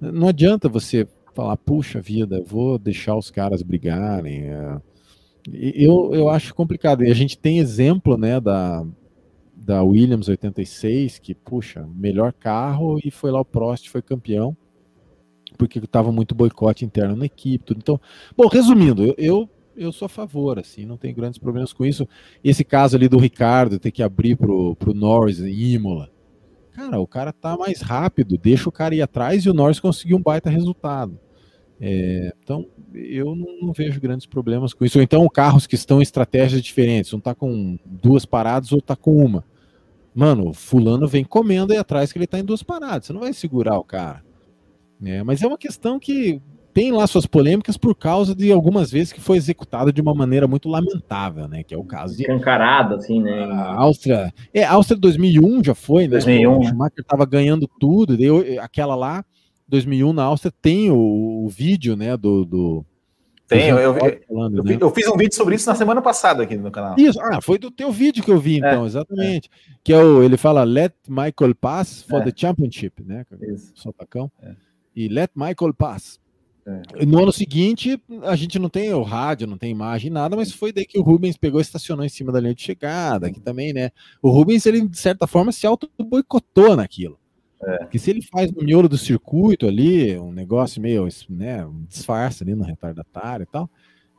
[0.00, 4.44] não adianta você falar, puxa vida, vou deixar os caras brigarem.
[4.50, 4.80] É...
[5.52, 7.04] Eu, eu acho complicado.
[7.04, 8.84] E a gente tem exemplo né, da,
[9.66, 14.56] da Williams 86, que, puxa, melhor carro, e foi lá o Prost, foi campeão,
[15.58, 17.78] porque estava muito boicote interno na equipe, tudo.
[17.78, 18.00] Então,
[18.36, 22.08] bom, resumindo, eu, eu, eu sou a favor, assim, não tem grandes problemas com isso.
[22.44, 26.10] Esse caso ali do Ricardo ter que abrir pro, pro Norris em Imola.
[26.70, 30.16] Cara, o cara tá mais rápido, deixa o cara ir atrás e o Norris conseguiu
[30.16, 31.18] um baita resultado.
[31.80, 34.98] É, então, eu não, não, vejo grandes problemas com isso.
[34.98, 37.12] Ou então, carros que estão em estratégias diferentes.
[37.12, 39.44] Um tá com duas paradas, ou tá com uma.
[40.16, 43.04] Mano, fulano vem comendo aí atrás que ele tá em duas paradas.
[43.06, 44.24] Você não vai segurar o cara.
[45.04, 46.40] É, mas é uma questão que
[46.72, 50.48] tem lá suas polêmicas por causa de algumas vezes que foi executado de uma maneira
[50.48, 51.62] muito lamentável, né?
[51.62, 52.30] Que é o caso de.
[52.32, 53.44] Encarado, assim, né?
[53.44, 54.32] A Áustria.
[54.54, 56.12] É, a Áustria 2001 já foi, né?
[56.12, 56.58] 2001.
[56.58, 59.22] O Schumacher tava ganhando tudo, daí aquela lá
[59.68, 62.44] 2001 na Áustria tem o, o vídeo, né, do...
[62.46, 62.84] do
[63.48, 63.94] tem, eu, eu,
[64.26, 64.78] falando, eu, né?
[64.80, 66.96] eu, fiz um vídeo sobre isso na semana passada aqui no canal.
[66.98, 69.48] Isso, ah, foi do teu vídeo que eu vi, então, é, exatamente.
[69.48, 69.74] É.
[69.84, 72.24] Que é o, ele fala, let Michael pass for é.
[72.24, 73.24] the championship, né?
[73.42, 73.72] Isso.
[73.74, 74.30] Sotacão.
[74.42, 74.52] É.
[74.96, 76.18] E let Michael pass.
[76.66, 77.06] É.
[77.06, 80.72] No ano seguinte, a gente não tem o rádio, não tem imagem, nada, mas foi
[80.72, 83.72] daí que o Rubens pegou e estacionou em cima da linha de chegada, que também,
[83.72, 83.90] né?
[84.20, 87.16] O Rubens, ele, de certa forma, se auto-boicotou naquilo.
[87.62, 87.78] É.
[87.78, 92.42] Porque se ele faz no miolo do circuito ali, um negócio meio, né, um disfarce
[92.42, 93.70] ali no retardatário e tal,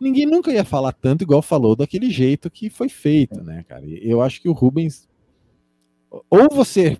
[0.02, 3.84] ninguém nunca ia falar tanto igual falou daquele jeito que foi feito, né, cara?
[3.86, 5.08] Eu acho que o Rubens
[6.30, 6.98] ou você,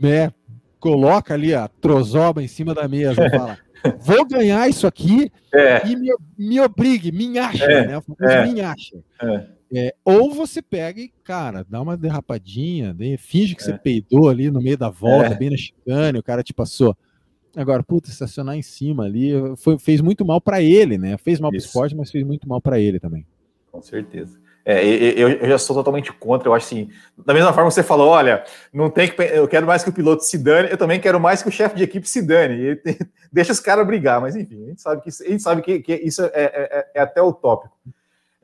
[0.00, 0.32] né,
[0.78, 3.58] coloca ali a trozoba em cima da mesa e fala,
[4.00, 5.86] vou ganhar isso aqui é.
[5.86, 7.86] e me, me obrigue, me acha, é.
[7.86, 8.02] né?
[8.20, 8.46] É.
[8.46, 8.96] Me acha.
[9.20, 9.46] É.
[9.72, 13.66] É, ou você pega e, cara, dá uma derrapadinha, finge que é.
[13.66, 15.34] você peidou ali no meio da volta, é.
[15.34, 16.96] bem na chicane, o cara te passou.
[17.56, 21.16] Agora, puta, estacionar em cima ali foi, fez muito mal para ele, né?
[21.16, 23.24] Fez mal para o esporte, mas fez muito mal para ele também.
[23.70, 24.38] Com certeza.
[24.66, 26.48] É, eu, eu, já sou totalmente contra.
[26.48, 26.90] Eu acho assim,
[27.24, 28.42] da mesma forma que você falou, olha,
[28.72, 31.42] não tem que, eu quero mais que o piloto se dane, eu também quero mais
[31.42, 32.76] que o chefe de equipe se dane.
[32.76, 32.96] Tem,
[33.30, 35.94] deixa os caras brigar, mas enfim, a gente sabe que, a gente sabe que, que
[35.96, 37.76] isso é, é, é, é até utópico.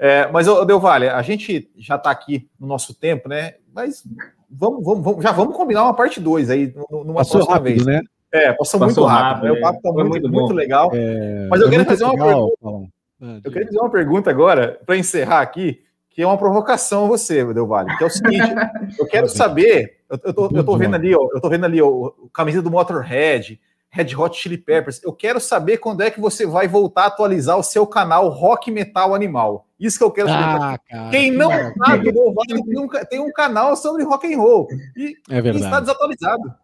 [0.02, 3.56] É, mas, Del Valle, a gente já está aqui no nosso tempo, né?
[3.70, 4.02] Mas
[4.50, 7.86] vamos, vamos, vamos, já vamos combinar uma parte 2 aí numa passou próxima rápido, vez.
[7.86, 8.00] né?
[8.32, 9.34] É, passou, passou muito rápido.
[9.34, 9.58] rápido né?
[9.58, 10.90] O papo está muito, muito, muito, legal.
[10.94, 12.50] É, mas eu é queria fazer uma legal.
[12.50, 12.92] pergunta.
[13.20, 17.08] Ah, eu queria fazer uma pergunta agora, para encerrar aqui, que é uma provocação a
[17.08, 18.38] você, Del Valle, que é o seguinte:
[18.98, 21.82] eu quero saber, eu, eu, tô, eu tô vendo ali, ó, eu tô vendo ali
[21.82, 23.60] ó, o camisa do Motorhead,
[23.90, 25.02] Red Hot Chili Peppers.
[25.02, 28.70] Eu quero saber quando é que você vai voltar a atualizar o seu canal Rock
[28.70, 29.66] Metal Animal.
[29.78, 30.62] Isso que eu quero saber.
[30.62, 34.38] Ah, cara, Quem não sabe, o Vale tem um, tem um canal sobre rock and
[34.38, 35.64] roll e, é verdade.
[35.64, 36.54] E está desatualizado.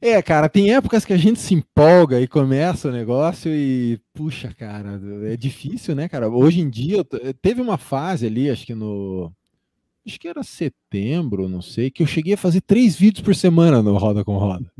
[0.00, 4.52] É, cara, tem épocas que a gente se empolga e começa o negócio e, puxa,
[4.52, 6.28] cara, é difícil, né, cara?
[6.28, 7.02] Hoje em dia,
[7.40, 9.32] teve uma fase ali, acho que no.
[10.06, 13.82] Acho que era setembro, não sei, que eu cheguei a fazer três vídeos por semana
[13.82, 14.70] no Roda com Roda.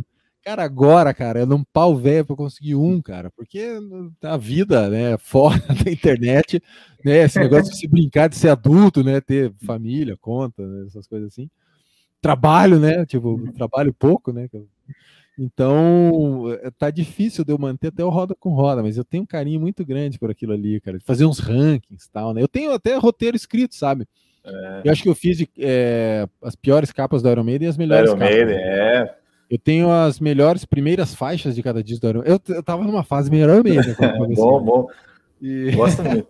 [0.44, 3.78] Cara, agora, cara, é num pau velho para conseguir um, cara, porque
[4.22, 6.62] a vida, né, fora da internet,
[7.02, 11.06] né, esse negócio de se brincar de ser adulto, né, ter família, conta, né, essas
[11.06, 11.48] coisas assim.
[12.20, 14.46] Trabalho, né, tipo, trabalho pouco, né.
[15.38, 19.22] Então, eh, tá difícil de eu manter até o roda com roda, mas eu tenho
[19.22, 22.42] um carinho muito grande por aquilo ali, cara, de fazer uns rankings tal, né.
[22.42, 24.06] Eu tenho até roteiro escrito, sabe?
[24.44, 24.82] É.
[24.84, 28.10] Eu acho que eu fiz é, as piores capas do Iron Maiden e as melhores
[28.10, 28.34] Iron capas.
[28.34, 29.23] Maiden, é.
[29.50, 33.04] Eu tenho as melhores primeiras faixas de cada disco do Iron Eu, eu tava numa
[33.04, 33.94] fase melhor mesmo.
[34.34, 34.86] bom, bom.
[35.40, 35.72] E...
[35.72, 36.28] Gosto muito.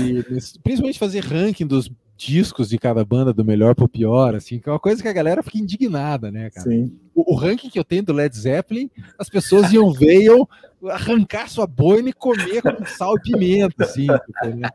[0.00, 0.22] e,
[0.62, 4.72] principalmente fazer ranking dos discos de cada banda, do melhor pro pior, assim, que é
[4.72, 6.68] uma coisa que a galera fica indignada, né, cara?
[6.68, 6.94] Sim.
[7.14, 10.46] O, o ranking que eu tenho do Led Zeppelin, as pessoas iam ver iam
[10.88, 14.68] arrancar sua boina e comer com sal e pimenta, assim, né?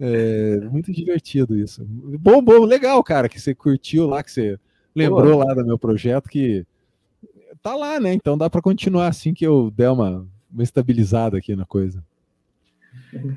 [0.00, 1.84] É muito divertido isso.
[1.84, 4.58] Bom, bom, legal, cara, que você curtiu lá, que você
[4.94, 5.44] lembrou Pô.
[5.44, 6.64] lá do meu projeto, que
[7.62, 8.12] tá lá, né?
[8.12, 12.02] Então dá para continuar assim que eu der uma, uma estabilizada aqui na coisa.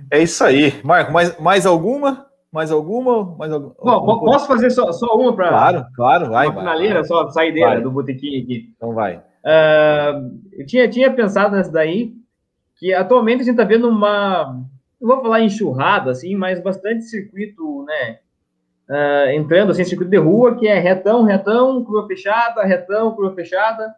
[0.09, 0.73] É isso aí.
[0.83, 2.27] Marco, mais, mais alguma?
[2.51, 3.35] Mais alguma?
[3.37, 3.73] Mais alguma?
[3.81, 5.49] Bom, posso fazer só, só uma para.
[5.49, 6.47] Claro, claro, vai.
[6.47, 7.81] Uma finaleira, só saideira vai.
[7.81, 8.73] do botequim aqui.
[8.75, 9.17] Então vai.
[9.17, 12.13] Uh, eu tinha, tinha pensado nessa daí,
[12.77, 14.59] que atualmente a gente está vendo uma.
[14.99, 18.19] Não vou falar enxurrada, assim, mas bastante circuito, né?
[18.89, 23.95] Uh, entrando assim, circuito de rua, que é retão, retão, curva fechada, retão, curva fechada.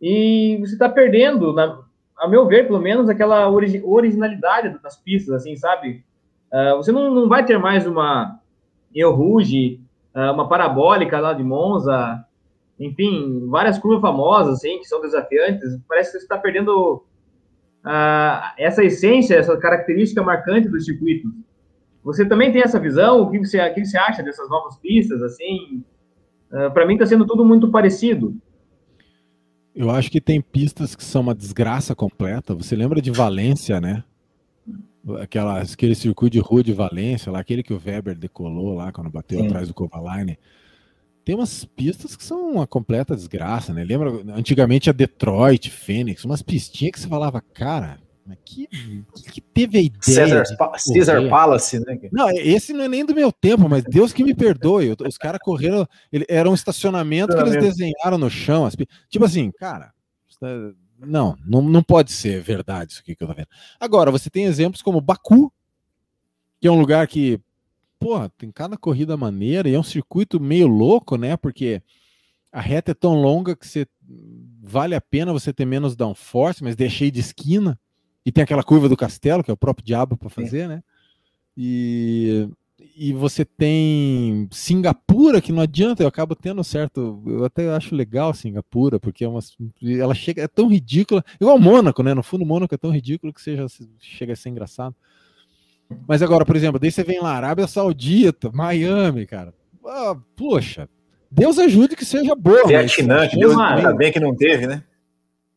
[0.00, 1.80] E você está perdendo, na,
[2.16, 6.04] a meu ver, pelo menos, aquela origi originalidade das pistas, assim, sabe?
[6.52, 8.40] Uh, você não, não vai ter mais uma
[8.94, 9.80] Ruge,
[10.14, 12.24] uh, uma parabólica lá de Monza,
[12.78, 15.78] enfim, várias curvas famosas, assim, que são desafiantes.
[15.88, 17.02] Parece que você está perdendo
[17.84, 21.28] uh, essa essência, essa característica marcante do circuito.
[22.04, 23.22] Você também tem essa visão?
[23.22, 25.84] O que você, o que você acha dessas novas pistas, assim?
[26.72, 28.34] Para mim está sendo tudo muito parecido.
[29.78, 32.52] Eu acho que tem pistas que são uma desgraça completa.
[32.52, 34.02] Você lembra de Valência, né?
[35.20, 39.08] Aquela, aquele circuito de rua de Valência, lá, aquele que o Weber decolou lá quando
[39.08, 39.46] bateu Sim.
[39.46, 40.36] atrás do Kovalainen.
[41.24, 43.84] Tem umas pistas que são uma completa desgraça, né?
[43.84, 48.00] Lembra antigamente a Detroit, Phoenix, umas pistinhas que você falava, cara,
[48.36, 48.68] que,
[49.32, 50.44] que teve a ideia?
[50.44, 50.44] Cesar,
[50.92, 51.98] Caesar Palace, né?
[52.12, 54.94] Não, esse não é nem do meu tempo, mas Deus que me perdoe.
[55.06, 55.86] Os caras correram.
[56.12, 58.66] Ele, era um estacionamento que eles desenharam no chão.
[58.66, 58.76] As,
[59.08, 59.92] tipo assim, cara.
[60.98, 63.48] Não, não, não pode ser verdade isso aqui que eu tô vendo.
[63.78, 65.52] Agora, você tem exemplos como Baku,
[66.60, 67.40] que é um lugar que,
[67.98, 71.36] porra, tem cada corrida maneira e é um circuito meio louco, né?
[71.36, 71.80] Porque
[72.50, 73.86] a reta é tão longa que você
[74.62, 77.78] vale a pena você ter menos downforce, mas deixei de esquina.
[78.28, 80.68] E tem aquela curva do castelo, que é o próprio diabo para fazer, é.
[80.68, 80.82] né?
[81.56, 82.46] E,
[82.94, 87.22] e você tem Singapura, que não adianta, eu acabo tendo certo.
[87.26, 89.40] Eu até acho legal Singapura, porque é uma,
[89.98, 92.12] ela chega, é tão ridícula, igual Mônaco, né?
[92.12, 93.64] No fundo, Mônaco é tão ridículo que seja,
[93.98, 94.94] chega a ser engraçado.
[96.06, 99.54] Mas agora, por exemplo, daí você vem lá, Arábia Saudita, Miami, cara.
[99.86, 100.86] Ah, poxa,
[101.30, 102.66] Deus ajude que seja boa.
[102.66, 104.82] Vietnã, que Deus ainda bem que não teve, né?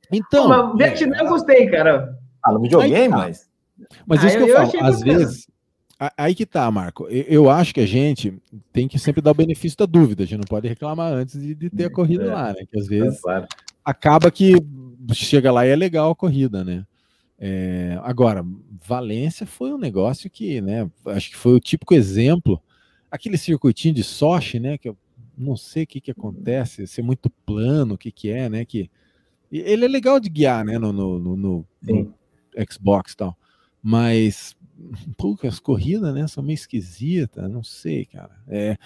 [0.10, 0.74] Então.
[0.78, 2.21] Vietnã eu gostei, cara.
[2.44, 3.18] Ah, no videogame, tá.
[3.18, 3.50] mas.
[4.06, 5.48] Mas isso que eu, eu falo, às vezes.
[6.18, 7.08] Aí que tá, Marco.
[7.10, 8.42] Eu acho que a gente
[8.74, 10.24] tem que sempre dar o benefício da dúvida.
[10.24, 12.66] A gente não pode reclamar antes de, de ter a corrida é, lá, né?
[12.68, 13.48] Que às vezes é claro.
[13.86, 14.56] acaba que
[15.14, 16.86] chega lá e é legal a corrida, né?
[17.38, 18.44] É, agora,
[18.84, 20.90] Valência foi um negócio que, né?
[21.06, 22.60] Acho que foi o típico exemplo.
[23.12, 24.80] Aquele circuitinho de Sochi, né?
[24.80, 24.98] Que eu
[25.38, 28.66] não sei o que, que acontece, ser muito plano, o que, que é, né?
[28.66, 28.90] Que
[29.52, 30.80] ele é legal de guiar, né?
[30.80, 31.66] No, no, no, no
[32.70, 33.38] Xbox e tal,
[33.82, 34.56] mas
[35.18, 36.28] pô, as corridas, né?
[36.28, 38.32] São meio esquisitas, não sei, cara.
[38.48, 38.78] É,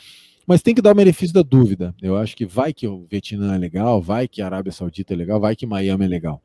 [0.46, 1.96] mas tem que dar o benefício da dúvida.
[2.02, 5.18] Eu acho que vai que o Vietnã é legal, vai que a Arábia Saudita é
[5.18, 6.42] legal, vai que Miami é legal.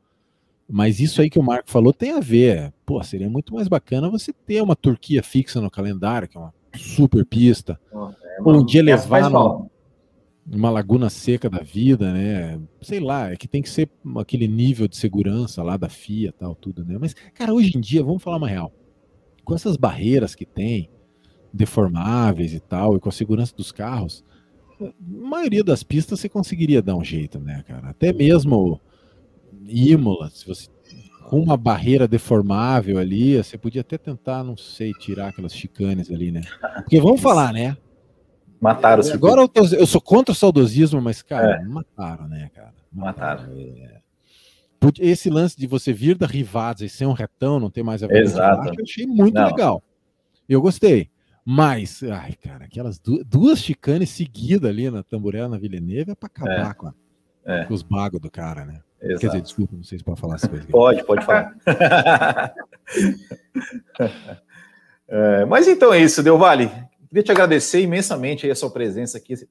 [0.67, 2.73] Mas isso aí que o Marco falou tem a ver.
[2.85, 6.53] Pô, seria muito mais bacana você ter uma Turquia fixa no calendário, que é uma
[6.77, 7.79] super pista.
[7.93, 9.69] É, um dia levar no,
[10.45, 12.59] uma laguna seca da vida, né?
[12.81, 16.55] Sei lá, é que tem que ser aquele nível de segurança lá da FIA tal,
[16.55, 16.97] tudo, né?
[16.99, 18.73] Mas, cara, hoje em dia, vamos falar uma real.
[19.43, 20.89] Com essas barreiras que tem,
[21.53, 24.23] deformáveis e tal, e com a segurança dos carros,
[24.79, 27.89] a maioria das pistas você conseguiria dar um jeito, né, cara?
[27.89, 28.79] Até mesmo
[29.65, 30.67] Imola, se você
[31.31, 36.29] com uma barreira deformável ali, você podia até tentar, não sei, tirar aquelas chicanes ali,
[36.29, 36.41] né?
[36.75, 37.77] Porque vamos falar, né?
[38.61, 41.65] Mataram o Agora eu, tô, eu, sou contra o saudosismo, mas, cara, é.
[41.65, 42.75] mataram, né, cara?
[42.93, 43.51] Mataram.
[43.57, 43.99] É.
[44.99, 48.07] Esse lance de você vir da Rivada e ser um retão, não ter mais a
[48.07, 48.67] ver Exato.
[48.67, 49.47] eu achei muito não.
[49.47, 49.83] legal.
[50.47, 51.09] Eu gostei.
[51.43, 56.27] Mas, ai, cara, aquelas duas, duas chicanes seguidas ali na Tamburela, na Villeneuve, é pra
[56.27, 56.73] acabar é.
[56.75, 56.93] Com, a,
[57.45, 57.65] é.
[57.65, 58.79] com, os bagos do cara, né?
[59.01, 59.21] Exato.
[59.21, 60.69] Quer dizer, desculpa, não sei se pode falar essas coisas.
[60.69, 61.55] Pode, pode falar.
[65.09, 66.69] é, mas então é isso, Deu Vale.
[67.11, 69.47] Queria te agradecer imensamente a sua presença aqui, ter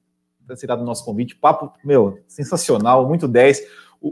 [0.51, 1.35] aceitado o nosso convite.
[1.35, 3.61] Papo, meu, sensacional, muito 10.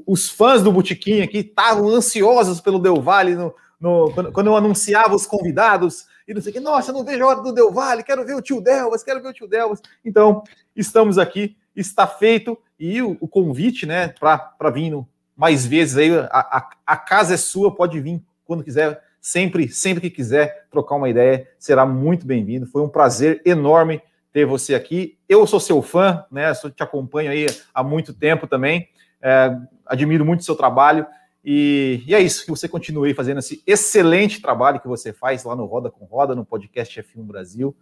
[0.06, 4.56] Os fãs do Botequim aqui estavam ansiosos pelo Del Valle no, no, quando, quando, eu
[4.56, 6.06] anunciava os convidados.
[6.28, 8.36] E não sei o que, nossa, não vejo a hora do Del Valle, quero ver
[8.36, 9.82] o tio Delvas, quero ver o tio Delvas.
[10.06, 10.44] Então,
[10.76, 12.56] estamos aqui, está feito.
[12.80, 14.94] E o, o convite, né, para vir
[15.36, 20.02] mais vezes aí, a, a, a casa é sua, pode vir quando quiser sempre, sempre
[20.02, 22.66] que quiser trocar uma ideia, será muito bem-vindo.
[22.66, 24.02] Foi um prazer enorme
[24.32, 25.18] ter você aqui.
[25.28, 26.54] Eu sou seu fã, né?
[26.54, 28.90] Te acompanho aí há muito tempo também.
[29.22, 29.56] É,
[29.86, 31.06] admiro muito o seu trabalho.
[31.44, 35.56] E, e, é isso, que você continue fazendo esse excelente trabalho que você faz lá
[35.56, 37.76] no Roda com Roda, no podcast F1 Brasil.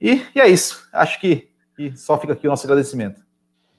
[0.00, 0.88] E, e é isso.
[0.92, 1.50] Acho que
[1.96, 3.20] só fica aqui o nosso agradecimento.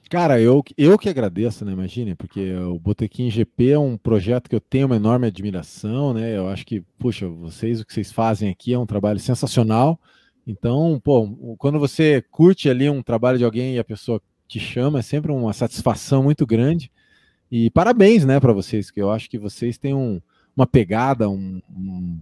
[0.08, 1.72] Cara, eu, eu que agradeço, né?
[1.72, 6.36] Imagine, porque o Botequim GP é um projeto que eu tenho uma enorme admiração, né?
[6.36, 9.98] Eu acho que, puxa, vocês, o que vocês fazem aqui é um trabalho sensacional.
[10.46, 15.00] Então, pô, quando você curte ali um trabalho de alguém e a pessoa te chama,
[15.00, 16.90] é sempre uma satisfação muito grande.
[17.50, 20.20] E parabéns, né, para vocês, que eu acho que vocês têm um,
[20.56, 22.20] uma pegada, um, um,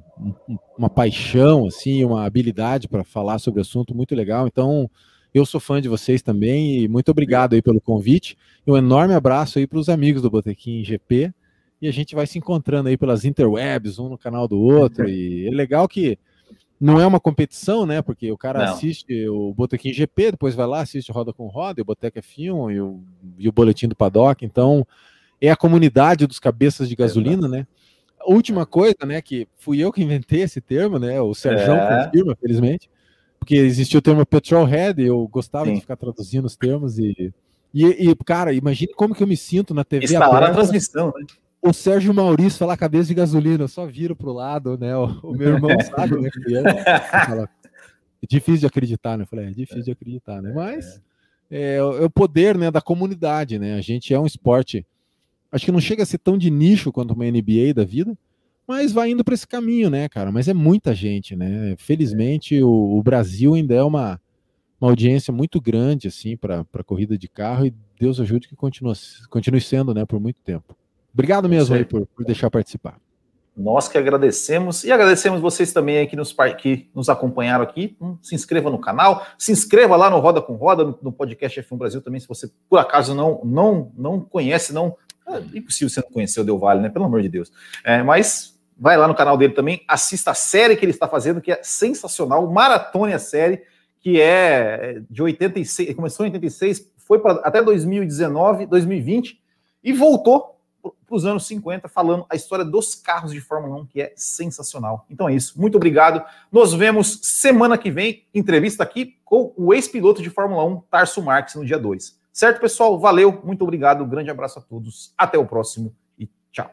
[0.78, 4.46] uma paixão, assim, uma habilidade para falar sobre o assunto muito legal.
[4.46, 4.90] Então,
[5.34, 8.38] eu sou fã de vocês também e muito obrigado aí pelo convite.
[8.64, 11.34] E um enorme abraço aí para os amigos do Botequim GP.
[11.82, 15.08] E a gente vai se encontrando aí pelas interwebs, um no canal do outro.
[15.08, 16.16] E é legal que
[16.80, 18.00] não é uma competição, né?
[18.00, 18.72] Porque o cara não.
[18.72, 22.80] assiste o Botequim GP, depois vai lá, assiste Roda com Roda, o Boteca F1 e
[22.80, 23.02] o,
[23.36, 24.44] e o Boletim do Paddock.
[24.44, 24.86] Então,
[25.40, 27.66] é a comunidade dos cabeças de gasolina, né?
[28.26, 31.20] última coisa, né, que fui eu que inventei esse termo, né?
[31.20, 32.06] O Sérgio é.
[32.06, 32.88] confirma, felizmente
[33.44, 35.74] porque existia o termo petrolhead, eu gostava Sim.
[35.74, 37.30] de ficar traduzindo os termos e,
[37.74, 41.12] e, e, cara, imagine como que eu me sinto na TV Está lá na transmissão,
[41.14, 41.26] né?
[41.60, 44.96] O Sérgio Maurício falar cabeça de gasolina, eu só viro pro lado, né?
[44.96, 46.30] O, o meu irmão sabe, né?
[47.26, 47.46] Fala,
[48.22, 49.24] é difícil de acreditar, né?
[49.24, 50.50] Eu falei, é difícil de acreditar, né?
[50.54, 51.02] Mas
[51.50, 53.74] é, é, o poder né, da comunidade, né?
[53.74, 54.86] A gente é um esporte,
[55.52, 58.16] acho que não chega a ser tão de nicho quanto uma NBA da vida,
[58.66, 60.32] Mas vai indo para esse caminho, né, cara?
[60.32, 61.74] Mas é muita gente, né?
[61.78, 64.20] Felizmente o, o Brasil ainda é uma,
[64.80, 68.94] uma audiência muito grande, assim, para corrida de carro e Deus ajude que continue,
[69.30, 70.76] continue sendo, né, por muito tempo.
[71.12, 72.98] Obrigado mesmo aí por, por deixar participar.
[73.56, 77.96] Nós que agradecemos e agradecemos vocês também aí que nos, que nos acompanharam aqui.
[78.00, 81.60] Hum, se inscreva no canal, se inscreva lá no Roda com Roda, no, no podcast
[81.62, 84.96] F1 Brasil também, se você por acaso não não não conhece, não.
[85.26, 86.88] É impossível você não conhecer o Del Valle, né?
[86.88, 87.52] Pelo amor de Deus.
[87.84, 91.40] É, mas vai lá no canal dele também, assista a série que ele está fazendo,
[91.40, 93.62] que é sensacional, maratone a série,
[94.00, 99.40] que é de 86, começou em 86, foi até 2019, 2020
[99.82, 100.54] e voltou
[101.06, 105.06] para os anos 50, falando a história dos carros de Fórmula 1, que é sensacional.
[105.08, 105.58] Então é isso.
[105.58, 106.22] Muito obrigado.
[106.52, 111.54] Nos vemos semana que vem, entrevista aqui com o ex-piloto de Fórmula 1, Tarso Marques,
[111.54, 112.18] no dia 2.
[112.32, 112.98] Certo, pessoal?
[112.98, 114.04] Valeu, muito obrigado.
[114.04, 115.14] Grande abraço a todos.
[115.16, 116.70] Até o próximo e tchau.